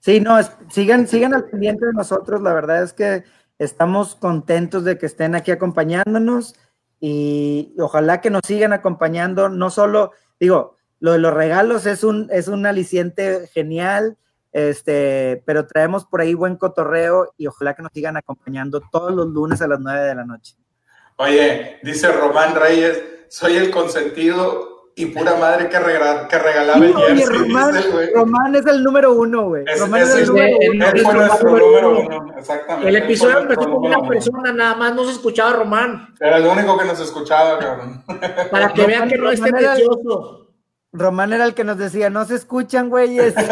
[0.05, 0.37] Sí, no,
[0.69, 2.39] sigan, sigan al pendiente de nosotros.
[2.39, 3.23] La verdad es que
[3.57, 6.53] estamos contentos de que estén aquí acompañándonos
[6.99, 9.49] y ojalá que nos sigan acompañando.
[9.49, 14.15] No solo, digo, lo de los regalos es un, es un aliciente genial,
[14.51, 19.25] este, pero traemos por ahí buen cotorreo y ojalá que nos sigan acompañando todos los
[19.29, 20.55] lunes a las 9 de la noche.
[21.15, 26.95] Oye, dice Román Reyes, soy el consentido y pura madre que, regala, que regalaba el
[26.95, 27.25] jersey,
[28.13, 29.63] Román, es el número uno, güey.
[29.67, 30.85] Es- Román es el número el- uno.
[30.87, 32.89] Él fue el- nuestro el- número uno, exactamente.
[32.89, 34.07] El episodio empezó con una uno.
[34.07, 36.15] persona, nada más no se escuchaba Román.
[36.19, 38.03] Era el único que nos escuchaba, cabrón.
[38.49, 40.41] Para que vean que no es Román era- tendencioso.
[40.93, 43.33] Román era el que nos decía, no se escuchan, güeyes.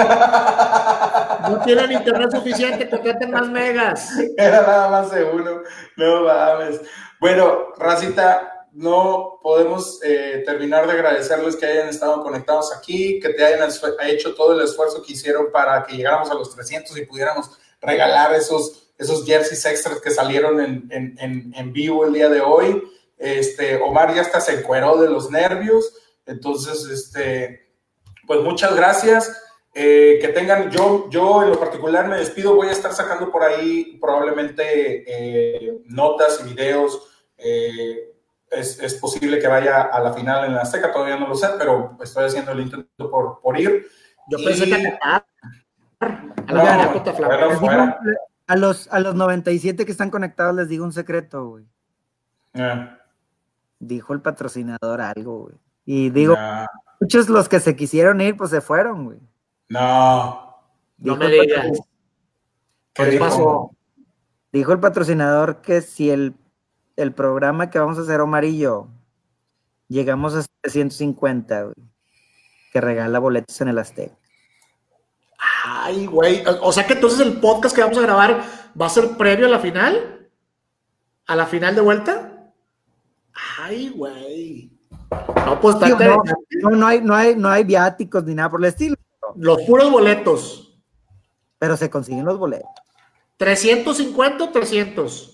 [1.49, 4.11] No tienen internet suficiente, contraten más megas.
[4.37, 5.61] Era nada más de uno.
[5.97, 6.79] No mames.
[7.19, 13.45] Bueno, Racita, no podemos eh, terminar de agradecerles que hayan estado conectados aquí, que te
[13.45, 13.69] hayan
[14.07, 17.51] hecho todo el esfuerzo que hicieron para que llegáramos a los 300 y pudiéramos
[17.81, 22.83] regalar esos, esos jerseys extras que salieron en, en- en- vivo el día de hoy.
[23.17, 25.93] Este, Omar ya hasta se encueró de los nervios.
[26.25, 27.69] Entonces, este,
[28.25, 29.39] pues muchas gracias.
[29.75, 33.43] Eh, que tengan, yo, yo en lo particular me despido, voy a estar sacando por
[33.43, 37.09] ahí probablemente eh, notas y videos.
[38.55, 41.47] Es, es posible que vaya a la final en la Azteca, todavía no lo sé,
[41.57, 43.87] pero estoy haciendo el intento por, por ir.
[44.29, 44.99] Yo pensé Y- que
[48.47, 51.65] a los, a los 97 que están conectados les digo un secreto, güey.
[52.53, 52.89] Eh,
[53.79, 55.55] Dijo el patrocinador algo, güey.
[55.85, 56.35] Y digo,
[56.99, 59.19] muchos los que se quisieron ir, pues se fueron, güey.
[59.69, 60.41] no.
[60.99, 61.79] No me digas.
[62.93, 63.71] ¿Qué pasó?
[64.53, 66.33] Dijo el patrocinador que si el,
[66.95, 68.87] el programa que vamos a hacer Omar y yo
[69.87, 71.75] llegamos a 750, güey,
[72.71, 74.17] que regala boletos en el Azteca.
[75.65, 76.43] Ay, güey.
[76.61, 78.43] O sea que entonces el podcast que vamos a grabar
[78.79, 80.29] va a ser previo a la final.
[81.25, 82.51] ¿A la final de vuelta?
[83.59, 84.71] Ay, güey.
[85.45, 88.65] No, pues no, no, no hay, no, hay, no hay viáticos ni nada por el
[88.65, 88.95] estilo,
[89.35, 90.75] Los puros boletos.
[91.59, 92.69] pero se consiguen los boletos.
[93.37, 95.32] 350 o 300.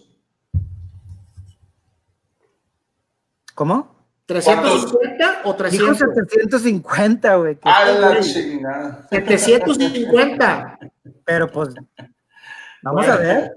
[3.59, 3.93] ¿Cómo?
[4.25, 5.97] 350 o Dijo 300.
[5.97, 7.57] 750, güey.
[7.63, 9.05] A la chingada.
[9.09, 10.79] 750.
[11.25, 11.75] Pero pues,
[12.81, 13.13] vamos Bueno.
[13.13, 13.51] a ver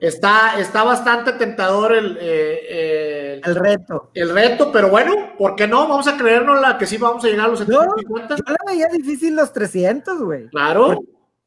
[0.00, 4.10] Está, está bastante tentador el, eh, el, el reto.
[4.12, 5.86] el reto, pero bueno, ¿por qué no?
[5.86, 8.34] Vamos a creernos la que sí vamos a llegar a los No, 750.
[8.36, 10.48] Yo la veía difícil los 300, güey.
[10.48, 10.98] Claro.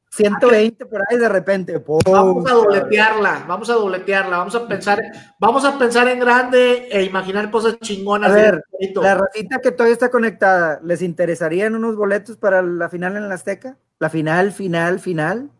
[0.10, 1.80] 120 por ahí de repente.
[1.80, 2.00] ¡pum!
[2.06, 5.02] Vamos a dobletearla, vamos a dobletearla, vamos a pensar,
[5.40, 8.32] vamos a pensar en grande e imaginar cosas chingonas.
[8.32, 8.64] A ver.
[8.96, 13.32] La racita que todavía está conectada, ¿les interesarían unos boletos para la final en el
[13.32, 13.78] Azteca?
[14.00, 15.52] La final, final, final.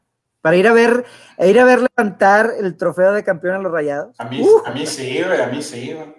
[0.42, 1.04] Para ir a ver,
[1.38, 4.16] e ir a ver levantar el trofeo de campeón a los rayados.
[4.20, 6.16] A mí, Uh, a mí sí, güey, a mí sí, güey.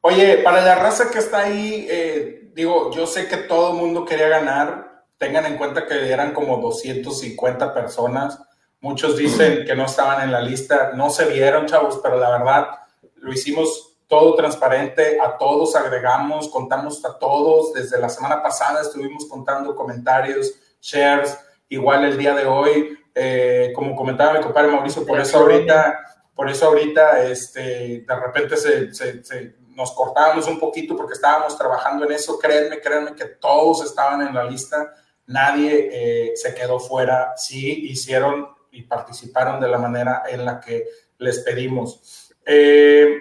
[0.00, 4.04] Oye, para la raza que está ahí, eh, digo, yo sé que todo el mundo
[4.04, 4.91] quería ganar.
[5.22, 8.40] Tengan en cuenta que eran como 250 personas.
[8.80, 10.90] Muchos dicen que no estaban en la lista.
[10.96, 12.66] No se vieron, chavos, pero la verdad
[13.16, 15.18] lo hicimos todo transparente.
[15.20, 17.72] A todos agregamos, contamos a todos.
[17.72, 21.38] Desde la semana pasada estuvimos contando comentarios, shares.
[21.68, 26.00] Igual el día de hoy, eh, como comentaba mi compadre Mauricio, por eso ahorita
[26.34, 31.56] por eso ahorita este, de repente se, se- se- nos cortábamos un poquito porque estábamos
[31.56, 32.38] trabajando en eso.
[32.38, 34.92] Créanme, créanme que todos estaban en la lista,
[35.32, 40.86] nadie eh, se quedó fuera, sí hicieron y participaron de la manera en la que
[41.18, 42.32] les pedimos.
[42.44, 43.18] Eh,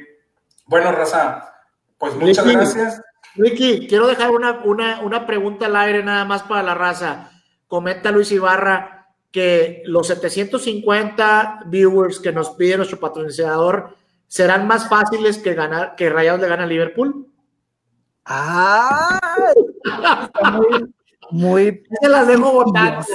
[0.65, 1.53] bueno, Raza,
[1.97, 2.57] pues muchas Ricky.
[2.57, 3.01] gracias.
[3.35, 7.31] Ricky, quiero dejar una, una, una pregunta al aire nada más para la raza.
[7.67, 9.01] Comenta Luis Ibarra
[9.31, 13.95] que los 750 viewers que nos pide nuestro patrocinador
[14.27, 17.27] serán más fáciles que ganar que Rayados le gana a Liverpool.
[18.25, 19.19] ¡Ah!
[19.83, 20.93] Está muy,
[21.31, 23.05] muy Ahí se las dejo votando.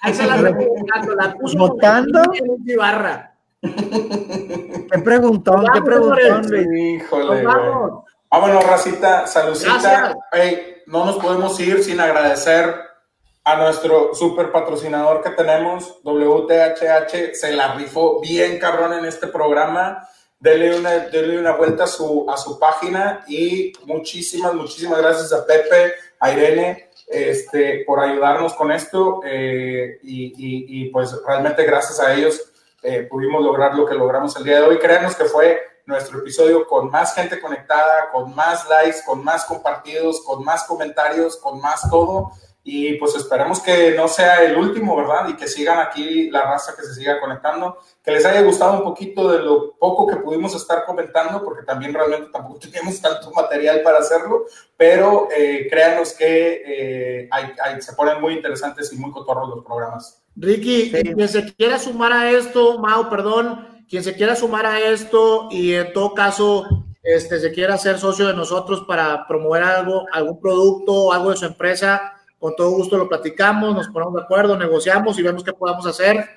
[0.00, 1.14] Ahí se las dejo votando.
[1.14, 2.22] La puso ¿Votando?
[2.24, 3.34] Luis Ibarra.
[3.60, 6.50] Qué preguntón, qué preguntón.
[6.50, 7.02] Luis.
[7.02, 7.44] Híjole, Nos güey.
[7.44, 8.04] vamos.
[8.30, 9.72] Vámonos, racita, saludcita.
[9.80, 10.16] Gracias.
[10.32, 12.74] Ey, no nos podemos ir sin agradecer
[13.44, 20.06] a nuestro super patrocinador que tenemos, WTHH, se la rifó bien cabrón en este programa.
[20.38, 25.46] Denle una, denle una vuelta a su, a su página y muchísimas, muchísimas gracias a
[25.46, 32.14] Pepe, a Irene, este, por ayudarnos con esto eh, y, y- pues realmente gracias a
[32.14, 32.52] ellos
[32.82, 34.78] eh, pudimos lograr lo que logramos el día de hoy.
[34.78, 40.22] Créanos que fue nuestro episodio con más gente conectada, con más likes, con más compartidos,
[40.24, 42.30] con más comentarios, con más todo.
[42.70, 45.26] Y pues esperemos que no sea el último, ¿verdad?
[45.28, 47.78] Y que sigan aquí la raza que se siga conectando.
[48.04, 51.94] Que les haya gustado un poquito de lo poco que pudimos estar comentando, porque también
[51.94, 54.44] realmente tampoco teníamos tanto material para hacerlo.
[54.76, 59.64] Pero eh, créanos que eh, hay- hay- se ponen muy interesantes y muy cotorros los
[59.64, 60.22] programas.
[60.36, 61.02] Ricky, Sí.
[61.14, 65.72] quien se quiera sumar a esto, Mau, perdón, quien se quiera sumar a esto y
[65.72, 66.66] en todo caso
[67.02, 71.46] este, se quiera hacer socio de nosotros para promover algo, algún producto, algo de su
[71.46, 75.86] empresa, con todo gusto lo platicamos, nos ponemos de acuerdo, negociamos y vemos qué podemos
[75.86, 76.28] hacer.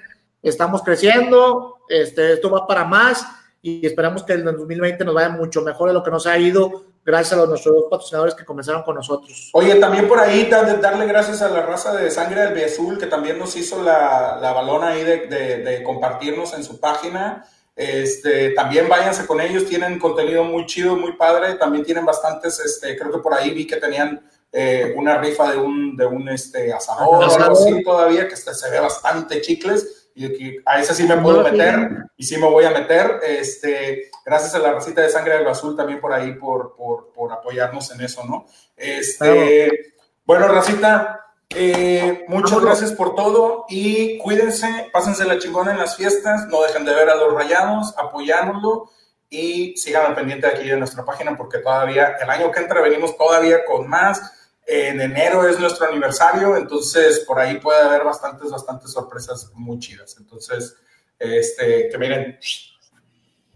[0.41, 3.25] Estamos creciendo, este, esto va para más
[3.61, 6.85] y esperamos que el 2020 nos vaya mucho mejor de lo que nos ha ido
[7.03, 9.49] gracias a los, nuestros dos patrocinadores que comenzaron con nosotros.
[9.53, 13.39] Oye, también por ahí darle gracias a la raza de Sangre del Azul que también
[13.39, 17.45] nos hizo la, la balona ahí de, de, compartirnos en su página.
[17.75, 21.55] Este, también váyanse con ellos, tienen contenido muy chido, muy padre.
[21.55, 24.21] También tienen bastantes, este, creo que por ahí vi que tenían
[24.51, 28.53] eh, una rifa de un, de un este, asador, o algo así todavía, que este,
[28.53, 32.65] se ve bastante chicles y a ese sí me puedo meter y sí me voy
[32.65, 33.21] a meter.
[33.25, 37.31] Este, gracias a la racita de sangre del azul también por ahí, por, por, por
[37.31, 38.45] apoyarnos en eso, ¿no?
[38.75, 39.93] Este,
[40.25, 46.47] Bueno, racita, eh, muchas gracias por todo y cuídense, pásense la chingona en las fiestas,
[46.47, 48.89] no dejen de ver a los rayados, apoyándolo
[49.29, 53.17] y sigan al pendiente aquí de nuestra página porque todavía el año que entra venimos
[53.17, 54.21] todavía con más
[54.65, 60.15] en enero es nuestro aniversario, entonces por ahí puede haber bastantes, bastantes sorpresas muy chidas.
[60.17, 60.77] Entonces,
[61.19, 62.39] este, que miren,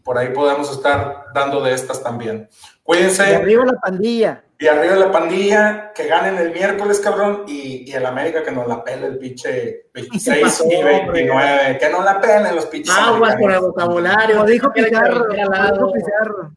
[0.04, 2.50] por ahí podemos estar dando de estas también.
[2.84, 3.32] Cuídense.
[3.32, 4.44] Y arriba la pandilla.
[4.58, 8.68] Y arriba la pandilla, que ganen el miércoles, cabrón, y, y el América que nos
[8.68, 12.96] la pele el pinche 26 y 29, que no la pelen los pinches.
[12.96, 14.36] Aguas con el vocabulario.
[14.38, 15.26] Como dijo Pizarro.
[15.28, 16.52] Como dijo Pizarro.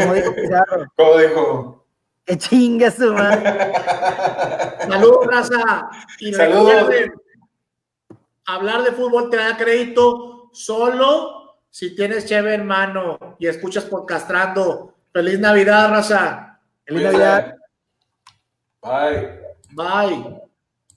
[0.00, 0.92] Como dijo Pizarro.
[0.96, 1.77] Como dijo.
[2.28, 3.72] ¡Qué chinga su madre!
[4.86, 5.88] Saludos, raza.
[6.18, 6.74] Y Saludos.
[6.74, 7.14] recuerden,
[8.44, 14.94] hablar de fútbol te da crédito solo si tienes cheve en mano y escuchas podcastrando.
[15.10, 16.60] Feliz Navidad, raza.
[16.84, 17.56] Feliz Navidad.
[18.82, 19.40] Bye.
[19.70, 20.42] Bye.